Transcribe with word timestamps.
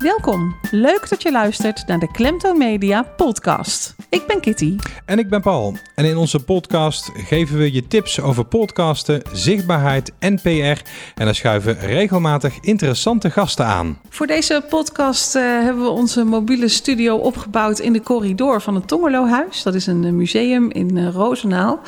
Welkom. 0.00 0.56
Leuk 0.70 1.08
dat 1.08 1.22
je 1.22 1.30
luistert 1.30 1.86
naar 1.86 1.98
de 1.98 2.10
Klemtoon 2.10 2.58
Media 2.58 3.02
podcast. 3.02 3.99
Ik 4.10 4.26
ben 4.26 4.40
Kitty. 4.40 4.76
En 5.04 5.18
ik 5.18 5.28
ben 5.28 5.40
Paul. 5.40 5.76
En 5.94 6.04
in 6.04 6.16
onze 6.16 6.44
podcast 6.44 7.10
geven 7.14 7.58
we 7.58 7.72
je 7.72 7.86
tips 7.86 8.20
over 8.20 8.44
podcasten, 8.44 9.22
zichtbaarheid 9.32 10.12
en 10.18 10.40
PR. 10.40 10.48
En 10.48 11.24
dan 11.24 11.34
schuiven 11.34 11.78
regelmatig 11.78 12.58
interessante 12.60 13.30
gasten 13.30 13.66
aan. 13.66 13.98
Voor 14.08 14.26
deze 14.26 14.64
podcast 14.68 15.36
uh, 15.36 15.42
hebben 15.42 15.82
we 15.82 15.88
onze 15.88 16.24
mobiele 16.24 16.68
studio 16.68 17.16
opgebouwd 17.16 17.78
in 17.78 17.92
de 17.92 18.00
corridor 18.00 18.60
van 18.60 18.74
het 18.74 18.88
Tongerlohuis. 18.88 19.62
Dat 19.62 19.74
is 19.74 19.86
een 19.86 20.16
museum 20.16 20.70
in 20.70 20.96
uh, 20.96 21.08
Roosendaal. 21.08 21.80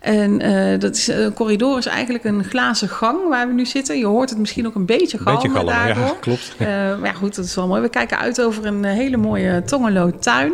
En 0.00 0.46
uh, 0.46 0.80
dat 0.80 0.96
is, 0.96 1.08
een 1.08 1.32
corridor 1.32 1.78
is 1.78 1.86
eigenlijk 1.86 2.24
een 2.24 2.44
glazen 2.44 2.88
gang 2.88 3.28
waar 3.28 3.46
we 3.46 3.52
nu 3.52 3.66
zitten. 3.66 3.98
Je 3.98 4.06
hoort 4.06 4.30
het 4.30 4.38
misschien 4.38 4.66
ook 4.66 4.74
een 4.74 4.86
beetje 4.86 5.18
galmen 5.18 5.42
Beetje 5.42 5.56
galmen, 5.56 5.74
daardoor. 5.74 6.04
ja, 6.04 6.14
klopt. 6.20 6.54
maar 6.58 7.04
ja, 7.04 7.12
goed, 7.12 7.34
dat 7.34 7.44
is 7.44 7.54
wel 7.54 7.66
mooi. 7.66 7.80
We 7.82 7.88
kijken 7.88 8.18
uit 8.18 8.42
over 8.42 8.66
een 8.66 8.84
hele 8.84 9.16
mooie 9.16 9.62
Tongerlo-tuin. 9.64 10.52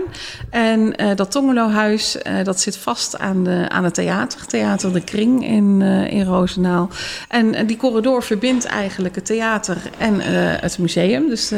En 0.51 0.95
uh, 1.03 1.13
dat 1.15 1.31
Tongerlo-huis, 1.31 2.17
uh, 2.17 2.45
dat 2.45 2.61
zit 2.61 2.77
vast 2.77 3.19
aan, 3.19 3.45
de, 3.45 3.67
aan 3.69 3.85
het 3.85 3.95
theater. 3.95 4.47
Theater 4.47 4.93
De 4.93 5.01
Kring 5.01 5.47
in, 5.47 5.81
uh, 5.81 6.13
in 6.13 6.25
Roosendaal. 6.25 6.89
En 7.29 7.67
die 7.67 7.77
corridor 7.77 8.23
verbindt 8.23 8.65
eigenlijk 8.65 9.15
het 9.15 9.27
theater 9.27 9.77
en 9.99 10.21
het 10.61 10.79
museum. 10.79 11.29
Dus 11.29 11.49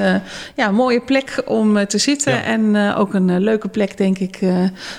ja, 0.54 0.68
een 0.68 0.74
mooie 0.74 1.00
plek 1.00 1.42
om 1.46 1.86
te 1.86 1.98
zitten. 1.98 2.32
Ja. 2.32 2.42
En 2.42 2.94
ook 2.94 3.14
een 3.14 3.40
leuke 3.40 3.68
plek, 3.68 3.96
denk 3.96 4.18
ik, 4.18 4.38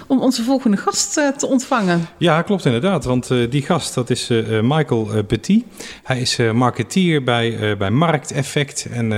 om 0.07 0.21
onze 0.21 0.43
volgende 0.43 0.77
gast 0.77 1.13
te 1.13 1.47
ontvangen. 1.47 2.07
Ja, 2.17 2.41
klopt 2.41 2.65
inderdaad. 2.65 3.05
Want 3.05 3.27
die 3.49 3.61
gast, 3.61 3.93
dat 3.93 4.09
is 4.09 4.27
Michael 4.61 5.23
Petit. 5.27 5.63
Hij 6.03 6.19
is 6.19 6.37
marketeer 6.53 7.23
bij, 7.23 7.75
bij 7.77 7.91
Markteffect. 7.91 8.87
En 8.91 9.09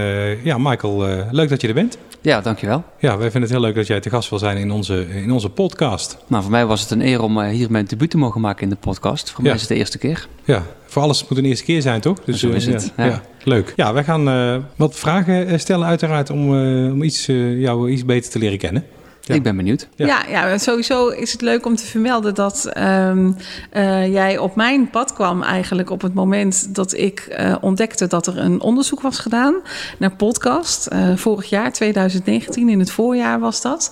ja, 0.43 0.57
Michael, 0.57 1.25
leuk 1.31 1.49
dat 1.49 1.61
je 1.61 1.67
er 1.67 1.73
bent. 1.73 1.97
Ja, 2.21 2.41
dankjewel. 2.41 2.83
Ja, 2.97 3.17
wij 3.17 3.31
vinden 3.31 3.41
het 3.41 3.51
heel 3.51 3.59
leuk 3.59 3.75
dat 3.75 3.87
jij 3.87 3.99
te 3.99 4.09
gast 4.09 4.29
wil 4.29 4.39
zijn 4.39 4.57
in 4.57 4.71
onze, 4.71 5.07
in 5.09 5.28
onze 5.31 5.49
podcast. 5.49 6.17
Nou, 6.27 6.41
voor 6.41 6.51
mij 6.51 6.65
was 6.65 6.81
het 6.81 6.91
een 6.91 7.05
eer 7.05 7.21
om 7.21 7.41
hier 7.41 7.71
mijn 7.71 7.85
debuut 7.85 8.09
te 8.09 8.17
mogen 8.17 8.41
maken 8.41 8.63
in 8.63 8.69
de 8.69 8.75
podcast. 8.75 9.31
Voor 9.31 9.43
ja. 9.43 9.45
mij 9.45 9.55
is 9.55 9.61
het 9.61 9.69
de 9.69 9.75
eerste 9.75 9.97
keer. 9.97 10.27
Ja, 10.43 10.63
voor 10.85 11.01
alles 11.01 11.27
moet 11.27 11.37
een 11.37 11.45
eerste 11.45 11.63
keer 11.63 11.81
zijn, 11.81 12.01
toch? 12.01 12.19
Dus, 12.25 12.39
zo 12.39 12.49
is 12.49 12.67
uh, 12.67 12.73
het. 12.73 12.93
Ja, 12.97 13.05
ja. 13.05 13.21
leuk. 13.43 13.73
Ja, 13.75 13.93
wij 13.93 14.03
gaan 14.03 14.27
uh, 14.27 14.57
wat 14.75 14.95
vragen 14.95 15.59
stellen 15.59 15.87
uiteraard 15.87 16.29
om, 16.29 16.53
uh, 16.53 16.91
om 16.91 17.03
iets, 17.03 17.25
jou 17.57 17.91
iets 17.91 18.05
beter 18.05 18.31
te 18.31 18.39
leren 18.39 18.57
kennen. 18.57 18.83
Ja. 19.29 19.35
Ik 19.35 19.43
ben 19.43 19.55
benieuwd. 19.55 19.87
Ja. 19.95 20.05
ja. 20.05 20.47
Ja, 20.47 20.57
sowieso 20.57 21.07
is 21.07 21.31
het 21.31 21.41
leuk 21.41 21.65
om 21.65 21.75
te 21.75 21.85
vermelden 21.85 22.35
dat 22.35 22.69
um, 22.77 23.35
uh, 23.73 24.13
jij 24.13 24.37
op 24.37 24.55
mijn 24.55 24.89
pad 24.89 25.13
kwam 25.13 25.43
eigenlijk 25.43 25.89
op 25.89 26.01
het 26.01 26.13
moment 26.13 26.75
dat 26.75 26.93
ik 26.93 27.37
uh, 27.39 27.55
ontdekte 27.61 28.07
dat 28.07 28.27
er 28.27 28.37
een 28.37 28.61
onderzoek 28.61 29.01
was 29.01 29.19
gedaan 29.19 29.55
naar 29.97 30.15
podcast. 30.15 30.87
Uh, 30.93 31.15
vorig 31.15 31.49
jaar, 31.49 31.71
2019, 31.73 32.69
in 32.69 32.79
het 32.79 32.91
voorjaar 32.91 33.39
was 33.39 33.61
dat. 33.61 33.91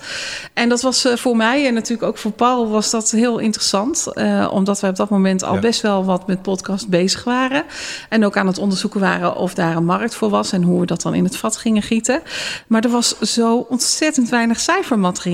En 0.54 0.70
dat 0.70 0.82
was 0.82 1.08
voor 1.16 1.36
mij 1.36 1.68
en 1.68 1.74
natuurlijk 1.74 2.08
ook 2.08 2.18
voor 2.18 2.32
Paul 2.32 2.70
was 2.70 2.92
dat 2.92 3.12
heel 3.12 3.38
interessant. 3.38 4.14
omdat 4.52 4.80
wij 4.80 4.90
op 4.90 4.96
dat 4.96 5.10
moment 5.10 5.44
al 5.44 5.54
ja. 5.54 5.60
best 5.60 5.82
wel 5.82 6.06
wat 6.06 6.28
met 6.28 6.42
podcast 6.42 6.88
bezig 6.88 7.24
waren. 7.24 7.64
En 8.10 8.26
ook 8.26 8.38
aan 8.38 8.48
het 8.48 8.58
onderzoeken 8.58 9.00
waren 9.00 9.36
of 9.36 9.54
daar 9.54 9.76
een 9.76 9.86
markt 9.86 10.16
voor 10.16 10.30
was 10.30 10.52
en 10.52 10.64
hoe 10.64 10.80
we 10.80 10.86
dat 10.86 11.02
dan 11.02 11.14
in 11.14 11.24
het 11.24 11.38
vat 11.38 11.58
gingen 11.58 11.82
gieten. 11.82 12.22
Maar 12.68 12.84
er 12.84 12.90
was 12.90 13.20
zo 13.20 13.66
ontzettend 13.70 14.30
weinig 14.30 14.60
cijfermateriaal. 14.60 15.26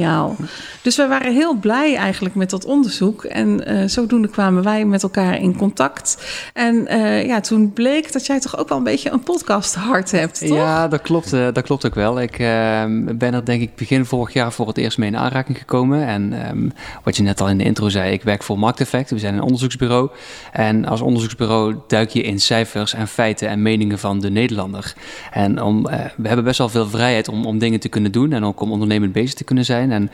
Dus 0.82 0.96
we 0.96 1.08
waren 1.08 1.34
heel 1.34 1.56
blij 1.56 1.96
eigenlijk 1.96 2.36
met 2.36 2.50
dat 2.50 2.66
onderzoek. 2.66 3.24
En 3.24 3.72
uh, 3.72 3.88
zodoende 3.88 4.28
kwamen 4.28 4.64
wij 4.64 4.86
met 4.86 5.04
elkaar 5.04 5.40
in 5.40 5.58
contact. 5.58 6.24
En 6.54 6.76
uh, 6.76 7.26
ja, 7.26 7.40
toen 7.40 7.74
bleek 7.74 8.12
dat 8.14 8.26
jij 8.26 8.40
toch 8.40 8.58
ook 8.58 8.70
wel 8.70 8.78
een 8.78 8.84
beetje 8.84 9.12
een 9.12 9.24
podcast 9.24 9.76
hart 9.76 10.12
hebt, 10.12 10.48
toch? 10.48 10.58
Ja, 10.58 10.88
dat 10.88 11.02
klopt, 11.02 11.34
uh, 11.34 11.48
dat 11.54 11.64
klopt 11.64 11.86
ook 11.86 11.96
wel. 11.96 12.22
Ik 12.22 12.38
ben 12.38 13.34
er 13.34 13.46
denk 13.46 13.62
ik 13.62 13.76
begin 13.76 14.06
vorig 14.06 14.34
jaar 14.34 14.52
voor 14.52 14.68
het 14.68 14.78
eerst 14.78 14.98
mee 14.98 15.10
in 15.10 15.18
aanraking 15.18 15.58
gekomen. 15.58 16.08
En 16.08 16.50
um, 16.50 16.72
wat 17.04 17.18
je 17.18 17.24
net 17.24 17.42
al 17.42 17.50
in 17.50 17.58
de 17.58 17.64
intro 17.64 17.90
zei, 17.90 18.12
ik 18.12 18.24
werk 18.24 18.44
voor 18.44 18.60
Markteffect. 18.60 19.10
We 19.10 19.20
zijn 19.20 19.34
een 19.34 19.42
onderzoeksbureau. 19.42 20.10
En 20.52 20.86
als 20.86 21.02
onderzoeksbureau 21.02 21.76
duik 21.88 22.10
je 22.10 22.22
in 22.22 22.40
cijfers 22.40 22.94
en 22.94 23.08
feiten 23.08 23.48
en 23.50 23.62
meningen 23.62 24.00
van 24.00 24.20
de 24.20 24.30
Nederlander. 24.30 24.94
En 25.32 25.62
om, 25.62 25.84
we 26.18 26.28
hebben 26.28 26.46
best 26.46 26.58
wel 26.58 26.70
veel 26.70 26.88
vrijheid 26.88 27.28
om, 27.28 27.46
om 27.46 27.60
dingen 27.60 27.80
te 27.80 27.90
kunnen 27.90 28.12
doen 28.12 28.34
en 28.34 28.46
ook 28.46 28.62
om 28.62 28.72
ondernemend 28.72 29.12
bezig 29.12 29.34
te 29.34 29.44
kunnen 29.44 29.66
zijn. 29.66 29.83
En 29.92 30.12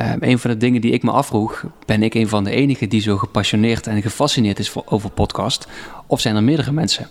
uh, 0.00 0.12
een 0.20 0.38
van 0.38 0.50
de 0.50 0.56
dingen 0.56 0.80
die 0.80 0.92
ik 0.92 1.02
me 1.02 1.10
afvroeg, 1.10 1.64
ben 1.86 2.02
ik 2.02 2.14
een 2.14 2.28
van 2.28 2.44
de 2.44 2.50
enigen 2.50 2.88
die 2.88 3.00
zo 3.00 3.16
gepassioneerd 3.16 3.86
en 3.86 4.02
gefascineerd 4.02 4.58
is 4.58 4.70
voor, 4.70 4.82
over 4.86 5.10
podcast? 5.10 5.66
Of 6.06 6.20
zijn 6.20 6.36
er 6.36 6.42
meerdere 6.42 6.72
mensen? 6.72 7.08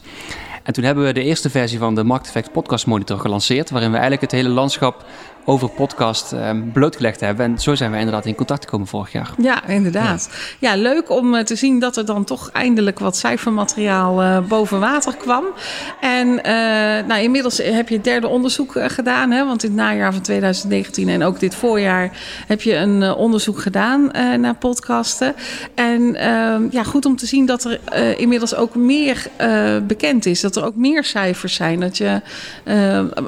En 0.63 0.73
toen 0.73 0.84
hebben 0.84 1.06
we 1.06 1.13
de 1.13 1.23
eerste 1.23 1.50
versie 1.50 1.79
van 1.79 1.95
de 1.95 2.03
Markteffect 2.03 2.51
Podcast 2.51 2.85
Monitor 2.85 3.19
gelanceerd, 3.19 3.69
waarin 3.69 3.90
we 3.90 3.97
eigenlijk 3.97 4.31
het 4.31 4.41
hele 4.41 4.50
landschap 4.50 5.06
over 5.50 5.69
podcast 5.69 6.31
um, 6.31 6.72
blootgelegd 6.72 7.19
hebben. 7.19 7.46
En 7.46 7.59
zo 7.59 7.75
zijn 7.75 7.91
we 7.91 7.97
inderdaad 7.97 8.25
in 8.25 8.35
contact 8.35 8.63
gekomen 8.63 8.88
vorig 8.88 9.12
jaar. 9.12 9.34
Ja, 9.38 9.68
inderdaad. 9.68 10.30
Ja, 10.59 10.74
ja 10.74 10.81
leuk 10.81 11.09
om 11.09 11.34
uh, 11.34 11.41
te 11.41 11.56
zien 11.56 11.80
dat 11.80 11.97
er 11.97 12.06
dan 12.06 12.24
toch 12.24 12.50
eindelijk 12.52 13.00
wat 13.00 13.18
cijfermateriaal 13.18 14.24
uh, 14.24 14.40
boven 14.40 14.80
water 14.80 15.16
kwam. 15.16 15.44
En 16.02 16.28
uh, 16.28 16.44
nou, 17.07 17.22
inmiddels 17.22 17.57
heb 17.57 17.90
je 17.90 17.96
het 17.96 18.03
derde 18.03 18.28
onderzoek 18.28 18.74
gedaan. 18.78 19.31
Hè, 19.31 19.46
want 19.46 19.63
in 19.63 19.69
het 19.69 19.80
najaar 19.80 20.13
van 20.13 20.22
2019 20.22 21.09
en 21.09 21.24
ook 21.24 21.40
dit 21.40 21.56
voorjaar 21.56 22.12
heb 22.47 22.62
je 22.62 22.75
een 22.75 23.03
onderzoek 23.03 23.59
gedaan 23.59 24.12
naar 24.41 24.56
podcasten. 24.56 25.36
En 25.75 26.16
ehm, 26.16 26.68
ja, 26.69 26.84
goed 26.84 27.06
om 27.06 27.16
te 27.16 27.25
zien 27.25 27.46
dat 27.46 27.63
er 27.63 27.80
inmiddels 28.19 28.56
ook 28.56 28.75
meer 28.75 29.28
bekend 29.88 30.25
is. 30.25 30.41
Dat 30.41 30.56
er 30.56 30.66
ook 30.66 30.75
meer 30.75 31.03
cijfers 31.03 31.53
zijn. 31.53 31.80
Dat 31.80 31.97
je, 31.97 32.22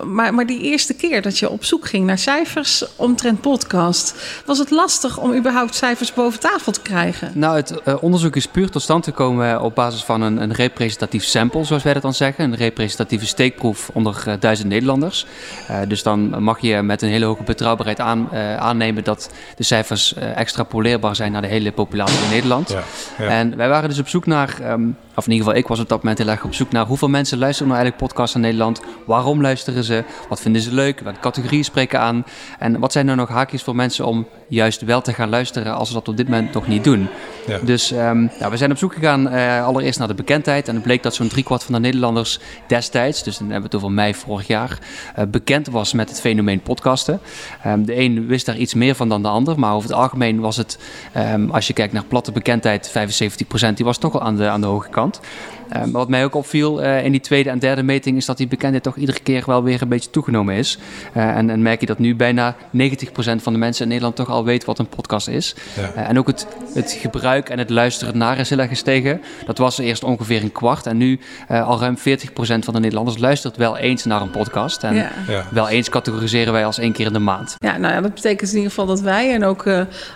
maar, 0.05 0.33
maar 0.33 0.45
die 0.45 0.61
eerste 0.61 0.93
keer 0.93 1.21
dat 1.21 1.39
je 1.39 1.49
op 1.49 1.63
zoek 1.63 1.85
ging 1.85 2.08
naar 2.09 2.17
cijfers 2.17 2.85
omtrent 2.95 3.41
podcast. 3.41 4.15
Was 4.45 4.57
het 4.57 4.71
lastig 4.71 5.17
om 5.17 5.33
überhaupt 5.35 5.75
cijfers 5.75 6.13
boven 6.13 6.39
tafel 6.39 6.71
te 6.71 6.81
krijgen? 6.81 7.31
Nou, 7.33 7.55
het 7.55 7.73
uh, 7.85 8.03
onderzoek 8.03 8.35
is 8.35 8.47
puur 8.47 8.69
tot 8.69 8.81
stand 8.81 9.03
gekomen 9.03 9.61
op 9.61 9.75
basis 9.75 10.03
van 10.03 10.21
een, 10.21 10.41
een, 10.41 10.53
representatief 10.53 11.23
sample, 11.23 11.63
zoals 11.63 11.83
wij 11.83 11.93
dat 11.93 12.01
dan 12.01 12.13
zeggen. 12.13 12.43
Een 12.43 12.55
representatieve 12.55 13.25
steekproef 13.25 13.89
onder 13.93 14.23
uh, 14.27 14.33
duizend 14.39 14.69
Nederlanders. 14.69 15.25
Uh, 15.69 15.79
dus 15.87 16.03
dan 16.03 16.43
mag 16.43 16.59
je 16.59 16.81
met 16.81 17.01
een 17.01 17.09
hele 17.09 17.25
hoge 17.25 17.43
betrouwbaarheid 17.43 17.99
aan, 17.99 18.29
aannemen 18.59 19.03
dat 19.03 19.29
de 19.55 19.63
cijfers 19.63 20.13
extrapoleerbaar 20.13 21.15
zijn 21.15 21.31
naar 21.31 21.41
de 21.41 21.47
hele 21.47 21.71
populatie 21.71 22.23
in 22.23 22.29
Nederland. 22.29 22.69
Ja, 22.69 22.83
ja. 23.17 23.27
En 23.27 23.57
wij 23.57 23.69
waren 23.69 23.89
dus 23.89 23.99
op 23.99 24.07
zoek 24.07 24.25
naar, 24.25 24.57
um, 24.71 24.97
of 25.15 25.25
in 25.25 25.31
ieder 25.31 25.45
geval 25.45 25.61
ik 25.61 25.67
was 25.67 25.79
op 25.79 25.89
dat 25.89 26.03
moment 26.03 26.17
heel 26.17 26.27
erg 26.27 26.43
op 26.43 26.53
zoek 26.53 26.71
naar 26.71 26.85
hoeveel 26.85 27.07
mensen 27.07 27.37
luisteren 27.37 27.67
nou 27.71 27.79
eigenlijk 27.81 28.11
podcasts 28.11 28.35
in 28.35 28.41
Nederland. 28.41 28.81
Waarom 29.05 29.41
luisteren 29.41 29.83
ze? 29.83 30.03
Wat 30.29 30.41
vinden 30.41 30.61
ze 30.61 30.73
leuk? 30.73 30.99
Welke 30.99 31.19
categorieën 31.19 31.63
spreken 31.63 31.98
aan? 31.99 32.25
En 32.59 32.79
wat 32.79 32.91
zijn 32.91 33.07
er 33.07 33.15
nog 33.15 33.29
haakjes 33.29 33.63
voor 33.63 33.75
mensen 33.75 34.05
om 34.05 34.27
juist 34.47 34.81
wel 34.81 35.01
te 35.01 35.13
gaan 35.13 35.29
luisteren 35.29 35.75
als 35.75 35.87
ze 35.87 35.93
dat 35.93 36.07
op 36.07 36.17
dit 36.17 36.29
moment 36.29 36.53
nog 36.53 36.67
niet 36.67 36.83
doen? 36.83 37.07
Ja. 37.47 37.59
Dus 37.63 37.91
um, 37.91 38.31
nou, 38.39 38.51
we 38.51 38.57
zijn 38.57 38.71
op 38.71 38.77
zoek 38.77 38.93
gegaan 38.93 39.33
uh, 39.33 39.65
allereerst 39.65 39.99
naar 39.99 40.07
de 40.07 40.13
bekendheid. 40.13 40.67
En 40.67 40.73
het 40.73 40.83
bleek 40.83 41.03
dat 41.03 41.15
zo'n 41.15 41.27
driekwart 41.27 41.63
van 41.63 41.73
de 41.73 41.79
Nederlanders 41.79 42.39
destijds, 42.67 43.23
dus 43.23 43.37
dan 43.37 43.49
hebben 43.49 43.69
we 43.69 43.75
het 43.75 43.85
over 43.85 43.95
mei 43.95 44.15
vorig 44.15 44.47
jaar, 44.47 44.79
uh, 45.19 45.25
bekend 45.25 45.67
was 45.67 45.93
met 45.93 46.09
het 46.09 46.19
fenomeen 46.19 46.61
podcasten. 46.61 47.19
Um, 47.67 47.85
de 47.85 47.99
een 47.99 48.27
wist 48.27 48.45
daar 48.45 48.57
iets 48.57 48.73
meer 48.73 48.95
van 48.95 49.09
dan 49.09 49.21
de 49.21 49.27
ander, 49.27 49.59
maar 49.59 49.73
over 49.73 49.89
het 49.89 49.97
algemeen 49.97 50.39
was 50.39 50.57
het, 50.57 50.79
um, 51.17 51.51
als 51.51 51.67
je 51.67 51.73
kijkt 51.73 51.93
naar 51.93 52.03
platte 52.05 52.31
bekendheid, 52.31 52.89
75%, 52.89 53.73
die 53.73 53.85
was 53.85 53.97
toch 53.97 54.13
wel 54.13 54.21
aan 54.21 54.35
de, 54.35 54.47
aan 54.47 54.61
de 54.61 54.67
hoge 54.67 54.89
kant. 54.89 55.19
Maar 55.73 55.91
wat 55.91 56.09
mij 56.09 56.23
ook 56.23 56.35
opviel 56.35 56.83
uh, 56.83 57.05
in 57.05 57.11
die 57.11 57.21
tweede 57.21 57.49
en 57.49 57.59
derde 57.59 57.83
meting 57.83 58.17
is 58.17 58.25
dat 58.25 58.37
die 58.37 58.47
bekendheid 58.47 58.83
toch 58.83 58.95
iedere 58.95 59.19
keer 59.19 59.43
wel 59.45 59.63
weer 59.63 59.81
een 59.81 59.87
beetje 59.87 60.09
toegenomen 60.09 60.55
is. 60.55 60.77
Uh, 61.17 61.37
en, 61.37 61.49
en, 61.49 61.61
merk 61.61 61.79
je 61.79 61.85
dat 61.85 61.99
nu 61.99 62.15
bijna 62.15 62.55
90% 62.55 62.57
van 63.35 63.53
de 63.53 63.59
mensen 63.59 63.83
in 63.83 63.87
Nederland 63.87 64.15
toch 64.15 64.29
al 64.29 64.43
weet 64.43 64.65
wat 64.65 64.79
een 64.79 64.87
podcast 64.87 65.27
is. 65.27 65.55
Ja. 65.75 66.03
en 66.03 66.19
ook 66.19 66.27
het, 66.27 66.47
het 66.73 66.91
gebruik 66.91 67.49
en 67.49 67.57
het 67.57 67.69
luisteren 67.69 68.17
naar 68.17 68.39
is 68.39 68.49
heel 68.49 68.59
erg 68.59 68.69
gestegen. 68.69 69.21
Dat 69.45 69.57
was 69.57 69.77
eerst 69.77 70.03
ongeveer 70.03 70.43
een 70.43 70.51
kwart 70.51 70.85
en 70.85 70.97
nu 70.97 71.19
al 71.47 71.79
ruim 71.79 71.97
40% 71.97 72.01
van 72.41 72.73
de 72.73 72.79
Nederlanders 72.79 73.17
luistert 73.17 73.57
wel 73.57 73.77
eens 73.77 74.05
naar 74.05 74.21
een 74.21 74.31
podcast. 74.31 74.83
En 74.83 74.95
ja. 74.95 75.11
Ja. 75.27 75.45
wel 75.51 75.69
eens 75.69 75.89
categoriseren 75.89 76.53
wij 76.53 76.65
als 76.65 76.77
één 76.77 76.91
keer 76.91 77.05
in 77.05 77.13
de 77.13 77.19
maand. 77.19 77.55
Ja, 77.57 77.77
nou 77.77 77.93
ja, 77.93 78.01
dat 78.01 78.13
betekent 78.13 78.49
in 78.49 78.55
ieder 78.55 78.69
geval 78.69 78.85
dat 78.85 79.01
wij 79.01 79.33
en 79.33 79.43
ook 79.45 79.65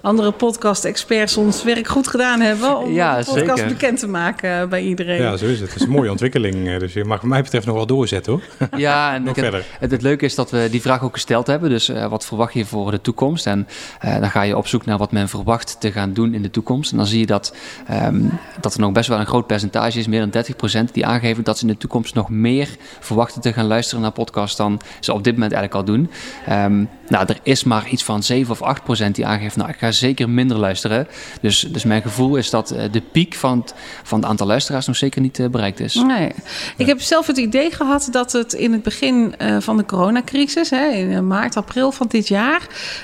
andere 0.02 0.32
podcast-experts 0.32 1.38
ons 1.38 1.64
werk 1.64 1.88
goed 1.88 2.08
gedaan 2.08 2.40
hebben 2.40 2.78
om 2.78 2.94
de 2.94 3.22
podcast 3.26 3.58
zeker. 3.58 3.68
bekend 3.68 4.00
te 4.00 4.08
maken 4.08 4.70
bij 4.70 4.82
iedereen. 4.82 5.22
Zo 5.44 5.50
is 5.50 5.60
het. 5.60 5.70
Het 5.70 5.80
is 5.80 5.86
een 5.86 5.94
mooie 5.94 6.12
ontwikkeling. 6.18 6.78
Dus 6.78 6.94
je 6.94 7.06
mag 7.06 7.22
wat 7.22 7.30
mij 7.30 7.42
betreft 7.42 7.66
nog 7.66 7.76
wel 7.76 7.86
doorzetten 7.86 8.32
hoor. 8.32 8.70
Ja, 8.80 9.14
en 9.14 9.24
nog 9.24 9.36
het, 9.36 9.44
verder. 9.44 9.66
Het, 9.80 9.92
het, 9.92 10.02
leuke 10.02 10.26
is 10.26 10.36
dat 10.36 10.52
we 10.52 10.68
die 10.72 10.82
vraag 10.82 11.04
ook 11.04 11.14
gesteld 11.14 11.48
hebben. 11.48 11.70
Dus 11.70 11.90
uh, 11.90 12.08
wat 12.08 12.26
verwacht 12.26 12.54
je 12.54 12.66
voor 12.66 12.92
de 12.92 13.02
toekomst? 13.02 13.48
En 13.48 13.68
uh, 14.06 14.20
dan 14.20 14.30
ga 14.30 14.42
je 14.42 14.58
op 14.58 14.68
zoek 14.68 14.86
naar 14.86 14.98
wat 14.98 15.12
men 15.12 15.30
verwacht 15.30 15.76
te 15.80 15.92
gaan 15.92 16.14
doen 16.14 16.34
in 16.34 16.42
de 16.42 16.50
toekomst. 16.50 16.92
En 16.92 16.98
dan 16.98 17.06
zie 17.06 17.20
je 17.20 17.26
dat, 17.26 17.56
um, 17.92 18.40
dat 18.62 18.74
er 18.74 18.80
nog 18.80 18.92
best 18.92 19.10
wel 19.10 19.20
een 19.20 19.26
groot 19.26 19.48
percentage 19.48 20.00
is, 20.00 20.08
meer 20.08 20.30
dan 20.30 20.44
30%, 20.88 20.92
die 20.92 21.06
aangeven 21.06 21.44
dat 21.44 21.58
ze 21.58 21.66
in 21.66 21.72
de 21.72 21.78
toekomst 21.78 22.14
nog 22.14 22.30
meer 22.30 22.70
verwachten 23.00 23.42
te 23.42 23.54
gaan 23.54 23.68
luisteren 23.68 24.02
naar 24.02 24.12
podcasts 24.12 24.58
dan 24.58 24.82
ze 25.00 25.14
op 25.14 25.24
dit 25.24 25.34
moment 25.34 25.54
eigenlijk 25.54 25.88
al 25.88 25.94
doen. 25.96 26.10
Um, 26.50 26.90
nou, 27.08 27.26
er 27.28 27.40
is 27.44 27.64
maar 27.64 27.90
iets 27.90 28.04
van 28.04 28.24
7 28.24 28.52
of 28.52 28.80
8% 29.08 29.12
die 29.12 29.26
aangeeft, 29.26 29.56
nou 29.56 29.70
ik 29.70 29.78
ga 29.78 29.92
zeker 29.92 30.30
minder 30.30 30.58
luisteren. 30.58 31.08
Dus, 31.42 31.60
dus 31.60 31.84
mijn 31.84 32.02
gevoel 32.02 32.36
is 32.36 32.50
dat 32.50 32.68
de 32.92 33.02
piek 33.12 33.34
van 33.34 33.60
het, 33.60 33.74
van 34.04 34.20
het 34.20 34.30
aantal 34.30 34.48
luisteraars 34.48 34.88
nog 34.88 34.96
zeker 34.96 35.22
niet 35.22 35.33
niet 35.38 35.46
uh, 35.46 35.52
bereikt 35.52 35.80
is. 35.80 35.94
Nee. 35.94 36.32
Ik 36.78 36.86
heb 36.86 37.02
zelf 37.02 37.28
het 37.28 37.38
idee 37.38 37.72
gehad 37.72 38.08
dat 38.12 38.32
het 38.32 38.54
in 38.54 38.72
het 38.72 38.84
begin 38.84 39.34
uh, 39.42 39.58
van 39.60 39.78
de 39.78 39.86
coronacrisis, 39.86 40.70
hè, 40.70 40.88
in 40.88 41.28
maart, 41.28 41.58
april 41.58 41.92
van 41.92 42.08
dit 42.08 42.28
jaar, 42.28 42.62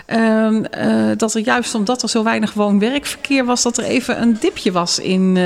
uh, 0.07 0.61
dat 1.17 1.33
er 1.33 1.41
juist 1.41 1.75
omdat 1.75 2.01
er 2.01 2.09
zo 2.09 2.23
weinig 2.23 2.53
woon-werkverkeer 2.53 3.45
was, 3.45 3.63
dat 3.63 3.77
er 3.77 3.83
even 3.83 4.21
een 4.21 4.37
dipje 4.39 4.71
was 4.71 4.99
in 4.99 5.37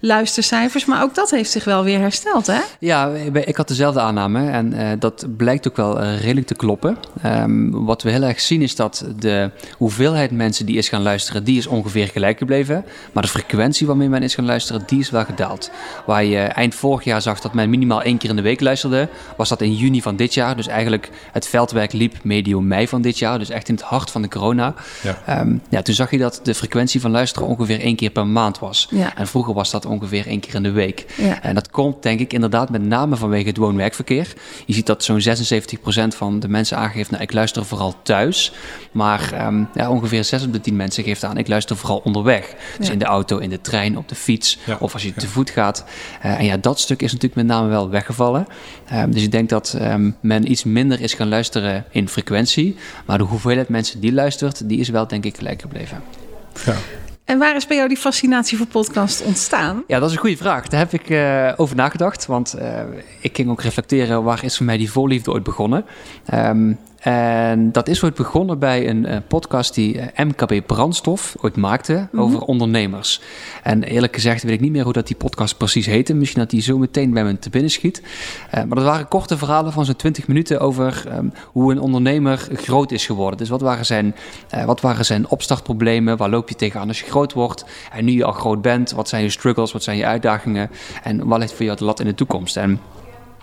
luistercijfers. 0.00 0.84
Maar 0.84 1.02
ook 1.02 1.14
dat 1.14 1.30
heeft 1.30 1.50
zich 1.50 1.64
wel 1.64 1.84
weer 1.84 1.98
hersteld, 1.98 2.46
hè? 2.46 2.60
Ja, 2.78 3.10
ik 3.32 3.56
had 3.56 3.68
dezelfde 3.68 4.00
aanname 4.00 4.50
en 4.50 4.98
dat 4.98 5.26
blijkt 5.36 5.68
ook 5.68 5.76
wel 5.76 6.02
redelijk 6.02 6.46
te 6.46 6.54
kloppen. 6.54 6.96
Um, 7.26 7.84
wat 7.84 8.02
we 8.02 8.10
heel 8.10 8.22
erg 8.22 8.40
zien 8.40 8.62
is 8.62 8.76
dat 8.76 9.04
de 9.18 9.50
hoeveelheid 9.76 10.30
mensen 10.30 10.66
die 10.66 10.76
is 10.76 10.88
gaan 10.88 11.02
luisteren, 11.02 11.44
die 11.44 11.58
is 11.58 11.66
ongeveer 11.66 12.08
gelijk 12.08 12.38
gebleven. 12.38 12.84
Maar 13.12 13.22
de 13.22 13.28
frequentie 13.28 13.86
waarmee 13.86 14.08
men 14.08 14.22
is 14.22 14.34
gaan 14.34 14.44
luisteren, 14.44 14.82
die 14.86 15.00
is 15.00 15.10
wel 15.10 15.24
gedaald. 15.24 15.70
Waar 16.06 16.19
je 16.26 16.38
eind 16.38 16.74
vorig 16.74 17.04
jaar 17.04 17.22
zag 17.22 17.40
dat 17.40 17.54
men 17.54 17.70
minimaal 17.70 18.02
één 18.02 18.18
keer 18.18 18.30
in 18.30 18.36
de 18.36 18.42
week 18.42 18.60
luisterde, 18.60 19.08
was 19.36 19.48
dat 19.48 19.60
in 19.60 19.74
juni 19.74 20.02
van 20.02 20.16
dit 20.16 20.34
jaar. 20.34 20.56
Dus 20.56 20.66
eigenlijk 20.66 21.10
het 21.32 21.46
veldwerk 21.46 21.92
liep 21.92 22.16
medio 22.22 22.60
mei 22.60 22.88
van 22.88 23.02
dit 23.02 23.18
jaar. 23.18 23.38
Dus 23.38 23.50
echt 23.50 23.68
in 23.68 23.74
het 23.74 23.84
hart 23.84 24.10
van 24.10 24.22
de 24.22 24.28
corona. 24.28 24.74
Ja. 25.02 25.40
Um, 25.40 25.62
ja, 25.68 25.82
toen 25.82 25.94
zag 25.94 26.10
je 26.10 26.18
dat 26.18 26.40
de 26.42 26.54
frequentie 26.54 27.00
van 27.00 27.10
luisteren 27.10 27.48
ongeveer 27.48 27.80
één 27.80 27.96
keer 27.96 28.10
per 28.10 28.26
maand 28.26 28.58
was. 28.58 28.88
Ja. 28.90 29.16
En 29.16 29.26
vroeger 29.26 29.54
was 29.54 29.70
dat 29.70 29.84
ongeveer 29.86 30.26
één 30.26 30.40
keer 30.40 30.54
in 30.54 30.62
de 30.62 30.70
week. 30.70 31.04
Ja. 31.16 31.42
En 31.42 31.54
dat 31.54 31.70
komt 31.70 32.02
denk 32.02 32.20
ik 32.20 32.32
inderdaad 32.32 32.70
met 32.70 32.82
name 32.82 33.16
vanwege 33.16 33.48
het 33.48 33.56
woon-werkverkeer. 33.56 34.32
Je 34.66 34.74
ziet 34.74 34.86
dat 34.86 35.04
zo'n 35.04 35.20
76% 35.20 36.16
van 36.16 36.40
de 36.40 36.48
mensen 36.48 36.76
aangeeft, 36.76 37.10
nou 37.10 37.22
ik 37.22 37.32
luister 37.32 37.64
vooral 37.64 37.94
thuis. 38.02 38.52
Maar 38.92 39.46
um, 39.46 39.68
ja, 39.74 39.90
ongeveer 39.90 40.24
6 40.24 40.44
op 40.44 40.52
de 40.52 40.60
10 40.60 40.76
mensen 40.76 41.04
geeft 41.04 41.24
aan, 41.24 41.36
ik 41.36 41.48
luister 41.48 41.76
vooral 41.76 42.00
onderweg. 42.04 42.54
Dus 42.78 42.90
in 42.90 42.98
de 42.98 43.04
auto, 43.04 43.38
in 43.38 43.50
de 43.50 43.60
trein, 43.60 43.98
op 43.98 44.08
de 44.08 44.14
fiets 44.14 44.58
of 44.78 44.92
als 44.92 45.02
je 45.02 45.12
te 45.12 45.28
voet 45.28 45.50
gaat. 45.50 45.84
Uh, 46.24 46.38
en 46.38 46.44
ja, 46.44 46.56
dat 46.56 46.80
stuk 46.80 47.02
is 47.02 47.12
natuurlijk 47.12 47.40
met 47.40 47.56
name 47.56 47.68
wel 47.68 47.90
weggevallen. 47.90 48.46
Uh, 48.92 49.02
dus 49.08 49.22
ik 49.22 49.30
denk 49.30 49.48
dat 49.48 49.76
um, 49.80 50.16
men 50.20 50.50
iets 50.50 50.64
minder 50.64 51.00
is 51.00 51.14
gaan 51.14 51.28
luisteren 51.28 51.84
in 51.90 52.08
frequentie. 52.08 52.76
Maar 53.06 53.18
de 53.18 53.24
hoeveelheid 53.24 53.68
mensen 53.68 54.00
die 54.00 54.12
luistert, 54.12 54.68
die 54.68 54.80
is 54.80 54.88
wel 54.88 55.06
denk 55.06 55.24
ik 55.24 55.36
gelijk 55.36 55.60
gebleven. 55.60 56.02
Ja. 56.66 56.74
En 57.24 57.38
waar 57.38 57.56
is 57.56 57.66
bij 57.66 57.76
jou 57.76 57.88
die 57.88 57.96
fascinatie 57.96 58.56
voor 58.56 58.66
podcast 58.66 59.22
ontstaan? 59.22 59.82
Ja, 59.86 59.98
dat 59.98 60.08
is 60.08 60.14
een 60.14 60.20
goede 60.20 60.36
vraag. 60.36 60.68
Daar 60.68 60.80
heb 60.80 60.92
ik 60.92 61.10
uh, 61.10 61.52
over 61.56 61.76
nagedacht. 61.76 62.26
Want 62.26 62.54
uh, 62.58 62.80
ik 63.20 63.36
ging 63.36 63.50
ook 63.50 63.62
reflecteren, 63.62 64.22
waar 64.22 64.44
is 64.44 64.56
voor 64.56 64.66
mij 64.66 64.76
die 64.76 64.90
voorliefde 64.90 65.32
ooit 65.32 65.42
begonnen? 65.42 65.84
Um, 66.34 66.78
en 67.00 67.72
dat 67.72 67.88
is 67.88 68.04
ooit 68.04 68.14
begonnen 68.14 68.58
bij 68.58 68.88
een 68.88 69.08
uh, 69.08 69.16
podcast 69.28 69.74
die 69.74 70.00
eh, 70.00 70.24
MKB 70.26 70.66
Brandstof 70.66 71.36
ooit 71.40 71.56
maakte 71.56 72.08
mhm. 72.12 72.22
over 72.22 72.40
ondernemers. 72.40 73.20
En 73.62 73.82
eerlijk 73.82 74.14
gezegd 74.14 74.42
weet 74.42 74.52
ik 74.52 74.60
niet 74.60 74.72
meer 74.72 74.84
hoe 74.84 74.92
dat 74.92 75.06
die 75.06 75.16
podcast 75.16 75.56
precies 75.56 75.86
heette. 75.86 76.14
Misschien 76.14 76.40
dat 76.40 76.50
die 76.50 76.62
zo 76.62 76.78
meteen 76.78 77.12
bij 77.12 77.24
me 77.24 77.38
te 77.38 77.50
binnen 77.50 77.70
schiet. 77.70 78.02
Uh, 78.02 78.52
maar 78.52 78.76
dat 78.76 78.84
waren 78.84 79.08
korte 79.08 79.38
verhalen 79.38 79.72
van 79.72 79.84
zo'n 79.84 79.96
20 79.96 80.26
minuten 80.26 80.60
over 80.60 81.04
um, 81.16 81.32
hoe 81.46 81.72
een 81.72 81.80
ondernemer 81.80 82.48
groot 82.52 82.90
is 82.90 83.06
geworden. 83.06 83.38
Dus 83.38 83.48
wat 83.48 83.60
waren, 83.60 83.86
zijn, 83.86 84.14
wat 84.66 84.80
waren 84.80 85.04
zijn 85.04 85.28
opstartproblemen? 85.28 86.16
Waar 86.16 86.30
loop 86.30 86.48
je 86.48 86.54
tegenaan 86.54 86.88
als 86.88 87.00
je 87.00 87.06
groot 87.06 87.32
wordt? 87.32 87.64
En 87.92 88.04
nu 88.04 88.12
je 88.12 88.24
al 88.24 88.32
groot 88.32 88.62
bent, 88.62 88.90
wat 88.90 89.08
zijn 89.08 89.22
je 89.22 89.30
struggles? 89.30 89.72
Wat 89.72 89.82
zijn 89.82 89.96
je 89.96 90.06
uitdagingen? 90.06 90.70
En 91.02 91.26
wat 91.26 91.38
ligt 91.38 91.52
voor 91.52 91.64
jou 91.64 91.76
de 91.76 91.84
lat 91.84 92.00
in 92.00 92.06
de 92.06 92.14
toekomst? 92.14 92.56
En 92.56 92.80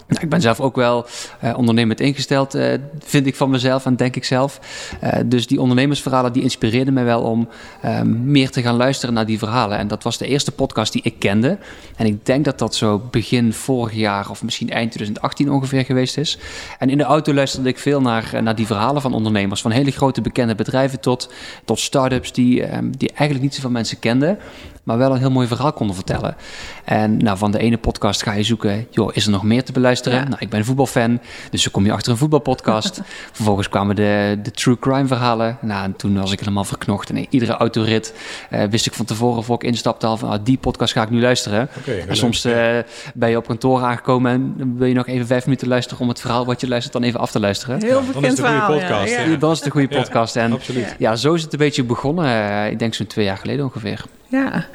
nou, 0.08 0.22
ik 0.22 0.30
ben 0.30 0.42
zelf 0.42 0.60
ook 0.60 0.76
wel 0.76 1.06
uh, 1.44 1.58
ondernemend 1.58 2.00
ingesteld, 2.00 2.56
uh, 2.56 2.74
vind 3.00 3.28
ik 3.28 3.36
van 3.36 3.50
mezelf 3.50 3.86
en 3.86 3.96
denk 3.96 4.16
ik 4.16 4.24
zelf. 4.24 4.60
Uh, 5.04 5.10
dus 5.26 5.48
die 5.48 5.62
ondernemersverhalen 5.62 6.34
die 6.34 6.44
inspireerden 6.44 6.94
mij 6.94 7.04
wel 7.04 7.22
om 7.22 7.48
ehm, 7.82 8.32
meer 8.32 8.50
te 8.50 8.62
gaan 8.62 8.76
luisteren 8.76 9.14
naar 9.16 9.26
die 9.26 9.38
verhalen. 9.38 9.78
En 9.78 9.88
dat 9.88 10.04
was 10.04 10.18
de 10.18 10.28
eerste 10.28 10.52
podcast 10.52 10.94
die 10.94 11.02
ik 11.02 11.20
kende. 11.20 11.58
En 11.96 12.06
ik 12.06 12.26
denk 12.26 12.46
dat 12.46 12.60
dat 12.60 12.76
zo 12.76 13.02
begin 13.12 13.54
vorig 13.54 13.94
jaar 13.94 14.30
of 14.30 14.44
misschien 14.44 14.70
eind 14.70 14.92
2018 14.92 15.52
ongeveer 15.52 15.86
geweest 15.86 16.18
is. 16.18 16.38
En 16.80 16.90
in 16.90 16.98
de 16.98 17.04
auto 17.04 17.34
luisterde 17.34 17.70
ik 17.70 17.80
veel 17.80 18.02
naar, 18.02 18.44
naar 18.44 18.56
die 18.56 18.66
verhalen 18.66 19.02
van 19.02 19.14
ondernemers. 19.14 19.62
Van 19.62 19.72
hele 19.72 19.92
grote 19.92 20.22
bekende 20.22 20.56
bedrijven 20.56 21.00
tot, 21.00 21.34
tot 21.66 21.80
start-ups 21.80 22.32
die, 22.32 22.76
um, 22.76 22.98
die 22.98 23.10
eigenlijk 23.10 23.42
niet 23.42 23.56
zoveel 23.56 23.70
mensen 23.70 24.00
kenden 24.00 24.38
maar 24.88 24.98
wel 24.98 25.12
een 25.12 25.18
heel 25.18 25.32
mooi 25.32 25.48
verhaal 25.48 25.74
konden 25.74 25.96
vertellen. 25.96 26.36
En 26.84 27.18
nou, 27.18 27.38
van 27.38 27.52
de 27.52 27.60
ene 27.60 27.78
podcast 27.78 28.24
ga 28.24 28.34
je 28.34 28.44
zoeken, 28.44 28.88
joh, 28.90 29.10
is 29.14 29.26
er 29.26 29.32
nog 29.32 29.44
meer 29.44 29.64
te 29.64 29.72
beluisteren? 29.72 30.24
Nou, 30.24 30.36
ik 30.40 30.50
ben 30.50 30.60
een 30.60 30.66
voetbalfan, 30.66 31.20
dus 31.52 31.64
dan 31.64 31.72
kom 31.72 31.86
je 31.86 31.92
achter 31.92 32.12
een 32.12 32.18
voetbalpodcast. 32.18 33.02
Vervolgens 33.32 33.70
kwamen 33.70 33.96
de, 33.96 34.40
de 34.44 34.52
true 34.52 34.80
crime 34.80 35.08
verhalen. 35.08 35.58
Nou, 35.62 35.84
en 35.84 35.96
toen 35.96 36.20
was 36.20 36.32
ik 36.32 36.40
helemaal 36.40 36.64
verknocht. 36.64 37.10
En 37.10 37.26
iedere 37.30 37.52
autorit 37.52 38.14
uh, 38.52 38.64
wist 38.64 38.86
ik 38.86 38.94
van 38.94 39.06
tevoren, 39.06 39.44
voor 39.44 39.56
ik 39.56 39.64
instapte, 39.64 40.06
al 40.06 40.18
van 40.18 40.30
ah, 40.30 40.40
die 40.44 40.58
podcast 40.58 40.94
ga 40.94 41.02
ik 41.02 41.10
nu 41.10 41.22
luisteren. 41.22 41.70
Okay, 41.80 42.00
en 42.00 42.16
soms 42.16 42.46
uh, 42.46 42.78
ben 43.14 43.30
je 43.30 43.38
op 43.38 43.48
kantoor 43.48 43.82
aangekomen 43.82 44.32
en 44.32 44.78
wil 44.78 44.88
je 44.88 44.94
nog 44.94 45.08
even 45.08 45.28
vijf 45.28 45.46
minuten 45.46 45.68
luisteren 45.68 46.02
om 46.02 46.10
het 46.10 46.20
verhaal 46.20 46.46
wat 46.46 46.62
je 46.62 46.68
luistert 46.68 46.94
dan 46.94 47.04
even 47.04 47.20
af 47.20 47.32
te 47.32 47.40
luisteren. 47.40 47.82
Heel 47.84 48.00
bekend 48.00 48.14
dan 48.14 48.24
is 48.24 48.30
het 48.30 48.40
verhaal, 48.40 48.72
podcast. 48.72 49.12
Ja, 49.12 49.36
Dan 49.38 49.52
is 49.52 49.58
het 49.58 49.66
een 49.66 49.72
goede 49.72 49.88
podcast. 49.88 50.36
en 50.36 50.54
absoluut. 50.54 50.96
ja, 50.98 51.16
zo 51.16 51.34
is 51.34 51.42
het 51.42 51.54
een 51.54 51.60
beetje 51.60 51.84
begonnen. 51.84 52.26
Uh, 52.26 52.72
ik 52.72 52.80
denk 52.80 52.94
zo'n 52.94 53.08
twee 53.08 53.26
jaar 53.26 53.38
geleden 53.38 53.66
ongeveer. 53.66 54.06
Ja, 54.30 54.66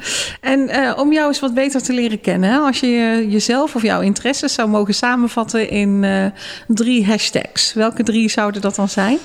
en 0.40 0.58
uh, 0.58 0.92
om 0.96 1.12
jou 1.12 1.28
eens 1.28 1.40
wat 1.40 1.54
beter 1.54 1.82
te 1.82 1.92
leren 1.92 2.20
kennen, 2.20 2.62
als 2.62 2.80
je 2.80 3.26
jezelf 3.28 3.74
of 3.74 3.82
jouw 3.82 4.00
interesses 4.00 4.54
zou 4.54 4.68
mogen 4.68 4.94
samenvatten 4.94 5.70
in 5.70 6.02
uh, 6.02 6.26
drie 6.66 7.06
hashtags, 7.06 7.72
welke 7.72 8.02
drie 8.02 8.28
zouden 8.28 8.60
dat 8.60 8.74
dan 8.74 8.88
zijn? 8.88 9.18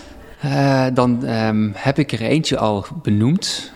Uh, 0.46 0.86
dan 0.94 1.30
um, 1.30 1.72
heb 1.76 2.00
ik 2.00 2.12
er 2.12 2.22
eentje 2.22 2.58
al 2.58 2.86
benoemd. 3.02 3.72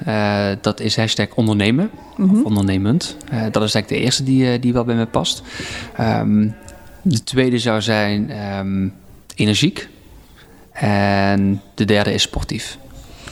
dat 0.62 0.80
is 0.80 0.96
hashtag 0.96 1.28
ondernemen, 1.36 1.90
mm 2.18 2.30
-hmm. 2.30 2.40
of 2.40 2.46
ondernemend. 2.46 3.18
dat 3.30 3.64
is 3.64 3.74
eigenlijk 3.74 3.88
de 3.88 4.00
eerste 4.00 4.24
die, 4.24 4.60
die 4.60 4.74
wel 4.74 4.84
bij 4.84 4.96
me 4.96 5.06
past. 5.06 5.44
Um, 6.00 6.56
de 7.02 7.24
tweede 7.24 7.60
zou 7.60 7.82
zijn 7.82 8.48
um, 8.58 8.94
energiek. 9.36 9.90
En 10.72 11.62
de 11.76 11.86
derde 11.86 12.14
is 12.14 12.22
sportief. 12.22 12.78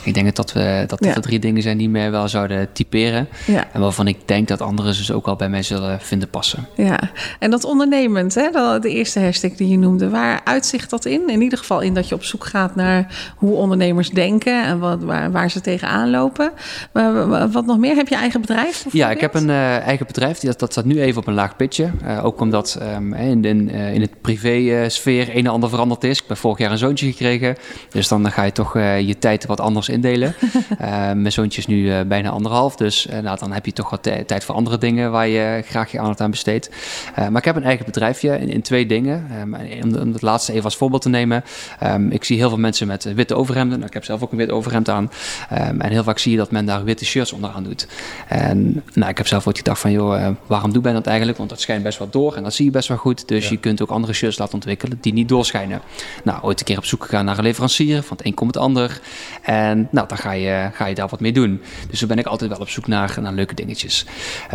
Ik 0.03 0.13
denk 0.13 0.35
dat 0.35 0.53
we, 0.53 0.83
dat, 0.87 1.05
ja. 1.05 1.13
drie 1.13 1.39
dingen 1.39 1.61
zijn 1.61 1.77
die 1.77 1.89
mij 1.89 2.11
wel 2.11 2.27
zouden 2.27 2.71
typeren. 2.73 3.27
Ja. 3.45 3.67
En 3.73 3.81
waarvan 3.81 4.07
ik 4.07 4.17
denk 4.25 4.47
dat 4.47 4.61
anderen 4.61 4.97
dus 4.97 5.11
ook 5.11 5.27
al 5.27 5.35
bij 5.35 5.49
mij 5.49 5.63
zullen 5.63 6.01
vinden 6.01 6.29
passen. 6.29 6.67
Ja, 6.75 6.99
en 7.39 7.51
dat 7.51 7.63
ondernemend, 7.63 8.35
hè, 8.35 8.49
de 8.79 8.89
eerste 8.89 9.19
hashtag 9.19 9.51
die 9.51 9.69
je 9.69 9.77
noemde, 9.77 10.09
waar 10.09 10.41
uitzicht 10.43 10.89
dat 10.89 11.05
in? 11.05 11.29
In 11.29 11.41
ieder 11.41 11.57
geval 11.57 11.81
in 11.81 11.93
dat 11.93 12.09
je 12.09 12.15
op 12.15 12.23
zoek 12.23 12.45
gaat 12.45 12.75
naar 12.75 13.33
hoe 13.35 13.55
ondernemers 13.55 14.09
denken 14.09 14.63
en 14.63 14.79
wat, 14.79 15.03
waar, 15.03 15.31
waar 15.31 15.51
ze 15.51 15.61
tegenaan 15.61 16.09
lopen. 16.09 16.51
Maar 16.93 17.51
wat 17.51 17.65
nog 17.65 17.77
meer? 17.77 17.95
Heb 17.95 18.07
je 18.07 18.15
eigen 18.15 18.41
bedrijf? 18.41 18.85
Ja, 18.91 19.11
ik 19.11 19.21
heb 19.21 19.33
een 19.33 19.47
uh, 19.47 19.77
eigen 19.77 20.05
bedrijf. 20.05 20.39
Dat, 20.39 20.59
dat 20.59 20.71
staat 20.71 20.85
nu 20.85 21.01
even 21.01 21.21
op 21.21 21.27
een 21.27 21.33
laag 21.33 21.55
pitje. 21.55 21.91
Uh, 22.03 22.25
ook 22.25 22.39
omdat 22.39 22.79
um, 22.95 23.13
in, 23.13 23.45
in, 23.45 23.69
uh, 23.69 23.93
in 23.93 24.01
het 24.01 24.21
privé-sfeer 24.21 25.29
een 25.29 25.45
en 25.45 25.51
ander 25.51 25.69
veranderd 25.69 26.03
is. 26.03 26.19
Ik 26.19 26.27
ben 26.27 26.37
vorig 26.37 26.57
jaar 26.57 26.71
een 26.71 26.77
zoontje 26.77 27.05
gekregen. 27.05 27.55
Dus 27.89 28.07
dan 28.07 28.31
ga 28.31 28.43
je 28.43 28.51
toch 28.51 28.73
je 28.73 29.15
tijd 29.19 29.45
wat 29.45 29.59
anders 29.59 29.89
indelen. 30.03 30.35
uh, 30.81 31.11
mijn 31.23 31.31
zoontje 31.31 31.59
is 31.59 31.67
nu 31.67 31.81
uh, 31.81 31.99
bijna 32.07 32.29
anderhalf, 32.29 32.75
dus 32.75 33.07
uh, 33.07 33.19
nou, 33.19 33.39
dan 33.39 33.51
heb 33.51 33.65
je 33.65 33.73
toch 33.73 33.89
wat 33.89 34.03
tijd 34.03 34.43
voor 34.43 34.55
andere 34.55 34.77
dingen 34.77 35.11
waar 35.11 35.27
je 35.27 35.61
graag 35.65 35.91
je 35.91 35.99
aandacht 35.99 36.21
aan 36.21 36.31
besteedt. 36.31 36.69
maar 37.15 37.37
ik 37.37 37.45
heb 37.45 37.55
een 37.55 37.63
eigen 37.63 37.85
bedrijfje 37.85 38.39
in, 38.39 38.49
in 38.49 38.61
twee 38.61 38.85
dingen. 38.85 39.27
Um, 39.41 39.55
om, 39.83 40.13
het 40.13 40.21
laatste 40.21 40.51
even 40.51 40.63
als 40.63 40.77
voorbeeld 40.77 41.01
te 41.01 41.09
nemen. 41.09 41.43
Um, 41.83 42.11
ik 42.11 42.23
zie 42.23 42.37
heel 42.37 42.49
veel 42.49 42.57
mensen 42.57 42.87
met 42.87 43.13
witte 43.13 43.35
overhemden. 43.35 43.75
Nou, 43.75 43.87
ik 43.87 43.93
heb 43.93 44.03
zelf 44.03 44.23
ook 44.23 44.31
een 44.31 44.37
wit 44.37 44.51
overhemd 44.51 44.89
aan. 44.89 45.11
Um, 45.53 45.81
en 45.81 45.91
heel 45.91 46.03
vaak 46.03 46.19
zie 46.19 46.31
je 46.31 46.37
dat 46.37 46.51
men 46.51 46.65
daar 46.65 46.83
witte 46.83 47.05
shirts 47.05 47.33
onderaan 47.33 47.63
doet. 47.63 47.87
En 48.27 48.83
nou, 48.93 49.09
ik 49.09 49.17
heb 49.17 49.27
zelf 49.27 49.47
ooit 49.47 49.57
gedacht 49.57 49.79
van, 49.79 49.91
joh, 49.91 50.27
waarom 50.47 50.73
doe 50.73 50.81
ben 50.81 50.93
dat 50.93 51.07
eigenlijk? 51.07 51.37
Want 51.37 51.49
dat 51.49 51.61
schijnt 51.61 51.83
best 51.83 51.97
wel 51.97 52.09
door 52.09 52.35
en 52.35 52.43
dat 52.43 52.53
zie 52.53 52.65
je 52.65 52.71
best 52.71 52.87
wel 52.87 52.97
goed. 52.97 53.27
Dus 53.27 53.43
ja. 53.43 53.49
je 53.51 53.57
kunt 53.57 53.81
ook 53.81 53.89
andere 53.89 54.13
shirts 54.13 54.37
laten 54.37 54.53
ontwikkelen 54.53 54.97
die 55.01 55.13
niet 55.13 55.29
doorschijnen. 55.29 55.81
Nou, 56.23 56.41
ooit 56.41 56.59
een 56.59 56.65
keer 56.65 56.77
op 56.77 56.85
zoek 56.85 57.03
gegaan 57.03 57.25
naar 57.25 57.37
een 57.37 57.43
leverancier. 57.43 58.03
Van 58.03 58.17
het 58.17 58.25
een 58.25 58.33
komt 58.33 58.53
het 58.53 58.63
ander. 58.63 58.99
En 59.41 59.78
nou, 59.91 60.07
dan 60.07 60.17
ga 60.17 60.31
je, 60.31 60.69
ga 60.73 60.85
je 60.85 60.95
daar 60.95 61.07
wat 61.07 61.19
mee 61.19 61.31
doen. 61.31 61.61
Dus 61.89 61.99
dan 61.99 62.07
ben 62.07 62.17
ik 62.17 62.25
altijd 62.25 62.49
wel 62.49 62.59
op 62.59 62.69
zoek 62.69 62.87
naar, 62.87 63.17
naar 63.21 63.33
leuke 63.33 63.55
dingetjes. 63.55 64.05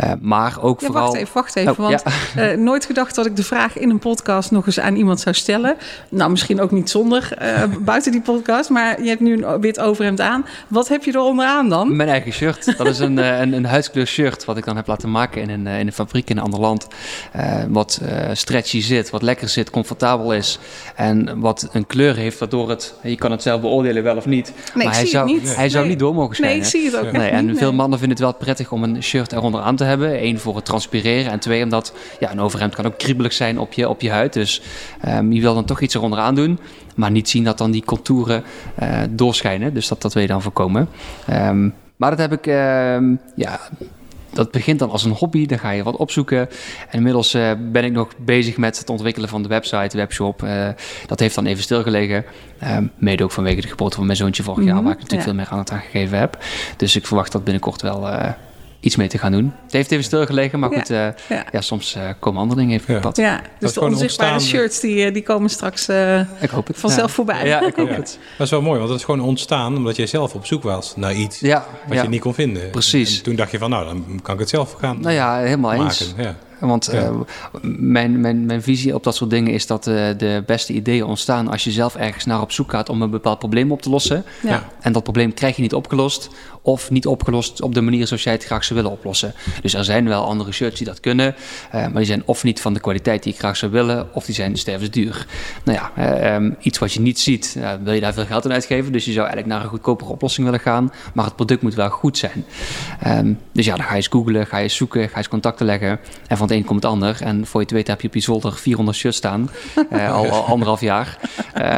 Uh, 0.03 0.11
maar 0.21 0.61
ook 0.61 0.81
ja, 0.81 0.87
vooral... 0.87 1.05
Wacht 1.05 1.17
even, 1.17 1.33
wacht 1.33 1.55
even. 1.55 1.71
Oh, 1.71 1.77
want 1.77 2.03
ja. 2.35 2.51
uh, 2.51 2.57
nooit 2.69 2.85
gedacht 2.85 3.15
dat 3.15 3.25
ik 3.25 3.35
de 3.35 3.43
vraag 3.43 3.77
in 3.77 3.89
een 3.89 3.99
podcast 3.99 4.51
nog 4.51 4.65
eens 4.65 4.79
aan 4.79 4.95
iemand 4.95 5.19
zou 5.19 5.35
stellen. 5.35 5.75
Nou, 6.09 6.31
misschien 6.31 6.61
ook 6.61 6.71
niet 6.71 6.89
zonder, 6.89 7.37
uh, 7.41 7.63
buiten 7.79 8.11
die 8.11 8.21
podcast. 8.21 8.69
Maar 8.69 9.01
je 9.01 9.09
hebt 9.09 9.21
nu 9.21 9.43
een 9.43 9.61
wit 9.61 9.79
overhemd 9.79 10.21
aan. 10.21 10.45
Wat 10.67 10.87
heb 10.87 11.03
je 11.03 11.11
er 11.11 11.19
onderaan 11.19 11.69
dan? 11.69 11.95
Mijn 11.95 12.09
eigen 12.09 12.31
shirt. 12.31 12.77
Dat 12.77 12.87
is 12.87 12.99
een, 12.99 13.17
een, 13.17 13.53
een 13.53 13.65
huidskleur 13.65 14.07
shirt 14.07 14.45
wat 14.45 14.57
ik 14.57 14.65
dan 14.65 14.75
heb 14.75 14.87
laten 14.87 15.11
maken 15.11 15.41
in 15.41 15.49
een, 15.49 15.67
in 15.67 15.87
een 15.87 15.93
fabriek 15.93 16.29
in 16.29 16.37
een 16.37 16.43
ander 16.43 16.59
land. 16.59 16.87
wat 17.69 18.01
stretchy 18.33 18.81
zit, 18.81 19.09
wat 19.09 19.21
lekker 19.21 19.49
zit, 19.49 19.69
comfortabel 19.69 20.33
is. 20.33 20.59
En 20.95 21.39
wat 21.39 21.69
een 21.71 21.87
kleur 21.87 22.15
heeft 22.15 22.39
waardoor 22.39 22.69
het... 22.69 22.93
Je 23.03 23.15
kan 23.15 23.31
het 23.31 23.41
zelf 23.41 23.61
beoordelen 23.61 24.03
wel 24.03 24.15
of 24.15 24.25
niet. 24.25 24.53
Nee, 24.73 24.85
maar 24.85 24.95
hij 24.95 25.05
zou, 25.15 25.31
niet. 25.31 25.55
Hij 25.55 25.69
zou 25.69 25.87
niet 25.87 25.99
door 25.99 26.13
mogen 26.13 26.35
schijnen. 26.35 26.57
Nee, 26.57 26.65
ik 26.65 26.71
zie 26.71 26.85
het 26.85 26.97
ook 26.97 27.11
nee, 27.11 27.29
En 27.29 27.45
niet, 27.45 27.57
veel 27.57 27.73
mannen 27.73 27.99
vinden 27.99 28.17
het 28.17 28.25
wel 28.25 28.35
prettig 28.35 28.71
om 28.71 28.83
een 28.83 29.03
shirt 29.03 29.31
eronder 29.31 29.61
aan 29.61 29.75
te 29.75 29.83
hebben. 29.83 30.23
Eén, 30.23 30.39
voor 30.39 30.55
het 30.55 30.65
transpireren. 30.65 31.31
En 31.31 31.39
twee, 31.39 31.63
omdat 31.63 31.93
ja, 32.19 32.31
een 32.31 32.39
overhemd 32.39 32.75
kan 32.75 32.85
ook 32.85 32.97
kriebelig 32.97 33.33
zijn 33.33 33.59
op 33.59 33.73
je, 33.73 33.89
op 33.89 34.01
je 34.01 34.11
huid. 34.11 34.33
Dus 34.33 34.61
um, 35.07 35.31
je 35.31 35.41
wil 35.41 35.53
dan 35.53 35.65
toch 35.65 35.81
iets 35.81 35.95
eronder 35.95 36.19
aan 36.19 36.35
doen. 36.35 36.59
Maar 36.95 37.11
niet 37.11 37.29
zien 37.29 37.43
dat 37.43 37.57
dan 37.57 37.71
die 37.71 37.85
contouren 37.85 38.43
uh, 38.81 38.99
doorschijnen. 39.09 39.73
Dus 39.73 39.87
dat, 39.87 40.01
dat 40.01 40.13
wil 40.13 40.21
je 40.21 40.27
dan 40.27 40.41
voorkomen. 40.41 40.89
Um, 41.29 41.73
maar 41.95 42.09
dat 42.09 42.19
heb 42.19 42.31
ik, 42.31 42.47
uh, 42.47 43.17
ja 43.35 43.59
dat 44.35 44.51
begint 44.51 44.79
dan 44.79 44.89
als 44.89 45.03
een 45.03 45.11
hobby, 45.11 45.45
dan 45.45 45.59
ga 45.59 45.69
je 45.69 45.83
wat 45.83 45.95
opzoeken. 45.95 46.39
En 46.89 46.97
inmiddels 46.97 47.35
uh, 47.35 47.51
ben 47.71 47.83
ik 47.83 47.91
nog 47.91 48.11
bezig 48.17 48.57
met 48.57 48.77
het 48.77 48.89
ontwikkelen 48.89 49.29
van 49.29 49.41
de 49.41 49.47
website, 49.47 49.87
de 49.87 49.97
webshop. 49.97 50.43
Uh, 50.43 50.69
dat 51.05 51.19
heeft 51.19 51.35
dan 51.35 51.45
even 51.45 51.63
stilgelegen. 51.63 52.25
Um, 52.63 52.91
mede 52.97 53.23
ook 53.23 53.31
vanwege 53.31 53.61
de 53.61 53.67
geboorte 53.67 53.95
van 53.95 54.05
mijn 54.05 54.17
zoontje 54.17 54.43
vorig 54.43 54.63
jaar, 54.63 54.73
mm 54.73 54.75
-hmm, 54.75 54.85
waar 54.85 54.95
ik 54.95 55.01
natuurlijk 55.01 55.27
ja. 55.27 55.33
veel 55.33 55.43
meer 55.43 55.51
aandacht 55.51 55.71
aan 55.71 55.89
gegeven 55.91 56.17
heb. 56.17 56.37
Dus 56.77 56.95
ik 56.95 57.07
verwacht 57.07 57.31
dat 57.31 57.43
binnenkort 57.43 57.81
wel 57.81 58.07
iets 58.79 58.95
mee 58.95 59.07
te 59.07 59.17
gaan 59.17 59.31
doen. 59.31 59.53
Het 59.63 59.73
heeft 59.73 59.91
even 59.91 60.03
stilgelegen, 60.03 60.59
maar 60.59 60.71
goed, 60.71 60.87
ja, 60.87 61.15
uh, 61.31 61.37
ja. 61.51 61.61
soms 61.61 61.95
uh, 61.95 62.09
komen 62.19 62.41
andere 62.41 62.59
dingen 62.59 62.79
even 62.79 62.95
op 62.95 63.01
pad. 63.01 63.17
Ja, 63.17 63.41
dus 63.59 63.73
de 63.73 63.81
onzichtbare 63.81 64.33
ontstaan... 64.33 64.59
shirts 64.59 64.79
die, 64.79 65.11
die 65.11 65.23
komen 65.23 65.49
straks 65.49 65.89
uh, 65.89 66.19
ik 66.19 66.49
hoop 66.49 66.67
het. 66.67 66.77
vanzelf 66.77 67.11
voorbij. 67.11 67.47
Ja, 67.47 67.61
ik 67.61 67.75
hoop 67.75 67.89
het. 67.95 68.19
Dat 68.37 68.45
is 68.45 68.51
wel 68.51 68.61
mooi, 68.61 68.77
want 68.77 68.89
dat 68.89 68.99
is 68.99 69.05
gewoon 69.05 69.21
ontstaan 69.21 69.77
omdat 69.77 69.95
jij 69.95 70.07
zelf 70.07 70.33
op 70.33 70.45
zoek 70.45 70.63
was 70.63 70.95
naar 70.95 71.13
iets 71.13 71.41
wat 71.87 72.01
je 72.01 72.09
niet 72.09 72.21
kon 72.21 72.33
vinden. 72.33 72.69
Precies. 72.69 73.17
En 73.17 73.23
toen 73.23 73.35
dacht 73.35 73.51
je 73.51 73.57
van, 73.57 73.69
nou, 73.69 73.85
dan 73.85 74.19
kan 74.21 74.33
ik 74.33 74.39
het 74.39 74.49
zelf 74.49 74.71
gaan 74.71 75.01
Nou 75.01 75.13
ja, 75.13 75.37
helemaal 75.37 75.77
maken. 75.77 75.85
eens. 75.85 76.13
Want 76.59 76.89
ja. 76.91 77.09
uh, 77.09 77.19
mijn, 77.61 78.21
mijn, 78.21 78.45
mijn 78.45 78.61
visie 78.61 78.95
op 78.95 79.03
dat 79.03 79.15
soort 79.15 79.29
dingen 79.29 79.53
is 79.53 79.67
dat 79.67 79.87
uh, 79.87 79.95
de 80.17 80.43
beste 80.45 80.73
ideeën 80.73 81.03
ontstaan 81.05 81.47
als 81.47 81.63
je 81.63 81.71
zelf 81.71 81.95
ergens 81.95 82.25
naar 82.25 82.41
op 82.41 82.51
zoek 82.51 82.71
gaat 82.71 82.89
om 82.89 83.01
een 83.01 83.09
bepaald 83.09 83.39
probleem 83.39 83.71
op 83.71 83.81
te 83.81 83.89
lossen. 83.89 84.23
Ja. 84.41 84.69
En 84.81 84.91
dat 84.91 85.03
probleem 85.03 85.33
krijg 85.33 85.55
je 85.55 85.61
niet 85.61 85.73
opgelost 85.73 86.29
of 86.61 86.89
niet 86.89 87.05
opgelost 87.05 87.61
op 87.61 87.73
de 87.73 87.81
manier 87.81 88.07
zoals 88.07 88.23
jij 88.23 88.33
het 88.33 88.43
graag 88.43 88.63
zou 88.63 88.79
willen 88.79 88.97
oplossen. 88.97 89.33
Dus 89.61 89.73
er 89.73 89.85
zijn 89.85 90.07
wel 90.07 90.25
andere 90.25 90.51
shirts 90.51 90.77
die 90.77 90.87
dat 90.87 90.99
kunnen, 90.99 91.35
uh, 91.67 91.71
maar 91.71 91.93
die 91.93 92.05
zijn 92.05 92.23
of 92.25 92.43
niet 92.43 92.61
van 92.61 92.73
de 92.73 92.79
kwaliteit 92.79 93.23
die 93.23 93.33
ik 93.33 93.39
graag 93.39 93.57
zou 93.57 93.71
willen, 93.71 94.07
of 94.13 94.25
die 94.25 94.35
zijn 94.35 94.57
stervensduur. 94.57 95.25
Nou 95.63 95.79
ja, 95.95 96.35
um, 96.35 96.55
iets 96.59 96.77
wat 96.77 96.93
je 96.93 97.01
niet 97.01 97.19
ziet, 97.19 97.57
wil 97.83 97.93
je 97.93 98.01
daar 98.01 98.13
veel 98.13 98.25
geld 98.25 98.45
aan 98.45 98.51
uitgeven. 98.51 98.91
Dus 98.91 99.05
je 99.05 99.11
zou 99.11 99.25
eigenlijk 99.25 99.55
naar 99.55 99.63
een 99.63 99.69
goedkopere 99.69 100.09
oplossing 100.09 100.45
willen 100.45 100.61
gaan, 100.61 100.91
maar 101.13 101.25
het 101.25 101.35
product 101.35 101.61
moet 101.61 101.73
wel 101.73 101.89
goed 101.89 102.17
zijn. 102.17 102.45
Um, 103.07 103.39
dus 103.51 103.65
ja, 103.65 103.75
dan 103.75 103.85
ga 103.85 103.89
je 103.89 103.95
eens 103.95 104.07
googlen, 104.07 104.47
ga 104.47 104.57
je 104.57 104.63
eens 104.63 104.75
zoeken, 104.75 105.01
ga 105.01 105.09
je 105.09 105.17
eens 105.17 105.27
contacten 105.27 105.65
leggen. 105.65 105.99
En 106.27 106.37
van 106.37 106.44
het 106.49 106.57
een 106.57 106.65
komt 106.65 106.83
het 106.83 106.91
ander. 106.91 107.21
En 107.21 107.45
voor 107.45 107.59
je 107.59 107.65
het 107.65 107.75
weet 107.75 107.87
heb 107.87 108.01
je 108.01 108.07
op 108.07 108.13
je 108.13 108.19
zolder 108.19 108.53
400 108.53 108.97
shirts 108.97 109.17
staan, 109.17 109.49
uh, 109.91 110.13
al, 110.13 110.29
al, 110.29 110.43
anderhalf 110.43 110.81
jaar, 110.81 111.17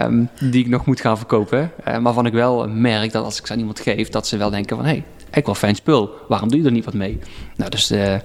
um, 0.04 0.30
die 0.40 0.64
ik 0.64 0.70
nog 0.70 0.86
moet 0.86 1.02
gaan 1.02 1.18
verkopen. 1.18 1.72
Uh, 1.80 1.86
maar 1.86 2.02
waarvan 2.02 2.26
ik 2.26 2.34
wel 2.34 2.68
merk 2.68 3.12
dat 3.12 3.24
als 3.24 3.40
ik 3.40 3.46
ze 3.46 3.54
aan 3.54 3.60
iemand 3.60 3.80
geef, 3.80 4.10
dat 4.10 4.28
ze 4.28 4.38
wel 4.38 4.50
denken 4.50 4.76
van, 4.76 4.86
hé, 4.86 4.92
hey, 4.92 5.04
eigenlijk 5.18 5.46
wel 5.46 5.56
fijn 5.56 5.76
spul. 5.76 6.12
Waarom 6.28 6.50
doe 6.50 6.60
je 6.60 6.66
er 6.66 6.72
niet 6.72 6.86
wat 6.86 6.94
mee? 6.94 7.20
Nou, 7.56 7.70
dus 7.70 7.92
uh, 7.92 8.16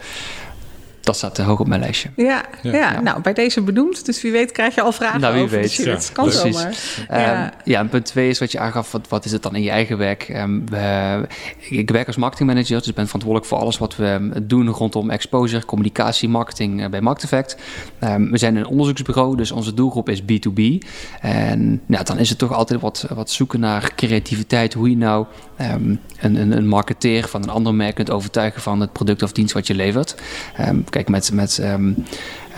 dat 1.02 1.16
staat 1.16 1.38
hoog 1.38 1.60
op 1.60 1.66
mijn 1.66 1.80
lijstje. 1.80 2.10
Ja, 2.16 2.44
ja, 2.62 2.72
ja, 2.72 3.00
nou 3.00 3.20
bij 3.20 3.32
deze 3.32 3.60
benoemd. 3.60 4.06
Dus 4.06 4.22
wie 4.22 4.32
weet 4.32 4.52
krijg 4.52 4.74
je 4.74 4.82
al 4.82 4.92
vragen 4.92 5.20
nou, 5.20 5.34
wie 5.34 5.42
over 5.42 5.60
weet. 5.60 5.74
Ja, 5.74 5.98
kan 6.12 6.24
precies. 6.24 6.58
zomaar. 6.58 6.76
Ja. 7.08 7.44
Um, 7.44 7.50
ja, 7.64 7.80
en 7.80 7.88
punt 7.88 8.04
twee 8.04 8.28
is 8.28 8.38
wat 8.38 8.52
je 8.52 8.58
aangaf, 8.58 8.92
wat, 8.92 9.08
wat 9.08 9.24
is 9.24 9.32
het 9.32 9.42
dan 9.42 9.54
in 9.54 9.62
je 9.62 9.70
eigen 9.70 9.98
werk? 9.98 10.28
Um, 10.28 10.68
we, 10.68 11.26
ik 11.68 11.90
werk 11.90 12.06
als 12.06 12.16
marketingmanager, 12.16 12.78
dus 12.78 12.88
ik 12.88 12.94
ben 12.94 13.04
verantwoordelijk 13.04 13.50
voor 13.50 13.58
alles 13.58 13.78
wat 13.78 13.96
we 13.96 14.30
doen 14.42 14.68
rondom 14.68 15.10
exposure, 15.10 15.64
communicatie, 15.64 16.28
marketing 16.28 16.80
uh, 16.80 16.88
bij 16.88 17.00
Market 17.00 17.22
Effect. 17.22 17.56
Um, 18.00 18.30
we 18.30 18.38
zijn 18.38 18.56
een 18.56 18.66
onderzoeksbureau, 18.66 19.36
dus 19.36 19.52
onze 19.52 19.74
doelgroep 19.74 20.08
is 20.08 20.22
B2B. 20.22 20.88
En 21.20 21.80
nou, 21.86 22.04
dan 22.04 22.18
is 22.18 22.28
het 22.28 22.38
toch 22.38 22.52
altijd 22.52 22.80
wat, 22.80 23.06
wat 23.14 23.30
zoeken 23.30 23.60
naar 23.60 23.92
creativiteit, 23.96 24.74
hoe 24.74 24.90
je 24.90 24.96
nou 24.96 25.26
een, 25.70 26.00
een, 26.20 26.56
een 26.56 26.68
marketeer 26.68 27.28
van 27.28 27.42
een 27.42 27.48
ander 27.48 27.74
merk 27.74 27.94
kunt 27.94 28.10
overtuigen 28.10 28.62
van 28.62 28.80
het 28.80 28.92
product 28.92 29.22
of 29.22 29.32
dienst 29.32 29.54
wat 29.54 29.66
je 29.66 29.74
levert. 29.74 30.14
kijk, 30.90 31.08
met, 31.08 31.32
met 31.32 31.60
Um, 31.62 32.04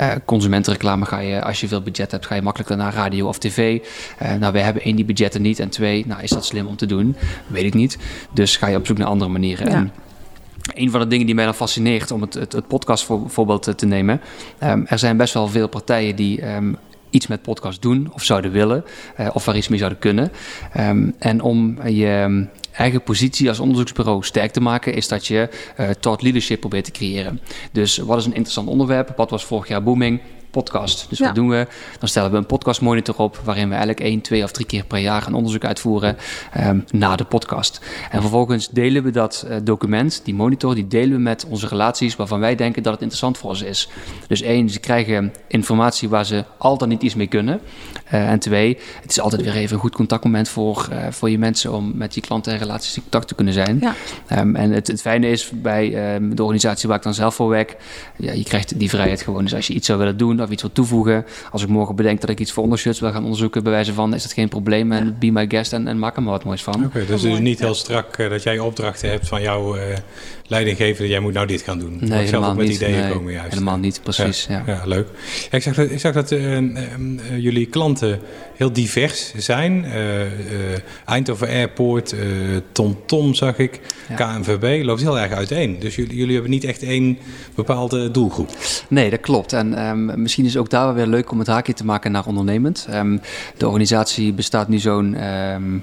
uh, 0.01 0.11
consumentenreclame 0.25 1.05
ga 1.05 1.19
je, 1.19 1.43
als 1.43 1.61
je 1.61 1.69
veel 1.69 1.83
budget 1.83 2.11
hebt, 2.11 2.27
ga 2.27 2.35
je 2.35 2.43
makkelijker 2.43 2.77
naar 2.77 2.95
radio 2.95 3.29
of 3.29 3.39
tv. 3.39 3.79
Uh, 4.23 4.35
nou, 4.35 4.53
wij 4.53 4.63
hebben 4.63 4.83
één, 4.83 4.97
die 4.97 5.05
budgetten 5.05 5.43
niet. 5.43 5.59
En 5.59 5.69
twee, 5.69 6.07
nou, 6.07 6.23
is 6.23 6.31
dat 6.31 6.45
slim 6.45 6.67
om 6.67 6.77
te 6.77 6.87
doen? 6.87 7.17
Weet 7.47 7.65
ik 7.65 7.75
niet. 7.75 7.99
Dus 8.33 8.57
ga 8.57 8.67
je 8.67 8.77
op 8.77 8.87
zoek 8.87 8.99
naar 8.99 9.07
andere 9.07 9.31
manieren. 9.31 9.71
Ja. 9.71 9.75
En 9.75 9.93
een 10.75 10.91
van 10.91 11.01
de 11.01 11.07
dingen 11.07 11.27
die 11.27 11.35
mij 11.35 11.45
dan 11.45 11.55
fascineert, 11.55 12.11
om 12.11 12.21
het, 12.21 12.35
het, 12.35 12.53
het 12.53 12.67
podcast 12.67 13.05
voor, 13.05 13.23
voorbeeld 13.27 13.63
te, 13.63 13.75
te 13.75 13.87
nemen. 13.87 14.21
Um, 14.63 14.87
er 14.87 14.99
zijn 14.99 15.17
best 15.17 15.35
wel 15.35 15.49
veel 15.49 15.69
partijen 15.69 16.17
die 16.17 16.55
um, 16.55 16.77
iets 17.15 17.27
met 17.27 17.43
podcast 17.43 17.83
doen 17.83 18.11
of 18.13 18.23
zouden 18.25 18.51
willen, 18.51 18.85
uh, 19.21 19.29
of 19.33 19.45
waar 19.45 19.57
iets 19.57 19.69
mee 19.69 19.79
zouden 19.79 19.99
kunnen. 19.99 20.33
Um, 20.79 21.15
en 21.19 21.41
om 21.41 21.89
je 21.89 22.47
eigen 22.73 23.03
positie 23.03 23.49
als 23.49 23.61
onderzoeksbureau 23.61 24.25
sterk 24.25 24.53
te 24.53 24.61
maken, 24.61 24.95
is 24.95 25.09
dat 25.09 25.27
je 25.27 25.49
uh, 25.81 26.15
leadership 26.19 26.61
probeert 26.61 26.85
te 26.85 26.91
creëren. 26.91 27.41
Dus 27.73 27.97
wat 27.97 28.19
is 28.19 28.25
een 28.25 28.35
interessant 28.35 28.69
onderwerp? 28.69 29.13
Wat 29.17 29.31
was 29.31 29.45
vorig 29.45 29.69
jaar 29.69 29.83
booming? 29.83 30.21
Podcast. 30.55 31.07
Dus 31.09 31.19
Ja. 31.19 31.27
wat 31.27 31.35
doen 31.35 31.49
we? 31.49 31.67
Dan 31.99 32.09
stellen 32.09 32.31
we 32.31 32.37
een 32.37 32.47
podcastmonitor 32.47 33.15
op, 33.17 33.41
waarin 33.45 33.65
we 33.65 33.75
eigenlijk 33.75 34.01
één, 34.01 34.21
twee 34.21 34.43
of 34.43 34.51
drie 34.51 34.67
keer 34.67 34.85
per 34.85 34.99
jaar 34.99 35.27
een 35.27 35.35
onderzoek 35.35 35.65
uitvoeren 35.65 36.17
ehm, 36.53 36.81
na 36.91 37.17
de 37.17 37.25
podcast. 37.25 37.81
En 38.11 38.21
vervolgens 38.21 38.69
delen 38.69 39.03
we 39.03 39.11
dat 39.11 39.47
uh, 39.49 39.57
document, 39.63 40.21
die 40.25 40.35
monitor, 40.35 40.75
die 40.75 40.89
delen 40.89 41.17
we 41.17 41.23
met 41.23 41.47
onze 41.49 41.69
relaties 41.69 42.17
waarvan 42.17 42.41
wij 42.41 42.55
denken 42.55 42.83
dat 42.83 42.93
het 42.93 43.03
interessant 43.03 43.39
voor 43.39 43.57
ze 43.57 43.69
is. 43.69 43.89
Dus 44.27 44.43
één, 44.43 44.71
ze 44.71 44.81
krijgen 44.81 45.33
informatie 45.49 46.09
waar 46.09 46.27
ze 46.27 46.45
al 46.59 46.79
dan 46.79 46.89
niet 46.89 47.03
iets 47.03 47.15
mee 47.15 47.27
kunnen. 47.27 47.61
Uh, 48.07 48.31
en 48.31 48.39
twee, 48.39 48.79
het 49.03 49.11
is 49.11 49.21
altijd 49.21 49.43
weer 49.43 49.55
even 49.57 49.75
een 49.75 49.81
goed 49.81 49.95
contactmoment 49.95 50.49
voor, 50.49 50.89
uh, 50.93 50.99
voor 51.11 51.31
je 51.31 51.39
mensen 51.39 51.73
om 51.73 51.93
met 51.95 52.15
je 52.15 52.21
klanten 52.21 52.53
en 52.53 52.59
relaties 52.59 52.97
in 52.97 53.03
contact 53.03 53.29
te 53.29 53.35
kunnen 53.35 53.55
zijn. 53.55 53.79
Ja. 53.81 53.95
Um, 54.41 54.57
en 54.57 54.71
het, 54.71 54.87
het 54.87 55.01
fijne 55.01 55.31
is 55.31 55.51
bij 55.55 56.15
um, 56.15 56.35
de 56.35 56.43
organisatie 56.43 56.89
waar 56.89 56.97
ik 56.97 57.03
dan 57.03 57.15
zelf 57.15 57.35
voor 57.35 57.49
werk, 57.49 57.77
ja, 58.17 58.33
je 58.33 58.43
krijgt 58.45 58.79
die 58.79 58.89
vrijheid 58.89 59.23
gewoon. 59.23 59.43
Dus 59.43 59.55
als 59.55 59.67
je 59.67 59.75
iets 59.75 59.87
zou 59.87 59.99
willen 59.99 60.17
doen 60.17 60.41
of 60.45 60.51
iets 60.51 60.63
wil 60.63 60.73
toevoegen, 60.73 61.25
als 61.51 61.63
ik 61.63 61.69
morgen 61.69 61.97
bedenk 61.97 62.21
dat 62.21 62.31
ik 62.31 62.41
iets 62.41 62.53
voor 62.53 62.63
ondershirts 62.63 63.01
wil 63.01 63.11
gaan 63.13 63.23
onderzoeken, 63.23 63.63
bij 63.63 63.73
wijze 63.73 63.93
van, 63.93 64.15
is 64.15 64.23
dat 64.23 64.33
geen 64.33 64.49
probleem 64.49 64.93
en 64.93 65.05
Ja. 65.05 65.13
be 65.19 65.31
my 65.31 65.45
guest 65.49 65.73
en, 65.73 65.87
en 65.89 65.99
maak 65.99 66.17
er 66.17 66.23
maar 66.23 66.33
wat 66.33 66.45
moois 66.45 66.63
van. 66.63 66.85
Oké, 66.85 67.07
dus 67.07 67.23
het 67.23 67.33
is 67.33 67.39
niet 67.39 67.59
heel 67.61 67.75
strak 67.75 68.19
uh, 68.19 68.31
dat 68.31 68.43
jij 68.43 68.59
opdrachten 68.59 69.11
hebt 69.11 69.29
van 69.29 69.43
jouw 69.43 69.77
uh, 69.77 69.83
leidinggever, 70.47 71.07
jij 71.07 71.21
moet 71.21 71.33
nou 71.33 71.47
dit 71.47 71.63
gaan 71.63 71.79
doen. 71.79 71.97
Nee, 72.01 72.09
zelf 72.09 72.25
helemaal 72.25 72.51
ook 72.51 72.57
met 72.57 72.67
niet. 72.67 72.77
ideeën 72.77 73.01
Nee, 73.01 73.13
komen 73.13 73.33
juist. 73.33 73.51
helemaal 73.53 73.77
niet, 73.77 74.01
precies. 74.03 74.47
Ja. 74.49 74.63
Ja, 74.67 74.83
leuk. 74.85 75.09
Ja, 75.51 75.57
ik 75.57 75.63
zag 75.63 75.75
dat, 75.75 75.91
ik 75.91 76.01
zag 76.01 76.13
dat 76.13 76.31
uh, 76.31 76.59
jullie 77.39 77.67
klanten 77.67 78.21
heel 78.55 78.73
divers 78.73 79.33
zijn. 79.37 79.87
Eindhoven 81.05 81.49
Airport, 81.49 82.15
TomTom 82.73 83.07
Tom 83.07 83.35
zag 83.35 83.59
ik. 83.59 83.81
KNVB, 84.17 84.85
loopt 84.85 85.01
heel 85.01 85.19
erg 85.19 85.33
uiteen. 85.33 85.79
Dus 85.79 85.95
jullie, 85.95 86.17
jullie 86.17 86.33
hebben 86.33 86.51
niet 86.51 86.65
echt 86.65 86.83
één 86.83 87.19
bepaalde 87.55 88.11
doelgroep. 88.11 88.51
Nee, 88.89 89.11
dat 89.11 89.21
klopt. 89.21 89.53
En 89.53 89.87
um, 89.87 90.23
misschien 90.23 90.45
is 90.45 90.57
ook 90.57 90.71
daar 90.71 90.85
wel 90.85 90.95
weer 90.95 91.07
leuk 91.07 91.31
om 91.31 91.39
het 91.39 91.49
haakje 91.49 91.73
te 91.75 91.85
maken 91.85 92.13
naar 92.13 92.27
ondernemend. 92.27 92.87
Um, 92.93 93.21
de 93.57 93.67
organisatie 93.67 94.33
bestaat 94.33 94.69
nu 94.69 94.79
zo'n, 94.79 95.25
um, 95.29 95.83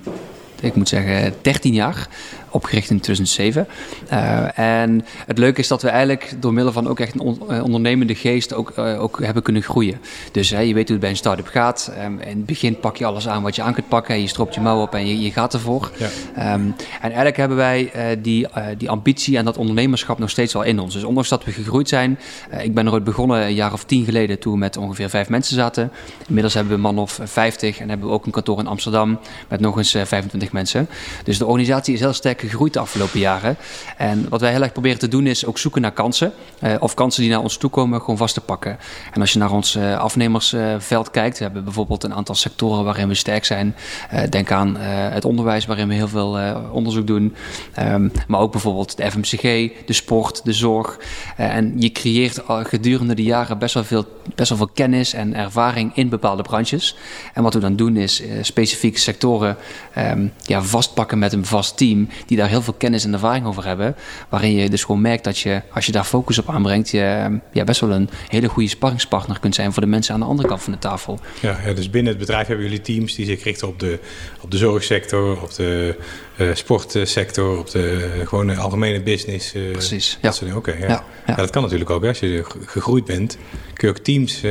ik 0.61 0.75
moet 0.75 0.89
zeggen, 0.89 1.33
13 1.41 1.73
jaar. 1.73 2.07
Opgericht 2.51 2.89
in 2.89 2.99
2007. 2.99 3.67
Uh, 4.11 4.59
en 4.59 5.05
het 5.25 5.37
leuke 5.37 5.59
is 5.59 5.67
dat 5.67 5.81
we 5.81 5.89
eigenlijk 5.89 6.33
door 6.39 6.53
middel 6.53 6.73
van 6.73 6.87
ook 6.87 6.99
echt 6.99 7.13
een 7.13 7.19
on, 7.19 7.41
uh, 7.49 7.63
ondernemende 7.63 8.15
geest 8.15 8.53
ook, 8.53 8.73
uh, 8.77 9.01
ook 9.01 9.23
hebben 9.23 9.43
kunnen 9.43 9.61
groeien. 9.61 10.01
Dus 10.31 10.49
je 10.49 10.55
weet 10.57 10.73
hoe 10.73 10.91
het 10.91 10.99
bij 10.99 11.09
een 11.09 11.15
start-up 11.15 11.47
gaat. 11.47 11.93
Um, 12.03 12.19
in 12.19 12.37
het 12.37 12.45
begin 12.45 12.79
pak 12.79 12.97
je 12.97 13.05
alles 13.05 13.27
aan 13.27 13.43
wat 13.43 13.55
je 13.55 13.61
aan 13.61 13.73
kunt 13.73 13.87
pakken. 13.87 14.21
Je 14.21 14.27
stroopt 14.27 14.53
je 14.53 14.61
mouw 14.61 14.81
op 14.81 14.93
en 14.93 15.07
je, 15.07 15.19
je 15.19 15.31
gaat 15.31 15.53
ervoor. 15.53 15.91
Ja. 15.97 16.53
Um, 16.53 16.75
en 16.75 16.75
eigenlijk 17.01 17.37
hebben 17.37 17.57
wij 17.57 17.91
die, 18.21 18.47
die 18.77 18.89
ambitie 18.89 19.37
en 19.37 19.45
dat 19.45 19.57
ondernemerschap 19.57 20.19
nog 20.19 20.29
steeds 20.29 20.53
wel 20.53 20.63
in 20.63 20.79
ons. 20.79 20.93
Dus 20.93 21.03
ondanks 21.03 21.29
dat 21.29 21.43
we 21.43 21.51
gegroeid 21.51 21.89
zijn. 21.89 22.19
Ik 22.61 22.73
ben 22.73 22.85
er 22.85 22.93
ooit 22.93 23.03
begonnen 23.03 23.41
een 23.41 23.53
jaar 23.53 23.73
of 23.73 23.83
tien 23.83 24.05
geleden 24.05 24.39
toen 24.39 24.53
we 24.53 24.59
met 24.59 24.77
ongeveer 24.77 25.09
vijf 25.09 25.29
mensen 25.29 25.55
zaten. 25.55 25.91
Inmiddels 26.27 26.53
hebben 26.53 26.71
we 26.71 26.77
een 26.77 26.95
man 26.95 27.03
of 27.03 27.19
vijftig 27.23 27.79
en 27.79 27.89
hebben 27.89 28.07
we 28.07 28.13
ook 28.13 28.25
een 28.25 28.31
kantoor 28.31 28.59
in 28.59 28.67
Amsterdam 28.67 29.19
met 29.47 29.59
nog 29.59 29.77
eens 29.77 29.95
uh, 29.95 30.01
25 30.05 30.51
mensen. 30.51 30.89
Dus 31.23 31.37
de 31.37 31.45
organisatie 31.45 31.93
is 31.93 31.99
heel 31.99 32.13
sterk 32.13 32.40
gegroeid 32.41 32.73
de 32.73 32.79
afgelopen 32.79 33.19
jaren. 33.19 33.57
En 33.97 34.29
wat 34.29 34.41
wij 34.41 34.51
heel 34.51 34.61
erg 34.61 34.71
proberen 34.71 34.99
te 34.99 35.07
doen 35.07 35.27
is 35.27 35.45
ook 35.45 35.57
zoeken 35.57 35.81
naar 35.81 35.91
kansen. 35.91 36.33
Uh, 36.63 36.75
of 36.79 36.93
kansen 36.93 37.21
die 37.21 37.31
naar 37.31 37.41
ons 37.41 37.57
toe 37.57 37.69
komen 37.69 37.99
gewoon 37.99 38.17
vast 38.17 38.33
te 38.33 38.41
pakken. 38.41 38.77
En 39.13 39.21
als 39.21 39.33
je 39.33 39.39
naar 39.39 39.51
ons 39.51 39.75
uh, 39.75 39.97
afnemersveld 39.97 41.11
kijkt. 41.11 41.37
We 41.37 41.43
hebben 41.43 41.63
bijvoorbeeld 41.63 42.03
een 42.03 42.13
aantal 42.13 42.35
sectoren 42.35 42.83
waarin 42.83 43.07
we 43.07 43.13
sterk 43.13 43.45
zijn. 43.45 43.75
Uh, 44.13 44.21
denk 44.29 44.51
aan 44.51 44.75
het 44.77 45.25
onderwijs 45.25 45.65
waarin 45.65 45.87
we 45.87 45.93
heel 45.93 46.07
veel 46.07 46.39
onderzoek 46.71 47.07
doen. 47.07 47.35
Um, 47.79 48.11
maar 48.27 48.39
ook 48.39 48.51
bijvoorbeeld 48.51 48.97
de 48.97 49.11
FMCG, 49.11 49.41
de 49.85 49.93
sport, 49.93 50.45
de 50.45 50.53
zorg. 50.53 50.99
en 51.37 51.73
je 51.77 51.91
creëert 51.91 52.41
gedurende 52.47 53.13
de 53.13 53.23
jaren 53.23 53.57
best 53.57 53.73
wel, 53.73 53.83
veel, 53.83 54.05
best 54.35 54.49
wel 54.49 54.57
veel 54.57 54.69
kennis 54.73 55.13
en 55.13 55.35
ervaring 55.35 55.91
in 55.95 56.09
bepaalde 56.09 56.41
branches. 56.41 56.95
En 57.33 57.43
wat 57.43 57.53
we 57.53 57.59
dan 57.59 57.75
doen 57.75 57.97
is 57.97 58.23
specifieke 58.41 58.99
sectoren 58.99 59.57
um, 59.97 60.31
ja, 60.41 60.61
vastpakken 60.61 61.19
met 61.19 61.33
een 61.33 61.45
vast 61.45 61.77
team. 61.77 62.09
Die 62.31 62.39
daar 62.39 62.49
heel 62.49 62.61
veel 62.61 62.73
kennis 62.73 63.05
en 63.05 63.13
ervaring 63.13 63.45
over 63.45 63.65
hebben. 63.65 63.95
Waarin 64.29 64.51
je 64.51 64.69
dus 64.69 64.83
gewoon 64.83 65.01
merkt 65.01 65.23
dat 65.23 65.39
je, 65.39 65.61
als 65.73 65.85
je 65.85 65.91
daar 65.91 66.03
focus 66.03 66.39
op 66.39 66.49
aanbrengt, 66.49 66.89
je 66.89 67.39
ja, 67.51 67.63
best 67.63 67.81
wel 67.81 67.91
een 67.91 68.09
hele 68.27 68.47
goede 68.47 68.69
sparringspartner 68.69 69.39
kunt 69.39 69.55
zijn 69.55 69.73
voor 69.73 69.81
de 69.81 69.87
mensen 69.87 70.13
aan 70.13 70.19
de 70.19 70.25
andere 70.25 70.47
kant 70.47 70.61
van 70.61 70.73
de 70.73 70.79
tafel. 70.79 71.19
Ja, 71.39 71.59
ja 71.65 71.73
dus 71.73 71.89
binnen 71.89 72.11
het 72.11 72.21
bedrijf 72.21 72.47
hebben 72.47 72.65
jullie 72.65 72.81
teams 72.81 73.15
die 73.15 73.25
zich 73.25 73.43
richten 73.43 73.67
op 73.67 73.79
de, 73.79 73.99
op 74.41 74.51
de 74.51 74.57
zorgsector, 74.57 75.41
op 75.41 75.53
de 75.55 75.95
uh, 76.37 76.49
sportsector, 76.53 77.57
op 77.57 77.71
de 77.71 78.11
uh, 78.17 78.27
gewone 78.27 78.55
algemene 78.55 79.01
business. 79.01 79.55
Uh, 79.55 79.71
Precies. 79.71 80.17
Ja. 80.21 80.33
Oké, 80.43 80.55
okay, 80.55 80.79
ja. 80.79 80.87
Ja, 80.87 80.89
ja. 80.93 81.03
ja. 81.25 81.35
dat 81.35 81.49
kan 81.49 81.61
natuurlijk 81.61 81.89
ook. 81.89 82.01
Hè. 82.01 82.07
Als 82.07 82.19
je 82.19 82.43
gegroeid 82.65 83.05
bent, 83.05 83.37
kun 83.73 83.87
je 83.87 83.93
ook 83.93 84.03
teams 84.03 84.41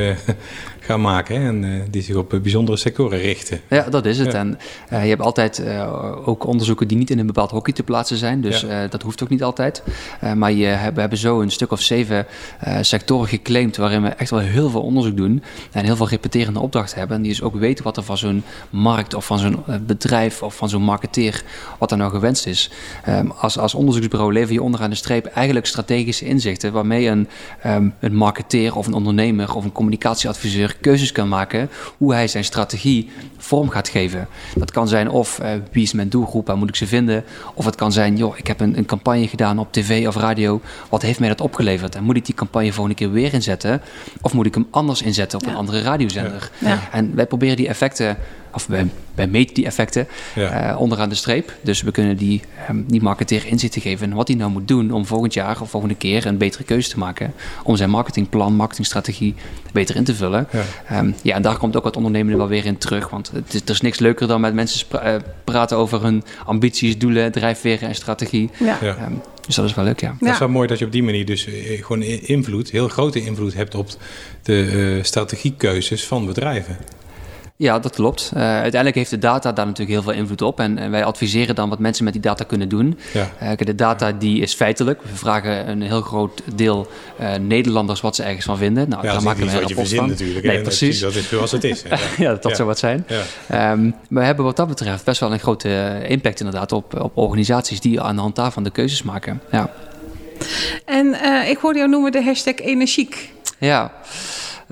gaan 0.91 1.01
maken 1.01 1.41
hè, 1.41 1.49
en 1.49 1.87
die 1.91 2.03
zich 2.03 2.17
op 2.17 2.39
bijzondere 2.43 2.77
sectoren 2.77 3.19
richten. 3.19 3.61
Ja, 3.69 3.83
dat 3.83 4.07
is 4.07 4.19
het. 4.19 4.35
En 4.35 4.59
je 4.89 4.97
hebt 4.97 5.23
altijd 5.23 5.63
ook 6.25 6.47
onderzoeken 6.47 6.89
die 6.89 6.97
niet 6.97 7.11
in 7.11 7.19
een 7.19 7.27
bepaald 7.27 7.51
hockey 7.51 7.73
te 7.73 7.83
plaatsen 7.83 8.17
zijn. 8.17 8.41
Dus 8.41 8.67
dat 8.91 9.03
hoeft 9.03 9.23
ook 9.23 9.29
niet 9.29 9.43
altijd. 9.43 9.83
maar 10.37 10.53
je, 10.53 10.91
we 10.95 11.01
hebben 11.01 11.19
zo 11.19 11.41
een 11.41 11.51
stuk 11.51 11.73
of 11.73 11.81
zeven 11.81 12.27
sectoren 12.81 13.29
geclaimd 13.29 13.77
waarin 13.77 14.03
we 14.03 14.09
echt 14.09 14.31
wel 14.31 14.39
heel 14.39 14.71
veel 14.71 14.83
onderzoek 14.83 15.17
doen 15.17 15.43
en 15.73 15.85
heel 15.85 15.97
veel 15.97 16.09
repeterende 16.09 16.61
opdrachten 16.61 16.99
hebben. 16.99 17.17
En 17.17 17.23
die 17.23 17.33
dus 17.33 17.43
ook 17.43 17.55
weten 17.55 17.85
wat 17.85 17.97
er 17.97 18.03
van 18.03 18.19
zo'n 18.19 18.45
markt 18.71 19.15
of 19.15 19.27
van 19.27 19.39
zo'n 19.39 19.65
bedrijf 19.87 20.43
of 20.43 20.57
van 20.57 20.69
zo'n 20.69 20.83
marketeer, 20.83 21.43
wat 21.79 21.91
er 21.91 21.97
nou 21.97 22.11
gewenst 22.11 22.47
is. 22.47 22.71
Ehm, 23.05 23.27
als, 23.31 23.59
als 23.59 23.75
onderzoeksbureau 23.75 24.33
lever 24.33 24.53
je 24.53 24.63
onderaan 24.63 24.91
de 24.91 24.97
streep 24.97 25.27
eigenlijk 25.27 25.67
strategische 25.67 26.25
inzichten 26.25 26.73
waarmee 26.73 27.07
een, 27.07 27.29
um, 27.67 27.95
een 28.01 28.15
marketeer 28.15 28.77
of 28.77 28.87
een 28.87 28.93
ondernemer 28.93 29.55
of 29.55 29.65
een 29.65 29.73
communicatieadviseur 29.73 30.77
keuzes 30.81 31.13
kan 31.13 31.29
maken 31.29 31.71
hoe 31.97 32.15
hij 32.15 32.29
zijn 32.29 32.45
strategie 32.45 33.11
vorm 33.39 33.69
gaat 33.69 33.89
geven. 33.89 34.29
Dat 34.55 34.71
kan 34.71 34.89
zijn 34.89 35.09
of 35.09 35.39
uh, 35.43 35.51
wie 35.73 35.83
is 35.83 35.93
mijn 35.93 36.09
doelgroep, 36.09 36.47
waar 36.47 36.57
moet 36.57 36.69
ik 36.69 36.77
ze 36.77 36.87
vinden? 36.87 37.25
Of 37.55 37.65
het 37.65 37.75
kan 37.75 37.93
zijn, 37.93 38.17
joh, 38.17 38.39
ik 38.39 38.47
heb 38.47 38.61
een, 38.61 38.79
een 38.79 38.87
campagne 38.87 39.29
gedaan 39.29 39.59
op 39.59 39.73
tv 39.73 40.07
of 40.07 40.17
radio. 40.17 40.61
Wat 40.89 41.03
heeft 41.03 41.19
mij 41.21 41.29
dat 41.29 41.41
opgeleverd? 41.41 41.95
En 41.95 42.05
moet 42.05 42.17
ik 42.17 42.27
die 42.27 42.35
campagne 42.35 42.73
volgende 42.73 42.99
keer 42.99 43.13
weer 43.13 43.35
inzetten? 43.35 43.83
Of 44.21 44.33
moet 44.33 44.47
ik 44.47 44.55
hem 44.55 44.67
anders 44.71 45.03
inzetten 45.03 45.39
op 45.39 45.47
een 45.47 45.55
andere 45.55 45.83
radiozender? 45.83 46.51
Ja. 46.59 46.79
En 46.93 47.15
wij 47.15 47.27
proberen 47.27 47.57
die 47.57 47.69
effecten 47.69 48.17
of 48.53 48.67
wij, 48.67 48.87
wij 49.15 49.27
meten 49.27 49.55
die 49.55 49.67
effecten 49.67 50.09
ja. 50.35 50.73
uh, 50.73 50.81
onderaan 50.81 51.09
de 51.09 51.15
streep. 51.15 51.55
Dus 51.63 51.83
we 51.83 51.91
kunnen 51.91 52.17
die, 52.17 52.41
um, 52.71 52.85
die 52.89 53.03
marketeer 53.03 53.47
inzichten 53.47 53.81
geven 53.81 54.11
in 54.11 54.15
wat 54.15 54.29
hij 54.29 54.37
nou 54.37 54.51
moet 54.51 54.69
doen 54.69 54.93
om 54.93 55.07
volgend 55.07 55.35
jaar 55.35 55.61
of 55.61 55.71
volgende 55.71 55.95
keer 55.95 56.27
een 56.27 56.39
betere 56.39 56.65
keuze 56.65 56.89
te 56.91 56.99
maken. 56.99 57.33
Om 57.63 57.77
zijn 57.77 57.91
marketingplan, 57.91 58.55
marketingstrategie 58.55 59.35
beter 59.73 59.97
in 59.97 60.05
te 60.05 60.15
vullen. 60.15 60.49
Ja, 60.53 60.99
um, 60.99 61.15
ja 61.23 61.35
en 61.35 61.43
daar 61.43 61.57
komt 61.57 61.77
ook 61.77 61.85
het 61.85 61.97
ondernemen 61.97 62.37
wel 62.37 62.49
weer 62.49 62.65
in 62.65 62.79
terug. 62.79 63.09
Want 63.09 63.31
het 63.35 63.55
is, 63.55 63.61
er 63.61 63.71
is 63.71 63.81
niks 63.81 63.99
leuker 63.99 64.27
dan 64.27 64.41
met 64.41 64.55
mensen 64.55 64.87
pra 64.87 65.15
uh, 65.15 65.21
praten 65.45 65.77
over 65.77 66.03
hun 66.03 66.23
ambities, 66.45 66.99
doelen, 66.99 67.33
drijfveren 67.33 67.89
en 67.89 67.95
strategie. 67.95 68.51
Ja. 68.59 68.79
Um, 68.83 69.21
dus 69.47 69.55
dat 69.55 69.65
is 69.65 69.75
wel 69.75 69.85
leuk, 69.85 70.01
ja. 70.01 70.17
Dat 70.21 70.33
is 70.33 70.39
wel 70.39 70.49
mooi 70.49 70.69
dat 70.69 70.79
je 70.79 70.85
op 70.85 70.93
die 70.93 71.03
manier 71.03 71.27
dus 71.27 71.47
uh, 71.47 71.85
gewoon 71.85 72.03
invloed, 72.03 72.71
heel 72.71 72.89
grote 72.89 73.25
invloed 73.25 73.55
hebt 73.55 73.75
op 73.75 73.89
de 74.43 74.73
uh, 74.73 75.03
strategiekeuzes 75.03 76.07
van 76.07 76.27
bedrijven. 76.27 76.77
Ja, 77.61 77.79
dat 77.79 77.95
klopt. 77.95 78.31
Uh, 78.35 78.41
uiteindelijk 78.43 78.95
heeft 78.95 79.11
de 79.11 79.19
data 79.19 79.53
daar 79.53 79.67
natuurlijk 79.67 79.91
heel 79.91 80.03
veel 80.03 80.21
invloed 80.21 80.43
op. 80.43 80.61
En, 80.61 80.79
en 80.79 80.91
wij 80.91 81.05
adviseren 81.05 81.55
dan 81.55 81.69
wat 81.69 81.79
mensen 81.79 82.05
met 82.05 82.13
die 82.13 82.23
data 82.23 82.45
kunnen 82.45 82.69
doen. 82.69 82.99
Ja. 83.13 83.31
Uh, 83.43 83.51
de 83.57 83.75
data 83.75 84.13
die 84.13 84.43
is 84.43 84.55
feitelijk. 84.55 85.03
We 85.03 85.17
vragen 85.17 85.69
een 85.69 85.83
heel 85.83 86.01
groot 86.01 86.43
deel 86.55 86.91
uh, 87.21 87.35
Nederlanders 87.35 88.01
wat 88.01 88.17
ze 88.17 88.23
ergens 88.23 88.45
van 88.45 88.59
vinden. 88.59 88.89
Nou, 88.89 89.07
ja, 89.07 89.13
daar 89.13 89.23
maken 89.23 89.47
we 89.47 89.53
een 89.53 89.61
rapport 89.61 89.95
van. 89.95 90.09
natuurlijk. 90.09 90.47
Nee, 90.47 90.61
precies. 90.61 91.01
Dat 91.01 91.15
is 91.15 91.29
zoals 91.29 91.53
het 91.53 91.65
is. 91.65 91.83
ja, 92.17 92.33
dat 92.33 92.49
ja. 92.49 92.55
zou 92.55 92.69
wat 92.69 92.79
zijn. 92.79 93.07
Ja. 93.49 93.73
Um, 93.73 93.95
we 94.09 94.21
hebben 94.21 94.45
wat 94.45 94.57
dat 94.57 94.69
betreft 94.69 95.05
best 95.05 95.21
wel 95.21 95.33
een 95.33 95.39
grote 95.39 96.01
impact 96.07 96.41
inderdaad 96.41 96.73
op, 96.73 97.01
op 97.01 97.17
organisaties 97.17 97.81
die 97.81 98.01
aan 98.01 98.15
de 98.15 98.21
hand 98.21 98.37
daarvan 98.37 98.63
de 98.63 98.71
keuzes 98.71 99.03
maken. 99.03 99.41
Ja. 99.51 99.71
En 100.85 101.17
ik 101.49 101.59
hoorde 101.59 101.79
jou 101.79 101.91
noemen 101.91 102.13
de 102.13 102.23
hashtag 102.23 102.55
energiek. 102.55 103.33
Ja. 103.59 103.93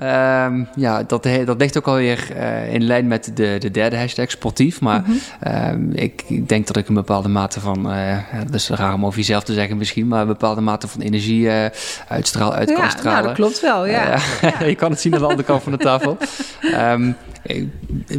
Um, 0.01 0.67
ja, 0.75 1.03
dat, 1.03 1.27
dat 1.45 1.57
ligt 1.57 1.77
ook 1.77 1.87
alweer 1.87 2.27
uh, 2.35 2.73
in 2.73 2.83
lijn 2.83 3.07
met 3.07 3.31
de, 3.33 3.55
de 3.59 3.71
derde 3.71 3.97
hashtag, 3.97 4.31
sportief. 4.31 4.81
Maar 4.81 5.03
mm 5.05 5.19
-hmm. 5.39 5.71
um, 5.71 5.91
ik, 5.93 6.47
denk 6.47 6.67
dat 6.67 6.77
ik 6.77 6.87
een 6.87 6.93
bepaalde 6.93 7.29
mate 7.29 7.59
van, 7.59 7.91
uh, 7.91 8.17
dat 8.45 8.53
is 8.53 8.69
raar 8.69 8.93
om 8.93 9.05
over 9.05 9.19
jezelf 9.19 9.43
te 9.43 9.53
zeggen 9.53 9.77
misschien, 9.77 10.07
maar 10.07 10.21
een 10.21 10.27
bepaalde 10.27 10.61
mate 10.61 10.87
van 10.87 11.01
energie 11.01 11.41
uh, 11.41 11.65
uitstraal, 12.07 12.53
uit 12.53 12.69
ja, 12.69 12.75
kan 12.75 12.89
stralen. 12.89 13.21
Ja, 13.21 13.27
dat 13.27 13.35
klopt 13.35 13.61
wel, 13.61 13.85
ja. 13.85 14.17
ja. 14.41 14.65
je 14.65 14.75
kan 14.75 14.91
het 14.91 14.99
zien 14.99 15.13
aan 15.13 15.19
de 15.19 15.25
andere 15.25 15.43
kant 15.43 15.63
van 15.63 15.71
de 15.71 15.77
tafel. 15.77 16.17
Um, 16.61 17.15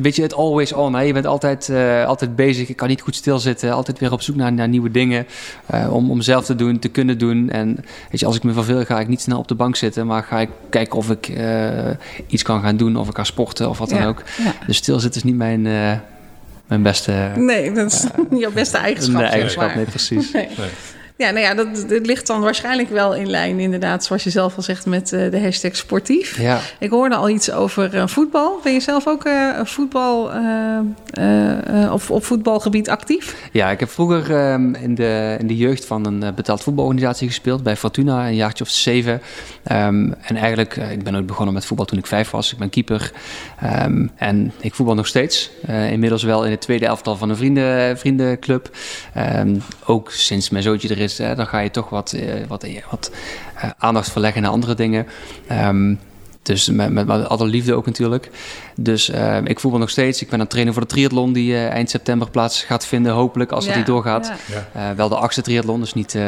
weet 0.02 0.16
je, 0.16 0.22
het 0.22 0.34
always 0.34 0.72
on. 0.72 0.94
Hè? 0.94 1.00
Je 1.00 1.12
bent 1.12 1.26
altijd, 1.26 1.68
uh, 1.68 2.04
altijd 2.04 2.36
bezig. 2.36 2.68
Ik 2.68 2.76
kan 2.76 2.88
niet 2.88 3.00
goed 3.00 3.14
stilzitten. 3.14 3.72
Altijd 3.72 3.98
weer 3.98 4.12
op 4.12 4.22
zoek 4.22 4.36
naar, 4.36 4.52
naar 4.52 4.68
nieuwe 4.68 4.90
dingen. 4.90 5.26
Uh, 5.74 5.94
om, 5.94 6.10
om 6.10 6.20
zelf 6.20 6.44
te 6.44 6.54
doen, 6.54 6.78
te 6.78 6.88
kunnen 6.88 7.18
doen. 7.18 7.50
En 7.50 7.74
weet 8.10 8.20
je, 8.20 8.26
als 8.26 8.36
ik 8.36 8.42
me 8.42 8.52
verveel, 8.52 8.84
ga 8.84 9.00
ik 9.00 9.08
niet 9.08 9.20
snel 9.20 9.38
op 9.38 9.48
de 9.48 9.54
bank 9.54 9.76
zitten. 9.76 10.06
Maar 10.06 10.22
ga 10.22 10.40
ik 10.40 10.50
kijken 10.70 10.98
of 10.98 11.10
ik 11.10 11.28
uh, 11.28 11.90
iets 12.26 12.42
kan 12.42 12.62
gaan 12.62 12.76
doen. 12.76 12.96
Of 12.96 13.08
ik 13.08 13.16
ga 13.16 13.24
sporten 13.24 13.68
of 13.68 13.78
wat 13.78 13.90
ja, 13.90 13.98
dan 13.98 14.06
ook. 14.06 14.22
Ja. 14.38 14.54
Dus 14.66 14.76
stilzitten 14.76 15.20
is 15.20 15.26
niet 15.26 15.36
mijn, 15.36 15.62
mijn 16.66 16.82
beste... 16.82 17.32
Nee, 17.36 17.72
dat 17.72 17.92
is 17.92 18.06
jouw 18.40 18.52
beste 18.52 18.78
eigenschap. 18.78 19.20
Nee, 19.20 19.30
eigenschap, 19.30 19.74
nee, 19.74 19.84
precies. 19.84 20.32
Nee. 20.40 20.48
Nee. 20.58 20.68
Ja, 21.20 21.30
nou 21.30 21.44
ja, 21.46 21.54
dat, 21.54 21.88
dat, 21.88 22.06
ligt 22.06 22.26
dan 22.26 22.40
waarschijnlijk 22.40 22.90
wel 22.90 23.14
in 23.14 23.30
lijn, 23.30 23.58
inderdaad, 23.58 24.04
zoals 24.04 24.24
je 24.24 24.30
zelf 24.30 24.56
al 24.56 24.62
zegt, 24.62 24.86
met 24.86 25.12
uh, 25.12 25.30
de 25.30 25.40
hashtag 25.40 25.76
sportief. 25.76 26.38
Ja. 26.40 26.60
Ik 26.78 26.90
hoorde 26.90 27.14
al 27.14 27.28
iets 27.28 27.50
over 27.50 27.94
uh, 27.94 28.06
voetbal. 28.06 28.60
Ben 28.62 28.72
je 28.72 28.80
zelf 28.80 29.06
ook 29.06 29.26
uh, 29.26 29.60
voetbal 29.64 30.30
of 31.92 32.10
op 32.10 32.24
voetbalgebied 32.24 32.88
actief? 32.88 33.48
Ja, 33.52 33.70
ik 33.70 33.80
heb 33.80 33.90
vroeger 33.90 34.52
um, 34.52 34.74
in, 34.74 34.94
de, 34.94 35.36
in 35.38 35.46
de 35.46 35.56
jeugd 35.56 35.84
van 35.84 36.06
een 36.06 36.34
betaald 36.34 36.62
voetbalorganisatie 36.62 37.28
gespeeld 37.28 37.62
bij 37.62 37.76
Fortuna, 37.76 38.26
een 38.26 38.34
jaartje 38.34 38.64
of 38.64 38.70
zeven. 38.70 39.12
Um, 39.72 40.14
en 40.20 40.36
eigenlijk, 40.36 40.76
ik 40.76 41.02
ben 41.04 41.14
ook 41.14 41.26
begonnen 41.26 41.54
met 41.54 41.64
voetbal 41.64 41.86
toen 41.86 41.98
ik 41.98 42.06
vijf 42.06 42.30
was. 42.30 42.52
Ik 42.52 42.58
ben 42.58 42.70
keeper. 42.70 43.12
Um, 43.84 44.10
en 44.16 44.52
ik 44.60 44.74
voetbal 44.74 44.94
nog 44.94 45.06
steeds. 45.06 45.50
inmiddels 45.90 46.22
wel 46.22 46.44
in 46.44 46.50
het 46.50 46.60
tweede 46.60 46.86
elftal 46.86 47.16
van 47.16 47.30
een 47.30 47.36
vrienden, 47.36 47.98
vriendenclub. 47.98 48.70
ook 49.84 50.10
sinds 50.10 50.50
mijn 50.50 50.62
zoontje 50.62 50.88
er 50.88 50.98
is 50.98 51.09
dan 51.16 51.46
ga 51.46 51.58
je 51.58 51.70
toch 51.70 51.88
wat, 51.88 52.12
uh, 52.12 52.46
wat, 52.48 52.66
wat 52.90 53.10
uh, 53.64 53.70
aandacht 53.78 54.12
verleggen 54.12 54.42
naar 54.42 54.50
andere 54.50 54.74
dingen. 54.74 55.06
Um, 55.52 55.98
dus 56.50 56.68
met, 56.68 56.90
met, 56.90 57.06
met 57.06 57.28
alle 57.28 57.46
liefde 57.46 57.74
ook 57.74 57.86
natuurlijk. 57.86 58.30
Dus 58.76 59.10
uh, 59.10 59.38
ik 59.44 59.60
voetbal 59.60 59.80
nog 59.80 59.90
steeds. 59.90 60.20
Ik 60.22 60.26
ben 60.26 60.34
aan 60.34 60.40
het 60.40 60.50
trainen 60.50 60.74
voor 60.74 60.82
de 60.82 60.88
triathlon 60.88 61.32
die 61.32 61.52
uh, 61.52 61.68
eind 61.68 61.90
september 61.90 62.30
plaats 62.30 62.62
gaat 62.62 62.86
vinden. 62.86 63.12
Hopelijk 63.12 63.52
als 63.52 63.64
ja, 63.64 63.70
het 63.70 63.78
niet 63.78 63.86
doorgaat. 63.86 64.32
Ja. 64.74 64.90
Uh, 64.90 64.96
wel 64.96 65.08
de 65.08 65.16
achtste 65.16 65.42
triathlon, 65.42 65.80
dus 65.80 65.94
niet, 65.94 66.18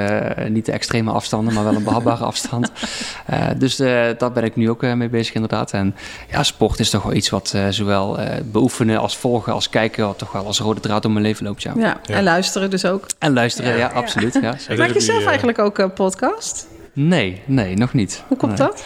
niet 0.49 0.67
de 0.67 0.73
extreme 0.73 1.11
afstanden, 1.11 1.55
maar 1.55 1.65
wel 1.65 1.75
een 1.75 1.85
behapbare 1.85 2.25
afstand. 2.33 2.73
dus 3.57 3.77
daar 3.77 4.33
ben 4.33 4.45
ik 4.45 4.57
nu 4.57 4.71
ook 4.71 4.83
mee 4.83 5.09
bezig 5.09 5.35
inderdaad. 5.35 5.73
En 5.73 5.95
ja, 6.31 6.43
sport 6.43 6.81
is 6.81 6.91
toch 6.91 7.03
wel 7.03 7.15
iets 7.15 7.31
wat 7.31 7.55
zowel 7.71 8.19
beoefenen 8.45 8.99
als 8.99 9.17
volgen 9.17 9.53
als 9.53 9.69
kijken... 9.69 10.17
toch 10.17 10.33
wel 10.33 10.47
als 10.47 10.59
rode 10.59 10.81
draad 10.81 11.03
door 11.03 11.11
mijn 11.11 11.25
leven 11.25 11.45
loopt. 11.45 11.63
Ja. 11.63 11.73
Ja, 11.77 12.01
en 12.07 12.23
luisteren 12.23 12.71
dus 12.71 12.85
ook. 12.85 13.07
En 13.19 13.33
luisteren, 13.33 13.77
ja, 13.77 13.87
absoluut. 13.87 14.39
Ja. 14.43 14.57
Maak 14.77 14.93
je 14.93 15.01
zelf 15.01 15.25
eigenlijk 15.25 15.59
ook 15.59 15.79
een 15.79 15.93
podcast? 15.93 16.67
Nee, 16.93 17.43
nee, 17.45 17.77
nog 17.77 17.93
niet. 17.93 18.23
Hoe 18.29 18.37
komt 18.37 18.59
nee. 18.59 18.69
dat? 18.69 18.85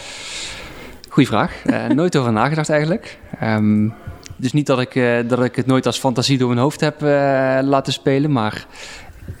Goeie 1.17 1.31
vraag. 1.31 1.53
Uh, 1.65 1.87
nooit 1.87 2.15
over 2.15 2.31
nagedacht 2.31 2.69
eigenlijk. 2.69 3.17
Um, 3.43 3.93
dus 4.35 4.53
niet 4.53 4.65
dat 4.65 4.79
ik, 4.79 4.95
uh, 4.95 5.17
dat 5.27 5.43
ik 5.43 5.55
het 5.55 5.65
nooit 5.65 5.85
als 5.85 5.99
fantasie 5.99 6.37
door 6.37 6.47
mijn 6.47 6.59
hoofd 6.59 6.79
heb 6.79 7.03
uh, 7.03 7.09
laten 7.63 7.93
spelen, 7.93 8.31
maar 8.31 8.65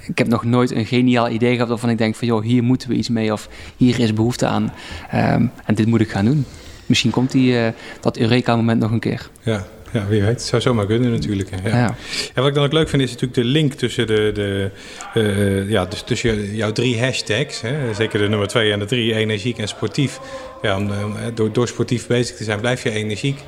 ik 0.07 0.17
heb 0.17 0.27
nog 0.27 0.43
nooit 0.43 0.71
een 0.71 0.85
geniaal 0.85 1.29
idee 1.29 1.53
gehad 1.53 1.67
waarvan 1.67 1.89
ik 1.89 1.97
denk 1.97 2.15
van 2.15 2.27
joh, 2.27 2.43
hier 2.43 2.63
moeten 2.63 2.89
we 2.89 2.95
iets 2.95 3.09
mee 3.09 3.31
of 3.31 3.49
hier 3.75 3.99
is 3.99 4.13
behoefte 4.13 4.45
aan 4.45 4.73
um, 5.13 5.51
en 5.65 5.75
dit 5.75 5.87
moet 5.87 6.01
ik 6.01 6.09
gaan 6.09 6.25
doen. 6.25 6.45
Misschien 6.85 7.11
komt 7.11 7.31
die, 7.31 7.71
dat 8.01 8.17
Eureka-moment 8.17 8.79
nog 8.79 8.91
een 8.91 8.99
keer. 8.99 9.29
Ja, 9.41 9.65
ja, 9.91 10.07
wie 10.07 10.21
weet. 10.21 10.29
Het 10.29 10.41
zou 10.41 10.61
zomaar 10.61 10.85
kunnen 10.85 11.11
natuurlijk. 11.11 11.49
Ja. 11.63 11.77
Ja. 11.77 11.95
En 12.33 12.41
wat 12.41 12.47
ik 12.47 12.53
dan 12.53 12.63
ook 12.63 12.73
leuk 12.73 12.89
vind 12.89 13.01
is 13.01 13.11
natuurlijk 13.11 13.39
de 13.39 13.45
link 13.45 13.73
tussen, 13.73 14.07
de, 14.07 14.31
de, 14.33 14.71
uh, 15.15 15.69
ja, 15.69 15.85
dus 15.85 16.01
tussen 16.01 16.55
jouw 16.55 16.71
drie 16.71 16.99
hashtags. 16.99 17.61
Hè, 17.61 17.93
zeker 17.93 18.19
de 18.19 18.27
nummer 18.27 18.47
twee 18.47 18.71
en 18.71 18.79
de 18.79 18.85
drie, 18.85 19.13
energiek 19.13 19.57
en 19.57 19.67
sportief. 19.67 20.19
Ja, 20.61 20.77
om, 20.77 20.89
door, 21.33 21.51
door 21.51 21.67
sportief 21.67 22.07
bezig 22.07 22.35
te 22.35 22.43
zijn 22.43 22.59
blijf 22.59 22.83
je 22.83 22.91
energiek. 22.91 23.39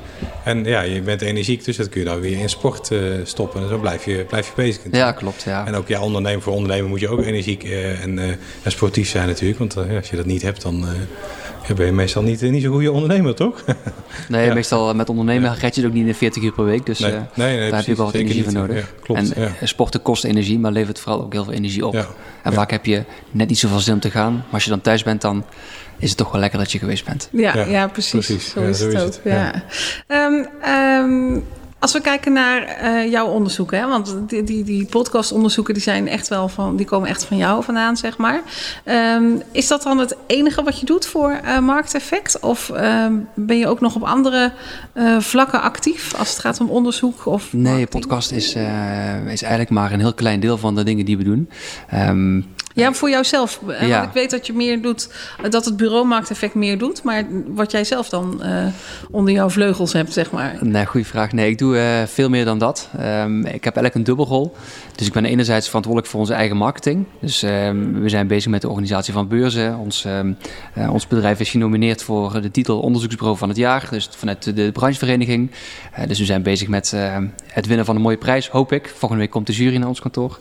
En 0.44 0.64
ja, 0.64 0.80
je 0.80 1.02
bent 1.02 1.22
energiek, 1.22 1.64
dus 1.64 1.76
dat 1.76 1.88
kun 1.88 2.00
je 2.00 2.06
dan 2.06 2.20
weer 2.20 2.38
in 2.38 2.48
sport 2.48 2.90
uh, 2.90 3.00
stoppen. 3.24 3.62
En 3.62 3.68
zo 3.68 3.78
blijf 3.78 4.04
je, 4.04 4.24
blijf 4.28 4.46
je 4.46 4.52
bezig. 4.56 4.82
Ja, 4.90 5.12
klopt. 5.12 5.42
Ja. 5.42 5.66
En 5.66 5.74
ook 5.74 5.88
ja, 5.88 6.00
ondernemen 6.00 6.42
voor 6.42 6.52
ondernemen 6.52 6.90
moet 6.90 7.00
je 7.00 7.08
ook 7.08 7.22
energiek 7.22 7.64
uh, 7.64 8.02
en, 8.02 8.18
en, 8.18 8.38
sportief 8.64 9.08
zijn 9.08 9.26
natuurlijk. 9.26 9.58
Want 9.58 9.76
als 9.76 10.10
je 10.10 10.16
dat 10.16 10.26
niet 10.26 10.42
hebt, 10.42 10.62
dan 10.62 10.86
ja, 11.68 11.74
ben 11.74 11.86
je 11.86 11.92
meestal 11.92 12.22
niet, 12.22 12.40
niet 12.40 12.62
zo'n 12.62 12.72
goede 12.72 12.92
ondernemer, 12.92 13.34
toch? 13.34 13.64
nee, 14.28 14.46
ja. 14.46 14.54
meestal 14.54 14.94
met 14.94 15.08
ondernemen 15.08 15.50
ja. 15.50 15.56
red 15.60 15.74
je 15.74 15.80
het 15.80 15.90
ook 15.90 15.96
niet 15.96 16.06
in 16.06 16.14
40 16.14 16.42
uur 16.42 16.52
per 16.52 16.64
week. 16.64 16.86
Dus 16.86 16.98
nee. 16.98 17.10
Nee, 17.10 17.20
nee, 17.34 17.58
daar 17.58 17.68
precies, 17.68 17.86
heb 17.86 17.86
je 17.86 17.94
wel 17.94 18.04
wat 18.04 18.14
energie 18.14 18.44
voor 18.44 18.52
nodig. 18.52 18.94
klopt, 19.02 19.32
en 19.32 19.68
sporten 19.68 20.02
kost 20.02 20.24
energie, 20.24 20.58
maar 20.58 20.72
levert 20.72 21.00
vooral 21.00 21.22
ook 21.22 21.32
heel 21.32 21.44
veel 21.44 21.52
energie 21.52 21.86
op. 21.86 22.14
En 22.42 22.52
vaak 22.52 22.70
heb 22.70 22.86
je 22.86 23.04
net 23.30 23.48
niet 23.48 23.58
zoveel 23.58 23.78
zin 23.78 23.94
om 23.94 24.00
te 24.00 24.10
gaan. 24.10 24.32
Maar 24.32 24.52
als 24.52 24.64
je 24.64 24.70
dan 24.70 24.80
thuis 24.80 25.02
bent, 25.02 25.20
dan 25.20 25.44
is 26.00 26.08
het 26.08 26.18
toch 26.18 26.32
wel 26.32 26.40
lekker 26.40 26.58
dat 26.58 26.72
je 26.72 26.78
geweest 26.78 27.04
bent. 27.04 27.28
Ja, 27.32 27.64
ja, 27.64 27.86
precies. 27.86 28.26
precies. 28.26 28.50
Zo, 28.50 28.60
is, 28.60 28.78
zo 28.78 28.84
het 28.84 28.94
is 28.94 29.02
het 29.02 29.18
ook. 29.18 29.32
Ja. 29.32 29.62
Um, 30.06 30.46
um, 30.68 31.44
als 31.80 31.92
we 31.92 32.00
kijken 32.00 32.32
naar 32.32 32.78
uh, 32.82 33.10
jouw 33.10 33.26
onderzoeken, 33.26 33.78
hè, 33.78 33.88
want 33.88 34.16
die, 34.26 34.44
die, 34.44 34.64
die 34.64 34.84
podcastonderzoeken 34.84 35.74
die 35.74 35.82
zijn 35.82 36.08
echt 36.08 36.28
wel 36.28 36.48
van, 36.48 36.76
die 36.76 36.86
komen 36.86 37.08
echt 37.08 37.24
van 37.24 37.36
jou 37.36 37.64
vandaan, 37.64 37.96
zeg 37.96 38.16
maar. 38.16 38.40
Um, 38.84 39.42
is 39.52 39.68
dat 39.68 39.82
dan 39.82 39.98
het 39.98 40.16
enige 40.26 40.62
wat 40.62 40.80
je 40.80 40.86
doet 40.86 41.06
voor 41.06 41.40
uh, 41.44 41.58
markteffect? 41.58 42.40
Of 42.40 42.72
ben 43.34 43.58
je 43.58 43.66
ook 43.66 43.80
nog 43.80 43.94
op 43.94 44.02
andere 44.02 44.52
uh, 44.94 45.20
vlakken 45.20 45.62
actief 45.62 46.14
als 46.14 46.28
het 46.28 46.38
gaat 46.38 46.60
om 46.60 46.68
onderzoek? 46.68 47.26
Of 47.26 47.52
nee, 47.52 47.86
podcast 47.86 48.32
is, 48.32 48.46
is 49.26 49.42
eigenlijk 49.42 49.70
maar 49.70 49.92
een 49.92 50.00
heel 50.00 50.14
klein 50.14 50.40
deel 50.40 50.58
van 50.58 50.74
de 50.74 50.82
dingen 50.82 51.04
die 51.04 51.16
we 51.16 51.24
doen. 51.24 51.50
Um, 51.94 52.46
Ja, 52.80 52.92
voor 52.92 53.10
jouzelf. 53.10 53.60
Ja. 53.80 53.88
Want 53.88 54.04
ik 54.04 54.12
weet 54.12 54.30
dat 54.30 54.46
je 54.46 54.52
meer 54.52 54.82
doet, 54.82 55.08
dat 55.50 55.64
het 55.64 55.76
bureaumarkteffect 55.76 56.54
meer 56.54 56.78
doet. 56.78 57.02
Maar 57.02 57.24
wat 57.46 57.70
jij 57.70 57.84
zelf 57.84 58.08
dan 58.08 58.40
uh, 58.42 58.66
onder 59.10 59.34
jouw 59.34 59.50
vleugels 59.50 59.92
hebt, 59.92 60.12
zeg 60.12 60.30
maar. 60.30 60.56
Nee, 60.60 60.86
goede 60.86 61.06
vraag. 61.06 61.32
Nee, 61.32 61.50
ik 61.50 61.58
doe 61.58 61.76
uh, 61.76 62.02
veel 62.06 62.28
meer 62.28 62.44
dan 62.44 62.58
dat. 62.58 62.88
Um, 63.00 63.38
ik 63.38 63.64
heb 63.64 63.76
eigenlijk 63.76 63.94
een 63.94 64.04
dubbelrol. 64.04 64.56
Dus 64.94 65.06
ik 65.06 65.12
ben 65.12 65.24
enerzijds 65.24 65.66
verantwoordelijk 65.66 66.12
voor 66.12 66.20
onze 66.20 66.34
eigen 66.34 66.56
marketing. 66.56 67.06
Dus 67.20 67.42
um, 67.42 68.00
we 68.00 68.08
zijn 68.08 68.26
bezig 68.26 68.50
met 68.50 68.60
de 68.60 68.68
organisatie 68.68 69.12
van 69.12 69.28
beurzen. 69.28 69.78
Ons, 69.78 70.04
um, 70.04 70.36
uh, 70.78 70.92
ons 70.92 71.06
bedrijf 71.06 71.40
is 71.40 71.50
genomineerd 71.50 72.02
voor 72.02 72.40
de 72.40 72.50
titel 72.50 72.80
onderzoeksbureau 72.80 73.38
van 73.38 73.48
het 73.48 73.58
jaar. 73.58 73.86
Dus 73.90 74.08
vanuit 74.16 74.42
de, 74.42 74.52
de 74.52 74.72
branchevereniging. 74.72 75.50
dus 76.06 76.18
we 76.18 76.24
zijn 76.24 76.42
bezig 76.42 76.68
met 76.68 76.94
het 77.46 77.66
winnen 77.66 77.86
van 77.86 77.96
een 77.96 78.02
mooie 78.02 78.16
prijs, 78.16 78.48
hoop 78.48 78.72
ik. 78.72 78.88
Volgende 78.96 79.22
week 79.22 79.30
komt 79.30 79.46
de 79.46 79.52
jury 79.52 79.76
naar 79.76 79.88
ons 79.88 80.00
kantoor. 80.00 80.38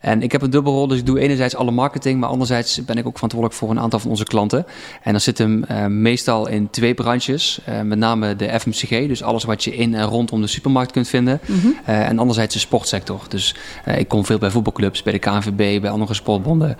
En 0.00 0.22
ik 0.22 0.32
heb 0.32 0.42
een 0.42 0.50
dubbelrol, 0.50 0.86
dus 0.86 0.98
ik 0.98 1.06
doe 1.06 1.20
enerzijds 1.20 1.56
alle 1.56 1.70
marketing, 1.70 2.20
maar 2.20 2.28
anderzijds 2.28 2.84
ben 2.84 2.96
ik 2.96 3.06
ook 3.06 3.14
verantwoordelijk 3.14 3.58
voor 3.58 3.70
een 3.70 3.80
aantal 3.80 3.98
van 3.98 4.10
onze 4.10 4.24
klanten. 4.24 4.66
En 5.02 5.12
dat 5.12 5.22
zit 5.22 5.38
hem 5.38 5.64
uh, 5.70 5.86
meestal 5.86 6.48
in 6.48 6.70
twee 6.70 6.94
branches, 6.94 7.60
uh, 7.68 7.80
met 7.80 7.98
name 7.98 8.36
de 8.36 8.60
FMCG, 8.60 8.88
dus 8.88 9.22
alles 9.22 9.44
wat 9.44 9.64
je 9.64 9.76
in 9.76 9.94
en 9.94 10.04
rondom 10.04 10.40
de 10.40 10.46
supermarkt 10.46 10.92
kunt 10.92 11.08
vinden. 11.08 11.40
Mm 11.46 11.60
-hmm. 11.60 11.74
uh, 11.88 12.08
en 12.08 12.18
anderzijds 12.18 12.54
de 12.54 12.60
sportsector. 12.60 13.20
Dus 13.28 13.54
ik 13.96 14.08
kom 14.08 14.24
veel 14.24 14.38
bij 14.38 14.50
voetbalclubs, 14.50 15.02
bij 15.02 15.12
de 15.12 15.18
KNVB, 15.18 15.80
bij 15.80 15.90
andere 15.90 16.14
sportbonden. 16.14 16.76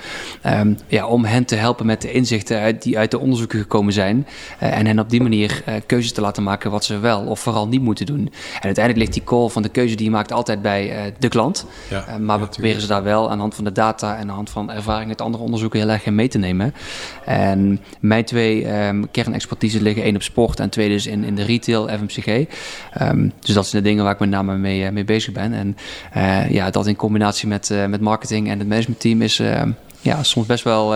Um, 0.47 0.79
ja, 0.87 1.07
om 1.07 1.25
hen 1.25 1.45
te 1.45 1.55
helpen 1.55 1.87
met 1.87 2.03
de 2.03 2.13
inzichten 2.13 2.61
uit, 2.61 2.83
die 2.83 2.99
uit 2.99 3.11
de 3.11 3.19
onderzoeken 3.19 3.61
gekomen 3.61 3.93
zijn. 3.93 4.27
en 4.59 4.87
hen 4.87 4.99
op 4.99 5.11
die 5.11 5.23
manier 5.23 5.63
keuzes 5.87 6.13
te 6.13 6.21
laten 6.21 6.43
maken 6.43 6.71
wat 6.71 6.85
ze 6.85 6.99
wel 6.99 7.21
of 7.21 7.41
vooral 7.41 7.69
niet 7.69 7.83
moeten 7.83 8.07
doen. 8.07 8.21
En 8.55 8.63
uiteindelijk 8.63 8.97
ligt 8.97 9.13
die 9.13 9.25
call 9.25 9.49
van 9.49 9.63
de 9.63 9.69
keuze 9.69 9.95
die 9.95 10.05
je 10.05 10.11
maakt 10.11 10.33
altijd 10.33 10.63
bij 10.63 11.15
de 11.19 11.29
klant. 11.29 11.67
Ja, 11.91 12.19
maar 12.19 12.41
we 12.41 12.47
proberen 12.47 12.81
ze 12.81 12.87
daar 12.87 13.03
wel 13.03 13.10
wel 13.11 13.31
aan 13.31 13.37
de 13.37 13.43
hand 13.43 13.55
van 13.55 13.65
de 13.65 13.73
data 13.73 14.15
en 14.15 14.21
aan 14.21 14.27
de 14.27 14.33
hand 14.33 14.51
van 14.51 14.71
ervaring 14.71 15.09
uit 15.09 15.21
andere 15.21 15.45
onderzoeken 15.45 15.81
heel 15.81 15.89
erg 15.89 16.07
mee 16.07 16.29
te 16.29 16.39
nemen. 16.39 16.75
En 17.25 17.81
mijn 18.01 18.25
twee 18.25 18.87
um, 18.87 19.11
kernexpertise 19.11 19.83
liggen 19.83 20.03
één 20.03 20.15
op 20.15 20.23
sport 20.23 20.61
en 20.61 20.71
twee 20.71 20.89
dus 20.89 21.07
in, 21.07 21.25
in 21.25 21.35
de 21.35 21.43
retail, 21.43 21.89
FMCG. 21.89 22.27
Um, 23.03 23.33
dus 23.41 23.55
dat 23.55 23.67
zijn 23.67 23.83
de 23.83 23.89
dingen 23.89 24.05
waar 24.05 24.13
ik 24.13 24.21
met 24.21 24.29
name 24.29 24.57
mee, 24.57 24.83
uh, 24.83 24.91
mee 24.91 25.05
bezig 25.05 25.33
ben. 25.33 25.53
En 25.53 25.77
uh, 26.17 26.51
ja, 26.51 26.71
dat 26.71 26.87
in 26.87 26.97
combinatie 26.97 27.49
met, 27.49 27.71
uh, 27.71 27.87
met 27.87 28.01
marketing 28.01 28.49
en 28.49 28.59
het 28.59 28.69
managementteam 28.69 29.23
is 29.23 29.43
ja, 30.01 30.23
soms 30.23 30.47
best 30.47 30.65
wel 30.65 30.95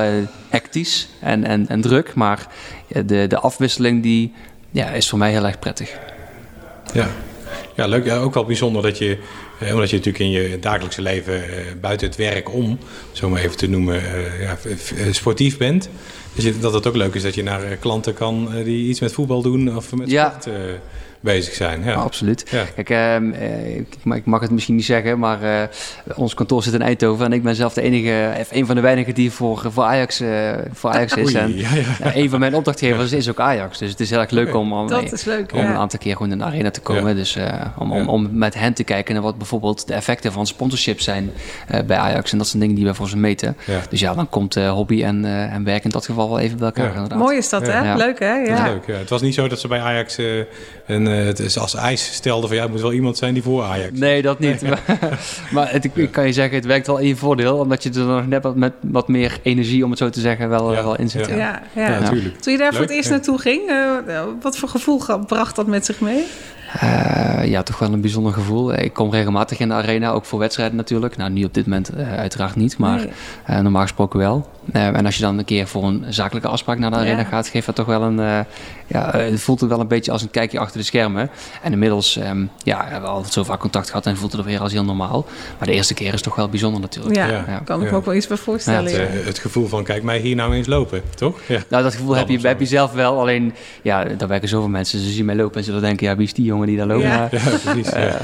hectisch 0.48 1.09
en, 1.20 1.44
en, 1.44 1.68
en 1.68 1.81
druk. 1.81 2.14
Maar 2.14 2.46
de, 2.88 3.27
de 3.27 3.38
afwisseling 3.38 4.03
die, 4.03 4.33
ja, 4.70 4.88
is 4.88 5.09
voor 5.09 5.18
mij 5.18 5.31
heel 5.31 5.46
erg 5.46 5.59
prettig. 5.59 5.98
Ja, 6.92 7.07
ja 7.74 7.87
leuk. 7.87 8.05
Ja, 8.05 8.16
ook 8.16 8.35
wel 8.35 8.44
bijzonder 8.44 8.83
dat 8.83 8.98
je 8.98 9.11
eh, 9.11 9.18
omdat 9.61 9.90
je 9.90 9.97
natuurlijk 9.97 10.25
in 10.25 10.31
je 10.31 10.59
dagelijkse 10.61 11.03
leven 11.03 11.43
eh, 11.43 11.64
buiten 11.81 12.07
het 12.07 12.17
werk 12.17 12.53
om, 12.53 12.79
zo 13.12 13.29
maar 13.29 13.40
even 13.40 13.57
te 13.57 13.69
noemen, 13.69 14.03
eh, 14.03 14.40
ja, 14.43 14.57
sportief 15.11 15.59
bent. 15.59 15.88
Dus 16.35 16.61
dat 16.61 16.73
het 16.73 16.87
ook 16.87 16.97
leuk 16.97 17.14
is 17.14 17.23
dat 17.23 17.35
je 17.35 17.43
naar 17.43 17.77
klanten 17.77 18.14
kan 18.14 18.62
die 18.64 18.88
iets 18.88 19.01
met 19.01 19.12
voetbal 19.12 19.43
doen 19.43 19.77
of 19.77 19.95
met 19.95 20.11
ja. 20.11 20.31
sport 20.31 20.55
bezig 21.24 21.54
zijn. 21.54 21.84
Ja. 21.84 21.92
absoluut. 21.94 22.44
Kijk, 22.74 22.90
uh, 22.90 23.76
ik, 23.76 23.87
ik, 24.04 24.24
mag 24.24 24.40
het 24.40 24.50
misschien 24.50 24.74
niet 24.74 24.84
zeggen, 24.84 25.18
maar 25.18 25.42
uh, 25.42 25.62
ons 26.16 26.34
kantoor 26.34 26.62
zit 26.62 26.74
in 26.74 26.82
Eindhoven 26.82 27.26
en 27.26 27.32
ik 27.32 27.42
ben 27.42 27.54
zelf 27.54 27.74
de 27.74 27.82
enige, 27.82 28.32
een 28.50 28.66
van 28.66 28.74
de 28.74 28.80
weinigen 28.80 29.14
die 29.14 29.30
voor, 29.30 29.62
voor 29.68 29.84
Ajax, 29.84 30.20
uh, 30.20 30.50
voor 30.72 30.90
Ajax 30.90 31.16
is. 31.24 31.34
en 31.34 31.56
ja, 31.56 31.68
ja. 31.74 32.16
een 32.16 32.30
van 32.30 32.40
mijn 32.40 32.54
opdrachtgevers 32.54 33.12
is 33.12 33.28
ook 33.28 33.40
Ajax, 33.40 33.78
dus 33.78 33.90
het 33.90 34.00
is 34.00 34.10
heel 34.10 34.20
erg 34.20 34.30
leuk 34.30 34.54
om, 34.54 34.72
om, 34.72 34.88
leuk, 35.24 35.52
om 35.52 35.58
een 35.58 35.66
aantal 35.66 35.98
keer 35.98 36.12
gewoon 36.12 36.32
in 36.32 36.38
de 36.38 36.44
arena 36.44 36.70
te 36.70 36.80
komen. 36.80 37.16
Dus 37.16 37.37
om, 37.78 37.92
om, 37.92 38.08
om 38.08 38.28
met 38.32 38.54
hen 38.54 38.74
te 38.74 38.84
kijken 38.84 39.14
naar 39.14 39.22
wat 39.22 39.38
bijvoorbeeld 39.38 39.87
de 39.87 39.94
effecten 39.94 40.32
van 40.32 40.46
sponsorship 40.46 41.00
zijn 41.00 41.30
bij 41.87 41.96
Ajax. 41.96 42.32
En 42.32 42.38
dat 42.38 42.46
zijn 42.46 42.62
dingen 42.62 42.76
die 42.76 42.84
we 42.84 42.94
voor 42.94 43.08
ze 43.08 43.16
meten. 43.16 43.56
Dus 43.90 44.00
ja, 44.00 44.14
dan 44.14 44.28
komt 44.28 44.54
hobby 44.54 45.04
en, 45.04 45.24
en 45.24 45.64
werk 45.64 45.84
in 45.84 45.90
dat 45.90 46.04
geval 46.04 46.28
wel 46.28 46.38
even 46.38 46.58
bij 46.58 46.66
elkaar. 46.66 47.16
Mooi 47.18 47.37
is 47.37 47.48
dat, 47.48 47.66
hè? 47.66 47.96
Leuk, 47.96 48.18
hè? 48.18 48.34
Ja. 48.34 48.64
Leuk, 48.64 48.87
ja. 48.87 48.94
Het 48.94 49.10
was 49.10 49.22
niet 49.22 49.34
zo 49.34 49.48
dat 49.48 49.60
ze 49.60 49.68
bij 49.68 49.80
Ajax 49.80 50.18
een 50.87 51.06
uh, 51.06 51.13
het 51.14 51.38
is 51.38 51.59
als 51.59 51.74
ijs 51.74 52.12
stelde 52.12 52.46
van 52.46 52.57
ja, 52.57 52.62
het 52.62 52.70
moet 52.70 52.81
wel 52.81 52.92
iemand 52.92 53.16
zijn 53.16 53.35
die 53.35 53.42
voor 53.42 53.62
Ajax. 53.62 53.98
Nee, 53.98 54.22
dat 54.22 54.38
niet. 54.38 54.62
maar 55.53 55.72
het, 55.72 55.90
ik 55.94 56.11
kan 56.11 56.27
je 56.27 56.33
zeggen, 56.33 56.57
het 56.57 56.66
werkt 56.66 56.87
wel 56.87 56.98
in 56.98 57.09
je 57.09 57.16
voordeel, 57.16 57.57
omdat 57.57 57.83
je 57.83 57.90
er 57.90 58.05
nog 58.05 58.27
net 58.27 58.42
wat, 58.42 58.57
met 58.57 58.72
wat 58.81 59.09
meer 59.09 59.38
energie, 59.42 59.85
om 59.85 59.90
het 59.90 59.98
zo 59.98 60.11
te 60.11 60.20
zeggen, 60.20 60.48
wel, 60.48 60.70
wel 60.70 60.98
in 60.98 61.11
zit. 61.11 61.27
Ja, 61.27 61.37
ja. 61.37 61.62
ja, 61.74 61.98
natuurlijk. 61.98 62.40
Toen 62.40 62.53
je 62.53 62.59
daar 62.59 62.72
voor 62.72 62.83
het 62.83 62.90
eerst 62.90 63.11
naartoe 63.11 63.38
ging, 63.38 63.70
uh, 63.70 64.22
wat 64.40 64.57
voor 64.57 64.68
gevoel 64.68 65.00
bracht 65.27 65.57
dat 65.57 65.66
met 65.66 65.85
zich 65.85 66.00
mee? 66.00 66.24
Uh, 66.82 67.46
ja, 67.46 67.62
toch 67.62 67.78
wel 67.78 67.92
een 67.92 68.00
bijzonder 68.00 68.32
gevoel. 68.32 68.74
Ik 68.74 68.92
kom 68.92 69.10
regelmatig 69.10 69.58
in 69.58 69.68
de 69.68 69.74
arena, 69.74 70.10
ook 70.10 70.24
voor 70.24 70.38
wedstrijden 70.38 70.76
natuurlijk. 70.76 71.16
Nou, 71.16 71.30
nu 71.30 71.44
op 71.44 71.54
dit 71.54 71.66
moment 71.66 71.96
uh, 71.96 72.18
uiteraard 72.18 72.56
niet, 72.56 72.78
maar 72.78 72.96
nee. 72.96 73.10
uh, 73.50 73.58
normaal 73.58 73.82
gesproken 73.82 74.18
wel. 74.18 74.48
en 74.72 75.04
als 75.04 75.16
je 75.16 75.22
dan 75.22 75.38
een 75.38 75.44
keer 75.44 75.66
voor 75.66 75.84
een 75.84 76.04
zakelijke 76.08 76.48
afspraak 76.48 76.78
naar 76.78 76.90
de 76.90 76.96
arena 76.96 77.18
ja. 77.18 77.24
gaat, 77.24 77.48
geeft 77.48 77.66
dat 77.66 77.74
toch 77.74 77.87
wel 77.87 78.02
een... 78.02 78.44
ja, 78.87 79.16
het 79.16 79.40
voelt 79.40 79.60
het 79.60 79.68
wel 79.68 79.80
een 79.80 79.88
beetje 79.88 80.12
als 80.12 80.22
een 80.22 80.30
kijkje 80.30 80.58
achter 80.58 80.78
de 80.78 80.84
schermen. 80.84 81.30
En 81.62 81.72
inmiddels 81.72 82.16
um, 82.16 82.50
ja, 82.62 82.82
hebben 82.82 83.02
we 83.02 83.14
altijd 83.14 83.32
zo 83.32 83.44
vaak 83.44 83.60
contact 83.60 83.87
gehad 83.87 84.06
en 84.06 84.16
voelt 84.16 84.32
het 84.32 84.44
weer 84.44 84.60
als 84.60 84.72
heel 84.72 84.84
normaal. 84.84 85.26
Maar 85.58 85.68
de 85.68 85.74
eerste 85.74 85.94
keer 85.94 86.14
is 86.14 86.22
toch 86.22 86.34
wel 86.34 86.48
bijzonder 86.48 86.80
natuurlijk. 86.80 87.16
Ja, 87.16 87.26
ja. 87.26 87.62
kan 87.64 87.82
ik 87.82 87.90
me 87.90 87.96
ook 87.96 88.04
wel 88.04 88.14
iets 88.14 88.26
bij 88.26 88.37
voorstellen. 88.37 89.00
Het, 89.00 89.24
het, 89.24 89.38
gevoel 89.38 89.66
van, 89.66 89.84
kijk 89.84 90.02
mij 90.02 90.18
hier 90.18 90.37
nou 90.37 90.54
eens 90.54 90.66
lopen, 90.66 91.02
toch? 91.14 91.40
Nou, 91.68 91.82
dat 91.82 91.94
gevoel 91.94 92.14
heb 92.14 92.28
je, 92.28 92.38
heb 92.38 92.60
je 92.60 92.66
zelf 92.66 92.92
wel. 92.92 93.20
Alleen, 93.20 93.54
ja, 93.82 94.04
daar 94.04 94.28
werken 94.28 94.48
zoveel 94.48 94.68
mensen. 94.68 94.98
Ze 94.98 95.10
zien 95.10 95.24
mij 95.24 95.37
lopen 95.37 95.58
en 95.58 95.64
zullen 95.64 95.80
denken, 95.80 96.06
ja, 96.06 96.16
wie 96.16 96.26
is 96.26 96.34
die 96.34 96.44
jongen 96.44 96.63
die 96.66 96.77
daar 96.77 96.87
loopt? 96.87 97.03
Ja, 97.03 97.29
ja 97.31 97.38
precies. 97.38 97.90
Ja. 97.90 98.18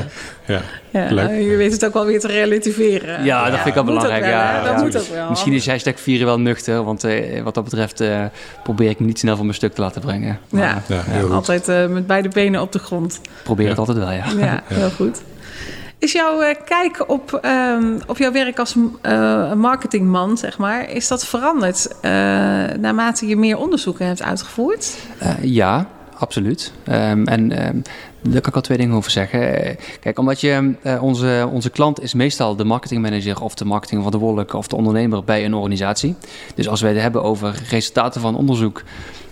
ja. 0.46 0.60
Ja, 0.90 1.30
je 1.30 1.56
weet 1.56 1.72
het 1.72 1.84
ook 1.86 1.92
wel 1.92 2.06
weer 2.06 2.20
te 2.20 2.26
relativeren. 2.26 3.24
Ja, 3.24 3.44
dat 3.44 3.54
vind 3.54 3.66
ik 3.66 3.74
wel 3.74 3.84
belangrijk. 3.84 4.20
Wel, 4.20 4.30
ja, 4.30 4.62
dat 4.62 4.82
moet 4.82 4.98
ook 4.98 5.06
wel. 5.06 5.28
Misschien 5.28 5.52
is 5.52 5.66
hashtag 5.66 6.00
vieren 6.00 6.26
wel 6.26 6.40
nuchter, 6.40 6.84
want 6.84 7.04
uh, 7.04 7.42
wat 7.42 7.54
dat 7.54 7.64
betreft 7.64 8.00
uh, 8.00 8.24
probeer 8.62 8.90
ik 8.90 9.00
me 9.00 9.06
niet 9.06 9.18
snel 9.18 9.36
van 9.36 9.44
mijn 9.44 9.56
stuk 9.56 9.74
te 9.74 9.80
laten 9.80 10.00
brengen. 10.00 10.38
Maar, 10.48 10.82
ja, 10.88 11.02
altijd 11.32 11.68
uh, 11.68 11.86
met 11.86 12.06
beide 12.06 12.28
benen 12.28 12.60
op 12.60 12.72
de 12.72 12.78
grond. 12.78 13.20
Probeer 13.42 13.68
het 13.68 13.78
altijd 13.78 13.98
wel, 13.98 14.10
ja. 14.10 14.24
Ja, 14.38 14.62
heel 14.66 14.90
goed. 14.90 15.22
Is 15.98 16.12
jouw 16.12 16.42
uh, 16.42 16.48
kijk 16.64 17.04
op, 17.06 17.40
um, 17.44 17.98
op 18.06 18.18
jouw 18.18 18.32
werk 18.32 18.58
als 18.58 18.74
uh, 19.02 19.52
marketingman, 19.52 20.36
zeg 20.36 20.58
maar, 20.58 20.90
is 20.90 21.08
dat 21.08 21.26
veranderd 21.26 21.88
uh, 21.88 22.10
naarmate 22.78 23.26
je 23.26 23.36
meer 23.36 23.58
onderzoeken 23.58 24.06
hebt 24.06 24.22
uitgevoerd? 24.22 24.96
ja, 25.40 25.86
absoluut. 26.20 26.72
Um, 26.88 27.26
en 27.26 27.66
um, 27.66 27.82
daar 28.20 28.40
kan 28.40 28.50
ik 28.50 28.54
al 28.54 28.60
twee 28.60 28.78
dingen 28.78 28.96
over 28.96 29.10
zeggen. 29.10 29.76
Kijk, 30.00 30.18
omdat 30.18 30.40
je, 30.40 30.74
uh, 30.82 31.02
onze, 31.02 31.48
onze 31.52 31.70
klant 31.70 32.02
is 32.02 32.14
meestal 32.14 32.56
de 32.56 32.64
marketingmanager 32.64 33.42
of 33.42 33.54
de 33.54 33.64
marketingverantwoordelijke 33.64 34.56
of 34.56 34.66
de 34.66 34.76
ondernemer 34.76 35.24
bij 35.24 35.44
een 35.44 35.54
organisatie. 35.54 36.14
Dus 36.54 36.68
als 36.68 36.80
wij 36.80 36.90
het 36.90 37.00
hebben 37.00 37.22
over 37.22 37.62
resultaten 37.68 38.20
van 38.20 38.36
onderzoek, 38.36 38.82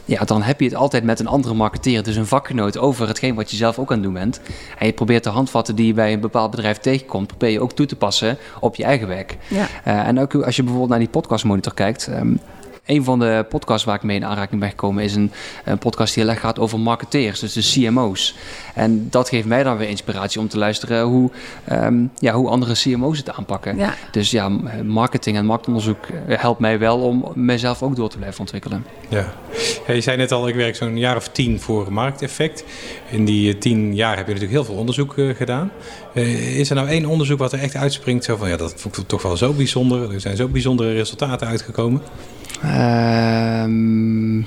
ja, 0.04 0.24
dan 0.24 0.42
heb 0.42 0.60
je 0.60 0.66
het 0.66 0.74
altijd 0.74 1.04
met 1.04 1.20
een 1.20 1.26
andere 1.26 1.54
marketeer, 1.54 2.02
dus 2.02 2.16
een 2.16 2.26
vakgenoot, 2.26 2.78
over 2.78 3.08
hetgeen 3.08 3.34
wat 3.34 3.50
je 3.50 3.56
zelf 3.56 3.78
ook 3.78 3.88
aan 3.88 3.96
het 3.96 4.04
doen 4.04 4.12
bent. 4.12 4.40
En 4.78 4.86
je 4.86 4.92
probeert 4.92 5.24
de 5.24 5.30
handvatten 5.30 5.76
die 5.76 5.86
je 5.86 5.94
bij 5.94 6.12
een 6.12 6.20
bepaald 6.20 6.50
bedrijf 6.50 6.78
tegenkomt, 6.78 7.26
probeer 7.26 7.50
je 7.50 7.60
ook 7.60 7.72
toe 7.72 7.86
te 7.86 7.96
passen 7.96 8.38
op 8.60 8.74
je 8.76 8.84
eigen 8.84 9.08
werk. 9.08 9.36
Ja. 9.48 9.66
Uh, 9.86 10.06
en 10.06 10.20
ook 10.20 10.34
als 10.34 10.56
je 10.56 10.62
bijvoorbeeld 10.62 10.90
naar 10.90 10.98
die 10.98 11.08
podcastmonitor 11.08 11.74
kijkt. 11.74 12.06
Um, 12.06 12.40
een 12.88 13.04
van 13.04 13.18
de 13.18 13.46
podcasts 13.48 13.84
waar 13.84 13.94
ik 13.94 14.02
mee 14.02 14.16
in 14.16 14.24
aanraking 14.24 14.60
ben 14.60 14.70
gekomen 14.70 15.04
is 15.04 15.14
een, 15.14 15.32
een 15.64 15.78
podcast 15.78 16.14
die 16.14 16.22
heel 16.22 16.32
erg 16.32 16.40
gaat 16.40 16.58
over 16.58 16.80
marketeers, 16.80 17.40
dus 17.40 17.52
de 17.52 17.80
CMO's. 17.80 18.34
En 18.74 19.06
dat 19.10 19.28
geeft 19.28 19.46
mij 19.46 19.62
dan 19.62 19.76
weer 19.76 19.88
inspiratie 19.88 20.40
om 20.40 20.48
te 20.48 20.58
luisteren 20.58 21.02
hoe, 21.02 21.30
um, 21.72 22.10
ja, 22.18 22.32
hoe 22.32 22.48
andere 22.48 22.74
CMO's 22.74 23.18
het 23.18 23.30
aanpakken. 23.30 23.76
Ja. 23.76 23.94
Dus 24.10 24.30
ja, 24.30 24.48
marketing 24.84 25.36
en 25.36 25.44
marktonderzoek 25.44 26.06
eh, 26.06 26.38
helpt 26.38 26.60
mij 26.60 26.78
wel 26.78 26.98
om 26.98 27.32
mezelf 27.34 27.82
ook 27.82 27.96
door 27.96 28.08
te 28.08 28.16
blijven 28.16 28.40
ontwikkelen. 28.40 28.84
Ja, 29.08 29.32
ja 29.86 29.94
je 29.94 30.00
zei 30.00 30.16
net 30.16 30.32
al, 30.32 30.48
ik 30.48 30.54
werk 30.54 30.76
zo'n 30.76 30.98
jaar 30.98 31.16
of 31.16 31.28
tien 31.28 31.60
voor 31.60 31.92
Markteffect. 31.92 32.64
In 33.10 33.24
die 33.24 33.52
eh, 33.52 33.60
tien 33.60 33.94
jaar 33.94 34.16
heb 34.16 34.26
je 34.26 34.32
natuurlijk 34.32 34.58
heel 34.58 34.64
veel 34.64 34.80
onderzoek 34.80 35.16
uh, 35.16 35.34
gedaan. 35.34 35.70
Uh, 36.14 36.58
is 36.58 36.70
er 36.70 36.76
nou 36.76 36.88
één 36.88 37.06
onderzoek 37.06 37.38
wat 37.38 37.52
er 37.52 37.60
echt 37.60 37.76
uitspringt? 37.76 38.24
Zo 38.24 38.36
van 38.36 38.48
ja, 38.48 38.56
dat 38.56 38.74
vond 38.76 38.96
ik 38.96 39.08
toch 39.08 39.22
wel 39.22 39.36
zo 39.36 39.52
bijzonder. 39.52 40.12
Er 40.14 40.20
zijn 40.20 40.36
zo 40.36 40.48
bijzondere 40.48 40.92
resultaten 40.92 41.46
uitgekomen. 41.46 42.02
Um, 42.64 44.46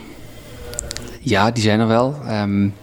ja, 1.20 1.52
die 1.52 1.64
zijn 1.64 1.80
er 1.80 1.88
wel. 1.88 2.16
Um, 2.30 2.74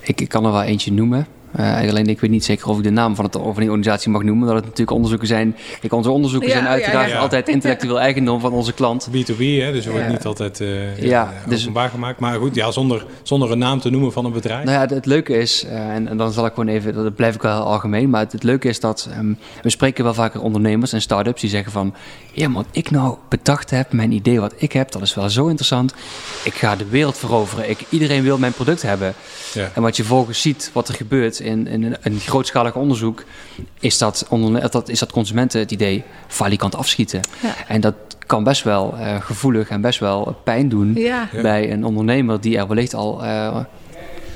ik, 0.00 0.20
ik, 0.20 0.28
kan 0.28 0.44
er 0.44 0.52
wel 0.52 0.62
eentje 0.62 0.92
noemen. 0.92 1.26
Uh, 1.60 1.88
alleen 1.88 2.06
ik 2.06 2.20
weet 2.20 2.30
niet 2.30 2.44
zeker 2.44 2.68
of 2.68 2.76
ik 2.76 2.82
de 2.82 2.90
naam 2.90 3.14
van, 3.14 3.24
het, 3.24 3.32
van 3.32 3.54
die 3.54 3.64
organisatie 3.64 4.10
mag 4.10 4.22
noemen. 4.22 4.46
Dat 4.46 4.56
het 4.56 4.64
natuurlijk 4.64 4.90
onderzoeken 4.90 5.28
zijn. 5.28 5.56
Kijk, 5.80 5.92
onze 5.92 6.10
onderzoeken 6.10 6.50
zijn 6.50 6.66
uiteraard 6.66 7.14
altijd 7.14 7.48
intellectueel 7.48 8.00
eigendom 8.00 8.40
van 8.40 8.52
onze 8.52 8.72
klant. 8.72 9.08
B2B, 9.08 9.38
hè? 9.38 9.72
dus 9.72 9.86
er 9.86 9.92
wordt 9.92 10.08
niet 10.08 10.24
altijd 10.24 10.60
uh, 10.60 10.98
ja, 10.98 11.32
dus, 11.48 11.60
openbaar 11.60 11.88
gemaakt. 11.88 12.20
Maar 12.20 12.38
goed, 12.38 12.54
ja, 12.54 12.70
zonder, 12.70 13.06
zonder 13.22 13.50
een 13.50 13.58
naam 13.58 13.80
te 13.80 13.90
noemen 13.90 14.12
van 14.12 14.24
een 14.24 14.32
bedrijf. 14.32 14.64
Nou 14.64 14.88
ja, 14.88 14.94
het, 14.94 15.06
leuke 15.06 15.38
is, 15.38 15.64
uh, 15.64 15.94
en, 15.94 16.08
en, 16.08 16.16
dan 16.16 16.32
zal 16.32 16.46
ik 16.46 16.54
gewoon 16.54 16.68
even, 16.68 16.94
dat 16.94 17.14
blijf 17.14 17.34
ik 17.34 17.42
wel 17.42 17.62
algemeen. 17.62 18.10
Maar 18.10 18.20
het, 18.20 18.32
het 18.32 18.42
leuke 18.42 18.68
is 18.68 18.80
dat 18.80 19.08
um, 19.18 19.38
we 19.62 19.70
spreken 19.70 20.04
wel 20.04 20.14
vaker 20.14 20.40
ondernemers 20.40 20.92
en 20.92 21.00
start-ups 21.00 21.40
die 21.40 21.50
zeggen 21.50 21.72
van... 21.72 21.94
Ja, 22.32 22.50
wat 22.50 22.66
ik 22.70 22.90
nou 22.90 23.16
bedacht 23.28 23.70
heb, 23.70 23.92
mijn 23.92 24.12
idee 24.12 24.40
wat 24.40 24.54
ik 24.56 24.72
heb, 24.72 24.90
dat 24.92 25.02
is 25.02 25.14
wel 25.14 25.30
zo 25.30 25.46
interessant. 25.46 25.94
Ik 26.44 26.54
ga 26.54 26.76
de 26.76 26.86
wereld 26.88 27.18
veroveren. 27.18 27.70
Ik, 27.70 27.84
iedereen 27.88 28.22
wil 28.22 28.38
mijn 28.38 28.52
product 28.52 28.82
hebben. 28.82 29.14
Ja. 29.52 29.70
En 29.74 29.82
wat 29.82 29.96
je 29.96 30.04
volgens 30.04 30.40
ziet, 30.40 30.70
wat 30.72 30.88
er 30.88 30.94
gebeurt 30.94 31.40
in, 31.46 31.66
in 31.66 31.96
een 32.02 32.20
grootschalig 32.20 32.74
onderzoek 32.74 33.24
is 33.80 33.98
dat, 33.98 34.26
onder, 34.28 34.70
dat, 34.70 34.88
is 34.88 34.98
dat 34.98 35.12
consumenten 35.12 35.60
het 35.60 35.70
idee 35.70 36.04
valikant 36.26 36.74
afschieten. 36.74 37.20
Ja. 37.42 37.54
En 37.68 37.80
dat 37.80 37.94
kan 38.26 38.44
best 38.44 38.62
wel 38.62 38.94
uh, 38.98 39.20
gevoelig 39.20 39.68
en 39.68 39.80
best 39.80 39.98
wel 39.98 40.36
pijn 40.44 40.68
doen 40.68 40.98
bij 41.42 41.72
een 41.72 41.84
ondernemer 41.84 42.40
die 42.40 42.58
er 42.58 42.68
wellicht 42.68 42.94
al 42.94 43.24
uh, 43.24 43.58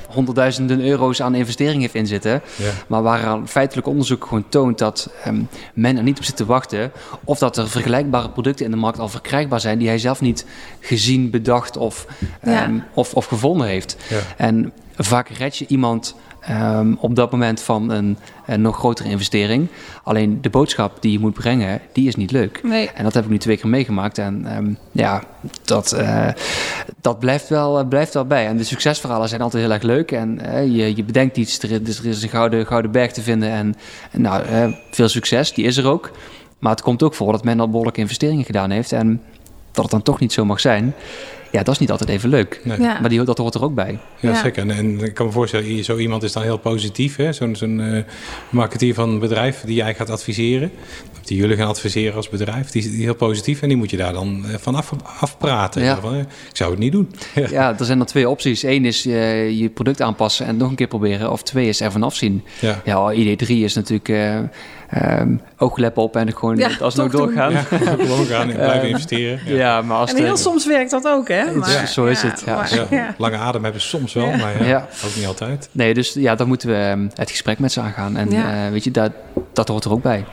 honderdduizenden 0.07 0.81
euro's 0.81 1.21
aan 1.21 1.35
investering 1.35 1.81
heeft 1.81 1.95
inzitten. 1.95 2.31
Ja. 2.31 2.71
Maar 2.87 3.01
waar 3.01 3.39
feitelijk 3.45 3.87
onderzoek 3.87 4.23
gewoon 4.23 4.49
toont 4.49 4.77
dat 4.77 5.09
um, 5.27 5.47
men 5.73 5.97
er 5.97 6.03
niet 6.03 6.17
op 6.17 6.23
zit 6.23 6.35
te 6.35 6.45
wachten. 6.45 6.91
Of 7.23 7.39
dat 7.39 7.57
er 7.57 7.69
vergelijkbare 7.69 8.29
producten 8.29 8.65
in 8.65 8.71
de 8.71 8.77
markt 8.77 8.99
al 8.99 9.09
verkrijgbaar 9.09 9.59
zijn 9.59 9.77
die 9.77 9.87
hij 9.87 9.97
zelf 9.97 10.21
niet 10.21 10.45
gezien, 10.79 11.29
bedacht 11.29 11.77
of, 11.77 12.05
um, 12.47 12.83
of, 12.93 13.13
of 13.13 13.25
gevonden 13.25 13.67
heeft. 13.67 13.97
En 14.37 14.73
vaak 14.97 15.29
red 15.29 15.57
je 15.57 15.65
iemand 15.67 16.15
um, 16.49 16.97
op 16.99 17.15
dat 17.15 17.31
moment 17.31 17.61
van 17.61 17.89
een, 17.89 18.17
een, 18.45 18.61
nog 18.61 18.77
grotere 18.77 19.09
investering. 19.09 19.67
Alleen 20.03 20.41
de 20.41 20.49
boodschap 20.49 21.01
die 21.01 21.11
je 21.11 21.19
moet 21.19 21.33
brengen, 21.33 21.81
die 21.93 22.07
is 22.07 22.15
niet 22.15 22.31
leuk. 22.31 22.59
Nee. 22.63 22.89
En 22.89 23.03
dat 23.03 23.13
heb 23.13 23.23
ik 23.23 23.29
nu 23.29 23.37
twee 23.37 23.57
keer 23.57 23.69
meegemaakt. 23.69 24.17
En 24.17 24.55
um, 24.57 24.77
ja, 24.91 25.23
dat, 25.63 25.93
uh, 25.93 26.27
dat 27.01 27.19
blijft, 27.19 27.49
wel, 27.49 27.79
uh, 27.79 27.87
blijft 27.87 28.13
wel 28.13 28.25
bij. 28.25 28.47
En 28.47 28.57
de 28.57 28.63
succesverhalen 28.63 29.29
zijn 29.29 29.41
altijd 29.41 29.63
heel 29.63 29.71
erg 29.71 29.83
leuk. 29.83 30.11
En 30.11 30.39
uh, 30.45 30.65
je, 30.65 30.95
je 30.95 31.03
bedenkt 31.03 31.37
iets, 31.37 31.59
er 31.59 31.87
is, 31.87 31.99
er 31.99 32.05
is 32.05 32.23
een 32.23 32.29
gouden, 32.29 32.65
gouden 32.65 32.91
berg 32.91 33.11
te 33.11 33.21
vinden. 33.21 33.49
En, 33.49 33.75
en 34.11 34.21
nou, 34.21 34.43
veel 34.91 35.09
succes, 35.09 35.53
die 35.53 35.65
is 35.65 35.77
er 35.77 35.87
ook. 35.87 36.11
Maar 36.59 36.71
het 36.71 36.81
komt 36.81 37.03
ook 37.03 37.13
voor 37.13 37.31
dat 37.31 37.43
men 37.43 37.59
al 37.59 37.69
behoorlijke 37.69 37.99
investeringen 37.99 38.45
gedaan 38.45 38.69
heeft. 38.69 38.91
En 38.91 39.21
dat 39.71 39.83
het 39.83 39.91
dan 39.91 40.01
toch 40.01 40.19
niet 40.19 40.33
zo 40.33 40.45
mag 40.45 40.59
zijn. 40.59 40.93
Ja, 41.51 41.63
dat 41.63 41.73
is 41.73 41.79
niet 41.79 41.91
altijd 41.91 42.09
even 42.09 42.29
leuk. 42.29 42.61
Maar 42.65 43.09
die, 43.09 43.23
dat 43.23 43.37
hoort 43.37 43.55
er 43.55 43.63
ook 43.63 43.75
bij. 43.75 43.99
Ja, 44.19 44.35
zeker. 44.35 44.61
En, 44.61 44.71
en, 44.71 44.99
ik 44.99 45.13
kan 45.13 45.25
me 45.25 45.31
voorstellen, 45.31 45.83
zo 45.83 45.97
iemand 45.97 46.23
is 46.23 46.31
dan 46.31 46.43
heel 46.43 46.57
positief. 46.57 47.17
Zo'n 47.29 47.55
zo 47.55 47.65
uh, 47.65 48.03
marketeer 48.49 48.93
van 48.93 49.09
een 49.09 49.19
bedrijf 49.19 49.61
die 49.65 49.75
jij 49.75 49.95
gaat 49.95 50.09
adviseren. 50.09 50.71
Die 51.23 51.37
jullie 51.37 51.55
gaan 51.55 51.67
adviseren 51.67 52.15
als 52.15 52.29
bedrijf. 52.29 52.69
Die 52.69 52.83
is 52.83 53.03
heel 53.03 53.15
positief 53.15 53.61
en 53.61 53.67
die 53.67 53.77
moet 53.77 53.89
je 53.89 53.97
daar 53.97 54.13
dan 54.13 54.43
uh, 54.47 54.55
van 54.59 54.75
af, 54.75 54.91
afpraten. 55.19 55.83
Ja. 55.83 55.99
Van, 56.01 56.13
uh, 56.13 56.19
ik 56.19 56.25
zou 56.53 56.71
het 56.71 56.79
niet 56.79 56.91
doen. 56.91 57.11
ja, 57.49 57.79
er 57.79 57.85
zijn 57.85 57.97
dan 57.97 58.07
twee 58.07 58.29
opties. 58.29 58.63
Eén 58.63 58.85
is 58.85 59.03
je 59.03 59.71
product 59.73 60.01
aanpassen 60.01 60.45
en 60.45 60.57
nog 60.57 60.69
een 60.69 60.75
keer 60.75 60.87
proberen. 60.87 61.31
Of 61.31 61.43
twee 61.43 61.67
is 61.67 61.81
er 61.81 61.91
vanaf 61.91 62.15
zien. 62.15 62.43
Ja, 62.59 62.81
ja 62.85 63.11
idee 63.11 63.35
drie 63.35 63.63
is 63.63 63.73
natuurlijk 63.73 64.09
um, 64.95 65.41
ooglep 65.57 65.97
op 65.97 66.15
en 66.15 66.33
gewoon 66.33 66.57
ja, 66.57 66.69
alsnog 66.81 67.11
doorgaan. 67.11 67.51
Ja, 67.51 67.65
doorgaan 68.07 68.49
en 68.49 68.55
blijven 68.55 68.89
investeren. 68.89 69.39
Ja. 69.45 69.55
ja, 69.55 69.81
maar 69.81 69.97
als 69.97 70.13
en 70.13 70.23
heel 70.23 70.37
soms 70.37 70.65
werkt 70.65 70.91
dat 70.91 71.07
ook, 71.07 71.27
hè? 71.27 71.51
Maar, 71.51 71.87
zo 71.87 72.05
is 72.05 72.21
het. 72.21 72.43
Ja. 72.89 73.15
Lange 73.17 73.37
adem 73.37 73.63
hebben 73.63 73.81
soms 73.81 74.13
wel, 74.13 74.31
maar 74.31 74.65
ja, 74.65 74.87
ook 75.05 75.15
niet 75.15 75.25
altijd. 75.25 75.69
Nee, 75.71 75.93
dus 75.93 76.13
ja, 76.13 76.35
dan 76.35 76.47
moeten 76.47 76.69
we 76.69 76.75
ehm, 76.75 77.07
het 77.13 77.29
gesprek 77.29 77.59
met 77.59 77.71
ze 77.71 77.81
aangaan. 77.81 78.17
En 78.17 78.33
uh, 78.33 78.69
weet 78.69 78.83
je, 78.83 78.91
dat, 78.91 79.11
dat 79.53 79.67
hoort 79.67 79.85
er 79.85 79.91
ook 79.91 80.01
bij. 80.01 80.25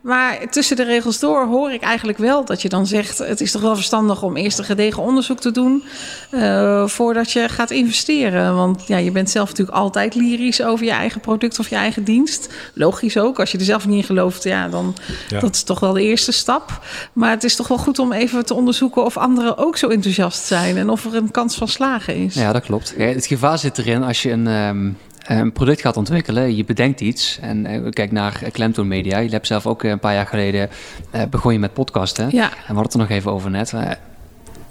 Maar 0.00 0.50
tussen 0.50 0.76
de 0.76 0.84
regels 0.84 1.18
door 1.18 1.46
hoor 1.46 1.72
ik 1.72 1.82
eigenlijk 1.82 2.18
wel 2.18 2.44
dat 2.44 2.62
je 2.62 2.68
dan 2.68 2.86
zegt: 2.86 3.18
het 3.18 3.40
is 3.40 3.50
toch 3.50 3.62
wel 3.62 3.74
verstandig 3.74 4.22
om 4.22 4.36
eerst 4.36 4.58
een 4.58 4.64
gedegen 4.64 5.02
onderzoek 5.02 5.40
te 5.40 5.50
doen 5.50 5.84
uh, 6.30 6.86
voordat 6.86 7.32
je 7.32 7.48
gaat 7.48 7.70
investeren. 7.70 8.54
Want 8.54 8.86
ja, 8.86 8.96
je 8.96 9.10
bent 9.10 9.30
zelf 9.30 9.48
natuurlijk 9.48 9.78
altijd 9.78 10.14
lyrisch 10.14 10.62
over 10.62 10.84
je 10.84 10.90
eigen 10.90 11.20
product 11.20 11.58
of 11.58 11.68
je 11.68 11.76
eigen 11.76 12.04
dienst. 12.04 12.48
Logisch 12.74 13.18
ook. 13.18 13.40
Als 13.40 13.52
je 13.52 13.58
er 13.58 13.64
zelf 13.64 13.86
niet 13.86 13.96
in 13.96 14.04
gelooft, 14.04 14.42
ja, 14.42 14.68
dan 14.68 14.96
ja. 15.28 15.40
dat 15.40 15.54
is 15.54 15.62
toch 15.62 15.80
wel 15.80 15.92
de 15.92 16.02
eerste 16.02 16.32
stap. 16.32 16.80
Maar 17.12 17.30
het 17.30 17.44
is 17.44 17.56
toch 17.56 17.68
wel 17.68 17.78
goed 17.78 17.98
om 17.98 18.12
even 18.12 18.46
te 18.46 18.54
onderzoeken 18.54 19.04
of 19.04 19.16
anderen 19.16 19.56
ook 19.58 19.76
zo 19.76 19.88
enthousiast 19.88 20.44
zijn 20.44 20.76
en 20.76 20.88
of 20.88 21.04
er 21.04 21.14
een 21.14 21.30
kans 21.30 21.56
van 21.56 21.68
slagen 21.68 22.14
is. 22.14 22.34
Ja, 22.34 22.52
dat 22.52 22.62
klopt. 22.62 22.94
Het 22.96 23.26
gevaar 23.26 23.58
zit 23.58 23.78
erin 23.78 24.02
als 24.02 24.22
je 24.22 24.30
een. 24.30 24.46
Um 24.46 24.96
een 25.28 25.52
product 25.52 25.80
gaat 25.80 25.96
ontwikkelen, 25.96 26.56
je 26.56 26.64
bedenkt 26.64 27.00
iets. 27.00 27.38
En 27.40 27.66
uh, 27.66 27.90
kijk 27.90 28.12
naar 28.12 28.42
Klemtoon 28.52 28.88
Media. 28.88 29.18
Je 29.18 29.30
hebt 29.30 29.46
zelf 29.46 29.66
ook 29.66 29.82
een 29.82 29.98
paar 29.98 30.14
jaar 30.14 30.26
geleden 30.26 30.68
uh, 31.14 31.22
begon 31.30 31.52
je 31.52 31.58
met 31.58 31.72
podcasten. 31.72 32.28
Ja. 32.32 32.44
En 32.44 32.48
we 32.50 32.64
hadden 32.64 32.82
het 32.82 32.92
er 32.92 32.98
nog 32.98 33.08
even 33.08 33.32
over 33.32 33.50
net. 33.50 33.72
Uh, 33.72 33.90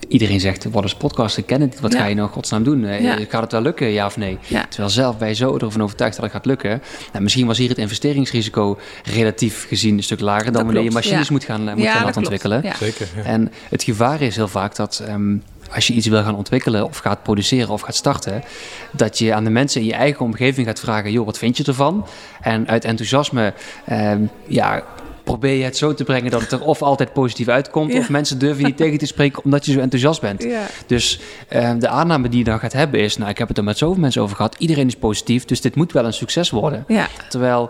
iedereen 0.07 0.39
zegt, 0.39 0.65
wat 0.71 0.83
is 0.83 0.95
podcasten? 0.95 1.45
Ken 1.45 1.61
het 1.61 1.79
Wat 1.79 1.95
ga 1.95 2.05
je 2.05 2.15
nou 2.15 2.29
godsnaam 2.29 2.63
doen? 2.63 2.85
Ja. 3.01 3.17
Gaat 3.29 3.41
het 3.41 3.51
wel 3.51 3.61
lukken, 3.61 3.87
ja 3.87 4.05
of 4.05 4.17
nee? 4.17 4.37
Ja. 4.47 4.65
Terwijl 4.69 4.89
zelf 4.89 5.15
je 5.19 5.33
zo 5.33 5.57
ervan 5.57 5.83
overtuigd 5.83 6.15
dat 6.15 6.23
het 6.23 6.33
gaat 6.33 6.45
lukken. 6.45 6.81
Nou, 7.11 7.23
misschien 7.23 7.47
was 7.47 7.57
hier 7.57 7.69
het 7.69 7.77
investeringsrisico 7.77 8.79
relatief 9.03 9.67
gezien 9.67 9.97
een 9.97 10.03
stuk 10.03 10.19
lager... 10.19 10.51
dan 10.51 10.65
wanneer 10.65 10.83
je 10.83 10.91
machines 10.91 11.29
moet 11.29 11.43
gaan, 11.43 11.61
moet 11.61 11.87
gaan 11.87 12.03
laten 12.03 12.21
ontwikkelen. 12.21 12.63
Zeker, 12.79 13.07
En 13.23 13.51
het 13.69 13.83
gevaar 13.83 14.21
is 14.21 14.35
heel 14.35 14.47
vaak 14.47 14.75
dat... 14.75 15.03
Um, 15.09 15.43
als 15.73 15.87
je 15.87 15.93
iets 15.93 16.07
wil 16.07 16.23
gaan 16.23 16.35
ontwikkelen 16.35 16.85
of 16.85 16.97
gaat 16.97 17.23
produceren 17.23 17.69
of 17.69 17.81
gaat 17.81 17.95
starten, 17.95 18.43
dat 18.91 19.17
je 19.17 19.33
aan 19.33 19.43
de 19.43 19.49
mensen 19.49 19.81
in 19.81 19.87
je 19.87 19.93
eigen 19.93 20.25
omgeving 20.25 20.67
gaat 20.67 20.79
vragen: 20.79 21.11
joh, 21.11 21.25
wat 21.25 21.37
vind 21.37 21.57
je 21.57 21.63
ervan? 21.63 22.05
En 22.41 22.67
uit 22.67 22.85
enthousiasme, 22.85 23.53
eh, 23.85 24.11
ja, 24.47 24.83
probeer 25.27 25.53
je 25.53 25.63
het 25.63 25.77
zo 25.77 25.93
te 25.93 26.03
brengen 26.03 26.31
dat 26.31 26.41
het 26.41 26.51
er 26.51 26.61
of 26.61 26.81
altijd 26.81 27.13
positief 27.13 27.47
uitkomt, 27.47 27.93
of 27.93 28.09
mensen 28.09 28.39
durven 28.39 28.61
je 28.61 28.65
niet 28.65 28.77
tegen 28.77 28.97
te 28.97 29.05
spreken 29.05 29.43
omdat 29.43 29.65
je 29.65 29.71
zo 29.71 29.79
enthousiast 29.79 30.21
bent. 30.21 30.43
Ja. 30.43 30.65
Dus 30.85 31.19
uh, 31.53 31.71
de 31.79 31.87
aanname 31.87 32.29
die 32.29 32.37
je 32.37 32.43
dan 32.43 32.59
gaat 32.59 32.73
hebben 32.73 32.99
is, 32.99 33.17
nou 33.17 33.29
ik 33.29 33.37
heb 33.37 33.47
het 33.47 33.57
er 33.57 33.63
met 33.63 33.77
zoveel 33.77 34.01
mensen 34.01 34.21
over 34.21 34.35
gehad, 34.35 34.55
iedereen 34.57 34.87
is 34.87 34.95
positief, 34.95 35.45
dus 35.45 35.61
dit 35.61 35.75
moet 35.75 35.91
wel 35.91 36.05
een 36.05 36.13
succes 36.13 36.49
worden. 36.49 36.83
Ja. 36.87 37.07
Terwijl 37.29 37.69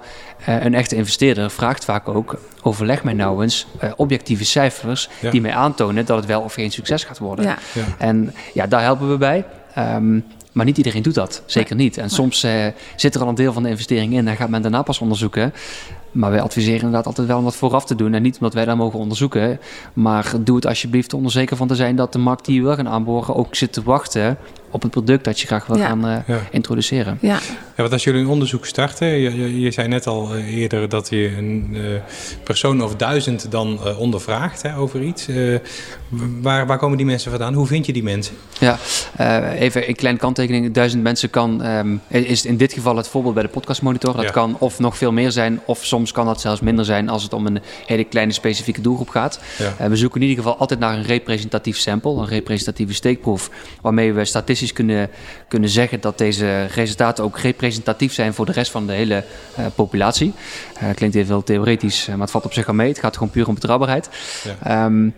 uh, 0.50 0.64
een 0.64 0.74
echte 0.74 0.96
investeerder 0.96 1.52
vraagt 1.52 1.86
vaak 1.86 2.08
ook, 2.10 2.40
overleg 2.62 3.04
mij 3.04 3.14
nou 3.14 3.44
eens 3.44 3.68
uh, 3.84 3.92
objectieve 3.96 4.46
cijfers 4.46 5.10
ja. 5.20 5.32
die 5.32 5.42
mij 5.42 5.54
aantonen 5.54 6.06
dat 6.06 6.18
het 6.18 6.26
wel 6.26 6.42
of 6.42 6.54
geen 6.54 6.72
succes 6.72 7.04
gaat 7.04 7.18
worden. 7.18 7.46
Ja. 7.46 7.58
En 7.98 8.34
ja, 8.54 8.68
daar 8.68 8.82
helpen 8.82 9.10
we 9.10 9.18
bij. 9.18 9.46
Um, 9.78 10.26
maar 10.58 10.66
niet 10.66 10.78
iedereen 10.78 11.02
doet 11.02 11.14
dat. 11.14 11.42
Zeker 11.46 11.76
niet. 11.76 11.98
En 11.98 12.10
soms 12.10 12.44
uh, 12.44 12.66
zit 12.96 13.16
er 13.16 13.22
al 13.22 13.28
een 13.28 13.36
deel 13.36 13.54
van 13.54 13.64
de 13.64 13.70
investering 13.70 14.14
in 14.14 14.28
en 14.28 14.36
gaat 14.36 14.50
men 14.50 14.62
daarna 14.62 14.82
pas 14.82 15.00
onderzoeken. 15.00 15.54
Maar 16.12 16.32
wij 16.32 16.42
adviseren 16.42 16.76
inderdaad 16.76 17.06
altijd 17.06 17.28
wel 17.28 17.38
om 17.38 17.44
dat 17.44 17.56
vooraf 17.56 17.86
te 17.86 17.96
doen. 17.96 18.14
En 18.14 18.22
niet 18.22 18.36
omdat 18.36 18.54
wij 18.54 18.66
dat 18.66 18.78
mogen 18.78 19.00
onderzoeken. 19.00 19.60
Maar 19.94 20.34
doe 20.40 20.56
het 20.56 20.66
alsjeblieft 20.66 21.14
om 21.14 21.24
er 21.24 21.32
zeker 21.32 21.58
van 21.58 21.68
te 21.68 21.76
zijn 21.76 21.96
dat 21.96 22.14
de 22.14 22.20
markt 22.20 22.46
die 22.46 22.62
wil 22.62 22.76
gaan 22.76 22.88
aanboren 22.88 23.36
ook 23.36 23.56
zit 23.56 23.74
te 23.74 23.84
wachten 23.84 24.38
op 24.72 24.82
het 24.82 24.92
product 24.92 25.24
dat 25.24 25.40
je 25.40 25.48
graag 25.48 25.66
wil 25.66 25.78
ja. 25.78 25.88
gaan 25.88 26.06
uh, 26.06 26.18
ja. 26.28 26.40
introduceren. 26.52 27.18
Ja. 27.22 27.34
ja, 27.36 27.40
want 27.76 27.92
als 27.92 28.04
jullie 28.04 28.22
een 28.22 28.28
onderzoek 28.28 28.66
starten, 28.66 29.08
je, 29.08 29.38
je, 29.38 29.60
je 29.60 29.72
zei 29.72 29.88
net 29.88 30.08
al 30.08 30.36
uh, 30.36 30.58
eerder 30.58 30.90
dat 30.90 31.10
je 31.10 31.36
een 31.38 31.70
uh, 31.72 31.82
persoon 32.44 32.84
of 32.84 32.96
duizend 32.96 33.52
dan 33.52 33.96
ondervraagt 33.98 34.62
hè, 34.62 34.78
over 34.78 35.02
iets. 35.02 35.28
waar, 36.42 36.68
waar 36.68 36.78
komen 36.78 36.98
die 36.98 37.06
mensen 37.06 37.32
vandaan? 37.32 37.54
Hoe 37.54 37.68
vind 37.68 37.86
je 37.86 37.94
die 37.94 38.04
mensen? 38.04 38.36
Ja, 38.60 38.78
even 39.54 39.88
een 39.90 39.96
kleine 39.96 40.20
kanttekening. 40.20 40.74
Duizend 40.74 41.04
mensen 41.04 41.30
kan, 41.30 41.66
um, 41.66 42.02
is 42.08 42.46
in 42.46 42.58
dit 42.58 42.74
geval 42.74 42.98
het 42.98 43.08
voorbeeld 43.08 43.34
bij 43.34 43.44
de 43.44 43.50
podcastmonitor. 43.50 44.16
Dat 44.16 44.24
ja. 44.24 44.32
kan 44.32 44.56
of 44.60 44.80
nog 44.80 44.98
veel 44.98 45.12
meer 45.12 45.32
zijn, 45.32 45.60
of 45.66 45.86
soms 45.86 46.12
kan 46.12 46.26
dat 46.26 46.42
zelfs 46.42 46.62
minder 46.62 46.86
zijn 46.86 47.10
als 47.10 47.24
het 47.24 47.34
om 47.34 47.46
een 47.46 47.60
hele 47.86 48.04
kleine 48.04 48.34
specifieke 48.34 48.82
doelgroep 48.82 49.10
gaat. 49.10 49.40
Ja. 49.78 49.90
we 49.90 49.96
zoeken 49.96 50.22
in 50.22 50.28
ieder 50.28 50.44
geval 50.44 50.60
altijd 50.60 50.80
naar 50.80 50.98
een 50.98 51.04
representatief 51.04 51.78
sample, 51.78 52.12
een 52.12 52.28
representatieve 52.28 52.94
steekproef, 52.94 53.50
waarmee 53.82 54.14
we 54.14 54.26
statistisch 54.26 54.57
kunnen, 54.74 55.10
kunnen 55.48 55.70
zeggen 55.70 56.02
dat 56.02 56.18
deze 56.18 56.66
resultaten 56.66 57.24
ook 57.24 57.40
representatief 57.40 58.14
zijn 58.14 58.34
voor 58.34 58.46
de 58.46 58.52
rest 58.52 58.72
van 58.72 58.88
de 58.88 58.94
hele 58.94 59.24
uh, 59.60 59.66
populatie. 59.76 60.34
Uh, 60.84 60.90
klinkt 60.96 61.16
even 61.16 61.28
heel 61.28 61.44
theoretisch, 61.44 62.08
maar 62.08 62.20
het 62.20 62.32
valt 62.32 62.46
op 62.46 62.54
zich 62.54 62.68
al 62.68 62.74
mee. 62.74 62.88
Het 62.88 63.00
gaat 63.00 63.14
gewoon 63.14 63.30
puur 63.30 63.48
om 63.48 63.54
betrouwbaarheid. 63.54 64.10
Ja. 64.64 64.86
Um, 64.86 65.14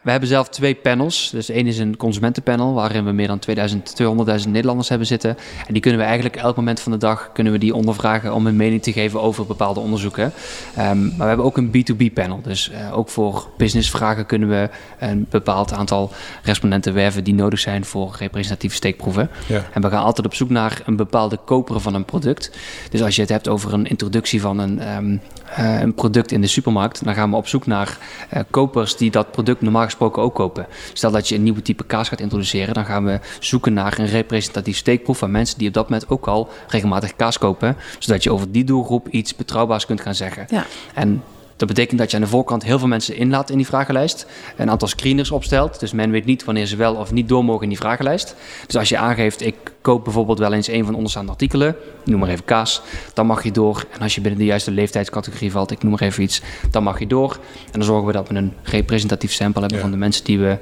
we 0.00 0.10
hebben 0.10 0.28
zelf 0.28 0.48
twee 0.48 0.74
panels. 0.74 1.30
Dus 1.30 1.48
één 1.48 1.66
is 1.66 1.78
een 1.78 1.96
consumentenpanel 1.96 2.74
waarin 2.74 3.04
we 3.04 3.12
meer 3.12 3.26
dan 3.26 3.38
2000, 3.38 4.02
200.000 4.02 4.48
Nederlanders 4.48 4.88
hebben 4.88 5.06
zitten. 5.06 5.36
En 5.66 5.72
die 5.72 5.82
kunnen 5.82 6.00
we 6.00 6.06
eigenlijk 6.06 6.36
elk 6.36 6.56
moment 6.56 6.80
van 6.80 6.92
de 6.92 6.98
dag 6.98 7.30
kunnen 7.32 7.52
we 7.52 7.58
die 7.58 7.74
ondervragen 7.74 8.34
om 8.34 8.44
hun 8.44 8.56
mening 8.56 8.82
te 8.82 8.92
geven 8.92 9.20
over 9.20 9.46
bepaalde 9.46 9.80
onderzoeken. 9.80 10.32
Um, 10.78 11.02
maar 11.06 11.16
we 11.16 11.24
hebben 11.24 11.46
ook 11.46 11.56
een 11.56 11.70
B2B 11.76 12.12
panel. 12.14 12.40
Dus 12.42 12.70
uh, 12.70 12.96
ook 12.98 13.08
voor 13.08 13.48
businessvragen 13.56 14.26
kunnen 14.26 14.48
we 14.48 14.68
een 14.98 15.26
bepaald 15.30 15.72
aantal 15.72 16.12
respondenten 16.42 16.94
werven 16.94 17.24
die 17.24 17.34
nodig 17.34 17.58
zijn 17.58 17.84
voor 17.84 18.16
representatieve 18.18 18.76
steekproeven. 18.76 19.30
Ja. 19.46 19.64
En 19.72 19.82
we 19.82 19.90
gaan 19.90 20.04
altijd 20.04 20.26
op 20.26 20.34
zoek 20.34 20.50
naar 20.50 20.82
een 20.84 20.96
bepaalde 20.96 21.38
koper 21.44 21.80
van 21.80 21.94
een 21.94 22.04
product. 22.04 22.50
Dus 22.90 23.02
als 23.02 23.14
je 23.14 23.20
het 23.20 23.30
hebt 23.30 23.48
over 23.48 23.72
een 23.72 23.86
introductie 23.86 24.40
van 24.40 24.58
een, 24.58 24.96
um, 24.96 25.20
uh, 25.58 25.80
een 25.80 25.94
product 25.94 26.32
in 26.32 26.40
de 26.40 26.46
supermarkt, 26.46 27.04
dan 27.04 27.14
gaan 27.14 27.30
we 27.30 27.36
op 27.36 27.46
zoek 27.46 27.66
naar 27.66 27.98
uh, 28.34 28.40
kopers 28.50 28.96
die 28.96 29.10
dat 29.10 29.30
product 29.30 29.60
normaal 29.60 29.84
gesproken 29.84 30.22
ook 30.22 30.34
kopen. 30.34 30.66
Stel 30.92 31.10
dat 31.10 31.28
je 31.28 31.34
een 31.34 31.42
nieuwe 31.42 31.62
type 31.62 31.84
kaas 31.84 32.08
gaat 32.08 32.20
introduceren, 32.20 32.74
dan 32.74 32.84
gaan 32.84 33.04
we 33.04 33.20
zoeken 33.40 33.72
naar 33.72 33.98
een 33.98 34.06
representatief 34.06 34.76
steekproef 34.76 35.18
van 35.18 35.30
mensen 35.30 35.58
die 35.58 35.68
op 35.68 35.74
dat 35.74 35.90
moment 35.90 36.10
ook 36.10 36.26
al 36.26 36.48
regelmatig 36.68 37.16
kaas 37.16 37.38
kopen, 37.38 37.76
zodat 37.98 38.22
je 38.22 38.32
over 38.32 38.52
die 38.52 38.64
doelgroep 38.64 39.08
iets 39.08 39.36
betrouwbaars 39.36 39.86
kunt 39.86 40.00
gaan 40.00 40.14
zeggen. 40.14 40.46
Ja. 40.48 40.64
En 40.94 41.22
dat 41.60 41.68
betekent 41.68 41.98
dat 41.98 42.10
je 42.10 42.16
aan 42.16 42.22
de 42.22 42.28
voorkant 42.28 42.64
heel 42.64 42.78
veel 42.78 42.88
mensen 42.88 43.16
inlaat 43.16 43.50
in 43.50 43.56
die 43.56 43.66
vragenlijst. 43.66 44.26
Een 44.56 44.70
aantal 44.70 44.88
screeners 44.88 45.30
opstelt. 45.30 45.80
Dus 45.80 45.92
men 45.92 46.10
weet 46.10 46.24
niet 46.24 46.44
wanneer 46.44 46.66
ze 46.66 46.76
wel 46.76 46.94
of 46.94 47.12
niet 47.12 47.28
door 47.28 47.44
mogen 47.44 47.62
in 47.62 47.68
die 47.68 47.78
vragenlijst. 47.78 48.34
Dus 48.66 48.76
als 48.76 48.88
je 48.88 48.98
aangeeft, 48.98 49.46
ik 49.46 49.54
koop 49.80 50.04
bijvoorbeeld 50.04 50.38
wel 50.38 50.52
eens 50.52 50.68
een 50.68 50.84
van 50.84 50.94
onderstaande 50.94 51.30
artikelen, 51.30 51.76
noem 52.04 52.20
maar 52.20 52.28
even 52.28 52.44
kaas, 52.44 52.82
dan 53.14 53.26
mag 53.26 53.42
je 53.42 53.50
door. 53.50 53.84
En 53.92 54.00
als 54.00 54.14
je 54.14 54.20
binnen 54.20 54.40
de 54.40 54.46
juiste 54.46 54.70
leeftijdscategorie 54.70 55.50
valt, 55.50 55.70
ik 55.70 55.82
noem 55.82 55.92
maar 55.92 56.02
even 56.02 56.22
iets, 56.22 56.42
dan 56.70 56.82
mag 56.82 56.98
je 56.98 57.06
door. 57.06 57.32
En 57.64 57.72
dan 57.72 57.82
zorgen 57.82 58.06
we 58.06 58.12
dat 58.12 58.28
we 58.28 58.34
een 58.34 58.52
representatief 58.62 59.32
sample 59.32 59.60
hebben 59.60 59.80
van 59.80 59.90
de 59.90 59.96
mensen 59.96 60.24
die 60.24 60.38
we 60.38 60.58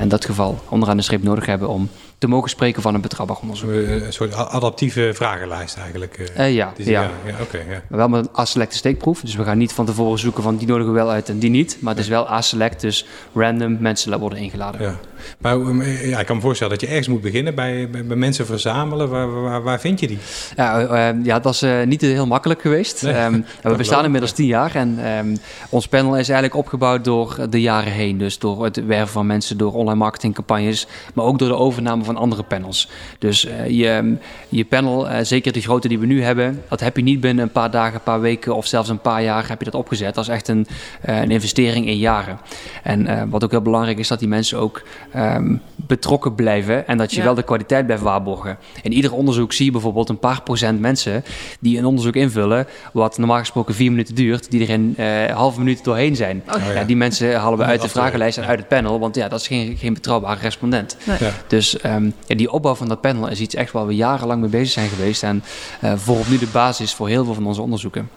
in 0.00 0.08
dat 0.08 0.24
geval 0.24 0.58
onderaan 0.68 0.96
de 0.96 1.02
streep 1.02 1.22
nodig 1.22 1.46
hebben 1.46 1.68
om 1.68 1.88
te 2.22 2.28
mogen 2.28 2.50
spreken 2.50 2.82
van 2.82 2.94
een 2.94 3.00
betrouwbaar 3.00 3.36
onderzoek. 3.40 3.70
Een 3.70 4.12
soort 4.12 4.34
adaptieve 4.34 5.10
vragenlijst 5.14 5.76
eigenlijk. 5.76 6.18
Uh, 6.18 6.26
ja, 6.36 6.44
ja. 6.52 6.72
ja, 6.76 7.10
ja, 7.26 7.34
okay, 7.40 7.66
ja. 7.68 7.82
wel 7.88 8.08
met 8.08 8.24
een 8.24 8.30
aselecte 8.32 8.76
steekproef. 8.76 9.20
Dus 9.20 9.34
we 9.34 9.44
gaan 9.44 9.58
niet 9.58 9.72
van 9.72 9.86
tevoren 9.86 10.18
zoeken 10.18 10.42
van 10.42 10.56
die 10.56 10.66
nodigen 10.66 10.92
we 10.92 10.98
wel 10.98 11.10
uit 11.10 11.28
en 11.28 11.38
die 11.38 11.50
niet. 11.50 11.76
Maar 11.80 11.94
het 11.94 12.02
is 12.02 12.08
wel 12.08 12.28
aselect, 12.28 12.80
dus 12.80 13.06
random 13.34 13.76
mensen 13.80 14.18
worden 14.18 14.38
ingeladen. 14.38 14.80
Ja. 14.80 14.98
Maar 15.38 15.60
eh, 15.60 16.08
ja, 16.08 16.18
ik 16.18 16.26
kan 16.26 16.36
me 16.36 16.42
voorstellen 16.42 16.72
dat 16.72 16.82
je 16.82 16.86
ergens 16.86 17.08
moet 17.08 17.20
beginnen 17.20 17.54
bij, 17.54 17.90
bij, 17.90 18.16
mensen 18.16 18.46
verzamelen. 18.46 19.08
Waar, 19.08 19.42
waar, 19.42 19.62
waar, 19.62 19.80
vind 19.80 20.00
je 20.00 20.06
die? 20.06 20.18
Ja, 20.56 21.10
uh, 21.12 21.24
ja 21.24 21.38
dat 21.38 21.54
is 21.54 21.62
uh, 21.62 21.82
niet 21.82 22.00
heel 22.00 22.26
makkelijk 22.26 22.60
geweest. 22.60 23.02
Nee, 23.02 23.24
um, 23.24 23.44
we 23.62 23.76
bestaan 23.76 24.04
inmiddels 24.04 24.32
tien 24.32 24.46
jaar 24.46 24.74
en 24.74 25.16
um, 25.18 25.36
ons 25.68 25.88
panel 25.88 26.18
is 26.18 26.28
eigenlijk 26.28 26.54
opgebouwd 26.54 27.04
door 27.04 27.46
de 27.50 27.60
jaren 27.60 27.92
heen. 27.92 28.18
Dus 28.18 28.38
door 28.38 28.64
het 28.64 28.86
werven 28.86 29.12
van 29.12 29.26
mensen, 29.26 29.56
door 29.56 29.72
online 29.72 29.98
marketingcampagnes, 29.98 30.86
maar 31.14 31.24
ook 31.24 31.38
door 31.38 31.48
de 31.48 31.56
overname 31.56 32.04
van 32.04 32.11
andere 32.16 32.42
panels. 32.42 32.88
Dus 33.18 33.46
je, 33.68 34.16
je 34.48 34.64
panel, 34.64 35.06
zeker 35.22 35.52
de 35.52 35.60
grote 35.60 35.88
die 35.88 35.98
we 35.98 36.06
nu 36.06 36.22
hebben, 36.22 36.62
dat 36.68 36.80
heb 36.80 36.96
je 36.96 37.02
niet 37.02 37.20
binnen 37.20 37.44
een 37.44 37.52
paar 37.52 37.70
dagen, 37.70 37.94
een 37.94 38.02
paar 38.02 38.20
weken 38.20 38.56
of 38.56 38.66
zelfs 38.66 38.88
een 38.88 39.00
paar 39.00 39.22
jaar 39.22 39.48
heb 39.48 39.58
je 39.58 39.64
dat 39.64 39.74
opgezet. 39.74 40.14
Dat 40.14 40.24
is 40.24 40.30
echt 40.30 40.48
een, 40.48 40.66
een 41.02 41.30
investering 41.30 41.86
in 41.86 41.96
jaren. 41.96 42.38
En 42.82 43.30
wat 43.30 43.44
ook 43.44 43.50
heel 43.50 43.62
belangrijk 43.62 43.98
is, 43.98 44.08
dat 44.08 44.18
die 44.18 44.28
mensen 44.28 44.58
ook 44.58 44.82
um, 45.16 45.60
betrokken 45.76 46.34
blijven 46.34 46.86
en 46.86 46.98
dat 46.98 47.12
je 47.12 47.22
wel 47.22 47.34
de 47.34 47.42
kwaliteit 47.42 47.84
blijft 47.84 48.02
waarborgen. 48.02 48.58
In 48.82 48.92
ieder 48.92 49.12
onderzoek 49.12 49.52
zie 49.52 49.64
je 49.64 49.72
bijvoorbeeld 49.72 50.08
een 50.08 50.18
paar 50.18 50.42
procent 50.42 50.80
mensen 50.80 51.24
die 51.60 51.78
een 51.78 51.84
onderzoek 51.84 52.14
invullen, 52.14 52.66
wat 52.92 53.18
normaal 53.18 53.38
gesproken 53.38 53.74
vier 53.74 53.90
minuten 53.90 54.14
duurt, 54.14 54.50
die 54.50 54.62
er 54.62 54.70
in 54.70 54.94
uh, 54.98 55.24
halve 55.24 55.58
minuut 55.58 55.84
doorheen 55.84 56.16
zijn. 56.16 56.42
Oh, 56.48 56.74
ja. 56.74 56.84
die 56.84 56.96
mensen 56.96 57.40
halen 57.40 57.58
we 57.58 57.64
uit 57.64 57.82
de 57.82 57.88
vragenlijst 57.88 58.38
en 58.38 58.44
uit 58.44 58.58
het 58.58 58.68
panel, 58.68 58.98
want 58.98 59.14
ja, 59.14 59.28
dat 59.28 59.40
is 59.40 59.46
geen, 59.46 59.76
geen 59.76 59.94
betrouwbare 59.94 60.40
respondent. 60.40 60.96
Nee. 61.04 61.30
Dus 61.46 61.84
um, 61.84 62.01
ja, 62.26 62.34
die 62.34 62.50
opbouw 62.50 62.74
van 62.74 62.88
dat 62.88 63.00
panel 63.00 63.28
is 63.28 63.40
iets 63.40 63.54
echt 63.54 63.72
waar 63.72 63.86
we 63.86 63.94
jarenlang 63.94 64.40
mee 64.40 64.50
bezig 64.50 64.72
zijn 64.72 64.88
geweest 64.88 65.22
en 65.22 65.42
uh, 65.84 65.92
voorop 65.96 66.28
nu 66.28 66.38
de 66.38 66.48
basis 66.52 66.94
voor 66.94 67.08
heel 67.08 67.24
veel 67.24 67.34
van 67.34 67.46
onze 67.46 67.62
onderzoeken. 67.62 68.08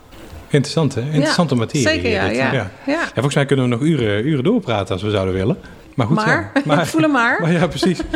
Interessant, 0.47 0.95
hè? 0.95 1.01
Interessante 1.01 1.53
ja, 1.53 1.59
materie. 1.59 1.87
Zeker, 1.87 2.09
ja, 2.09 2.25
ja. 2.25 2.53
ja. 2.53 2.71
ja. 2.85 3.09
volgens 3.13 3.35
mij 3.35 3.45
kunnen 3.45 3.65
we 3.65 3.71
nog 3.71 3.81
uren, 3.81 4.27
uren 4.27 4.43
doorpraten 4.43 4.93
als 4.93 5.03
we 5.03 5.09
zouden 5.09 5.33
willen. 5.33 5.57
Maar 5.95 6.07
goed, 6.07 6.15
maar, 6.15 6.51
ja. 6.53 6.61
maar, 6.75 6.87
voelen 6.87 7.11
maar. 7.11 7.41
maar. 7.41 7.51
Ja, 7.51 7.67
precies. 7.67 7.99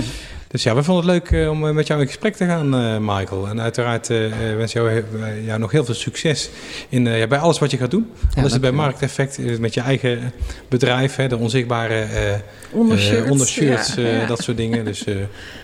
Dus 0.52 0.64
ja, 0.64 0.76
we 0.76 0.84
vonden 0.84 1.06
het 1.06 1.14
leuk 1.14 1.42
uh, 1.42 1.50
om 1.50 1.74
met 1.74 1.88
jou 1.88 2.02
in 2.02 2.08
gesprek 2.08 2.36
te 2.36 2.46
gaan, 2.46 2.76
uh, 2.76 2.98
Michael. 3.00 3.48
En 3.48 3.62
uiteraard 3.62 4.10
uh, 4.10 4.18
wens 4.58 4.74
jou, 4.74 5.04
jou 5.46 5.60
nog 5.60 5.72
heel 5.72 5.86
veel 5.86 5.94
succes 5.94 6.50
in, 6.90 7.06
ja, 7.06 7.28
bij 7.28 7.38
alles 7.38 7.60
wat 7.60 7.72
je 7.72 7.78
gaat 7.78 7.92
doen. 7.92 8.12
Ja, 8.36 8.42
dat 8.42 8.52
is 8.52 8.60
bij 8.60 8.72
Markteffect, 8.72 9.60
met 9.60 9.74
je 9.74 9.82
eigen 9.82 10.32
bedrijf, 10.70 11.16
hè, 11.16 11.28
de 11.28 11.38
onzichtbare 11.38 12.08
ondershirts, 12.72 13.30
ondershirts 13.32 13.96
ja, 13.96 14.26
dat 14.26 14.44
soort 14.44 14.58
dingen. 14.58 14.86
Dus 14.86 15.06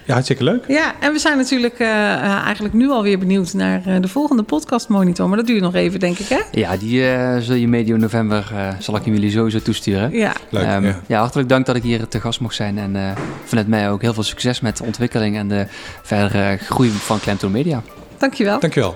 ja, 0.06 0.14
hartstikke 0.14 0.44
leuk. 0.44 0.64
Ja, 0.68 0.96
en 1.00 1.14
we 1.14 1.20
zijn 1.20 1.38
natuurlijk 1.38 1.80
eigenlijk 1.80 2.74
nu 2.74 2.90
alweer 2.90 3.20
benieuwd 3.20 3.54
naar 3.54 4.02
de 4.02 4.08
volgende 4.08 4.44
podcast 4.44 4.88
monitor. 4.88 5.28
Maar 5.28 5.38
dat 5.38 5.48
duurt 5.48 5.62
nog 5.62 5.76
even, 5.76 6.00
denk 6.00 6.18
ik, 6.20 6.28
hè? 6.28 6.40
Ja, 6.52 6.78
die 6.78 7.04
zul 7.42 7.56
je 7.56 7.68
medio 7.68 7.98
november, 7.98 8.52
zal 8.80 8.96
ik 8.96 9.06
jullie 9.06 9.32
sowieso 9.32 9.60
toesturen. 9.60 10.12
Ja. 10.12 10.34
Leuk, 10.50 10.74
um, 10.74 10.96
ja. 11.08 11.20
hartelijk 11.20 11.50
dank 11.50 11.66
dat 11.66 11.76
ik 11.76 11.84
hier 11.84 12.08
te 12.08 12.20
gast 12.20 12.40
mocht 12.40 12.56
zijn. 12.56 12.78
En 12.78 13.16
vanuit 13.44 13.68
mij 13.68 13.90
ook 13.90 14.02
heel 14.02 14.14
veel 14.14 14.24
succes 14.24 14.60
met 14.76 14.84
de 14.84 14.90
ontwikkeling 14.94 15.38
en 15.38 15.48
de 15.48 15.68
verdere 16.02 16.58
groei 16.58 16.90
van 16.90 17.20
Klemtoon 17.20 17.52
Media. 17.52 17.84
Dankjewel. 18.18 18.60
Dankjewel. 18.60 18.96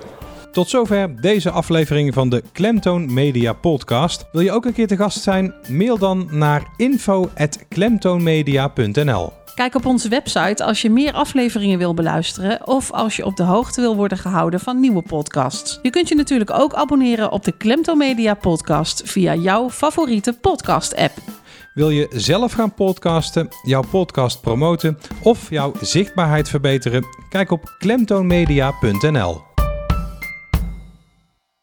Tot 0.52 0.68
zover 0.68 1.20
deze 1.20 1.50
aflevering 1.50 2.14
van 2.14 2.28
de 2.28 2.42
Klemtoon 2.52 3.14
Media 3.14 3.52
Podcast. 3.52 4.24
Wil 4.32 4.40
je 4.40 4.52
ook 4.52 4.64
een 4.64 4.72
keer 4.72 4.86
te 4.86 4.96
gast 4.96 5.22
zijn? 5.22 5.54
Mail 5.68 5.98
dan 5.98 6.28
naar 6.30 6.62
info.klemtoonmedia.nl. 6.76 9.32
Kijk 9.54 9.74
op 9.74 9.86
onze 9.86 10.08
website 10.08 10.64
als 10.64 10.82
je 10.82 10.90
meer 10.90 11.12
afleveringen 11.12 11.78
wil 11.78 11.94
beluisteren 11.94 12.66
of 12.66 12.92
als 12.92 13.16
je 13.16 13.24
op 13.24 13.36
de 13.36 13.42
hoogte 13.42 13.80
wil 13.80 13.96
worden 13.96 14.18
gehouden 14.18 14.60
van 14.60 14.80
nieuwe 14.80 15.02
podcasts. 15.02 15.78
Je 15.82 15.90
kunt 15.90 16.08
je 16.08 16.14
natuurlijk 16.14 16.50
ook 16.50 16.74
abonneren 16.74 17.32
op 17.32 17.44
de 17.44 17.52
Klemtoon 17.52 17.98
Media 17.98 18.34
Podcast 18.34 19.02
via 19.04 19.34
jouw 19.34 19.70
favoriete 19.70 20.32
podcast-app. 20.32 21.39
Wil 21.74 21.90
je 21.90 22.06
zelf 22.10 22.52
gaan 22.52 22.74
podcasten, 22.74 23.48
jouw 23.62 23.82
podcast 23.90 24.40
promoten 24.40 24.98
of 25.22 25.50
jouw 25.50 25.72
zichtbaarheid 25.80 26.48
verbeteren? 26.48 27.04
Kijk 27.28 27.50
op 27.50 27.74
klemtoonmedia.nl. 27.78 29.49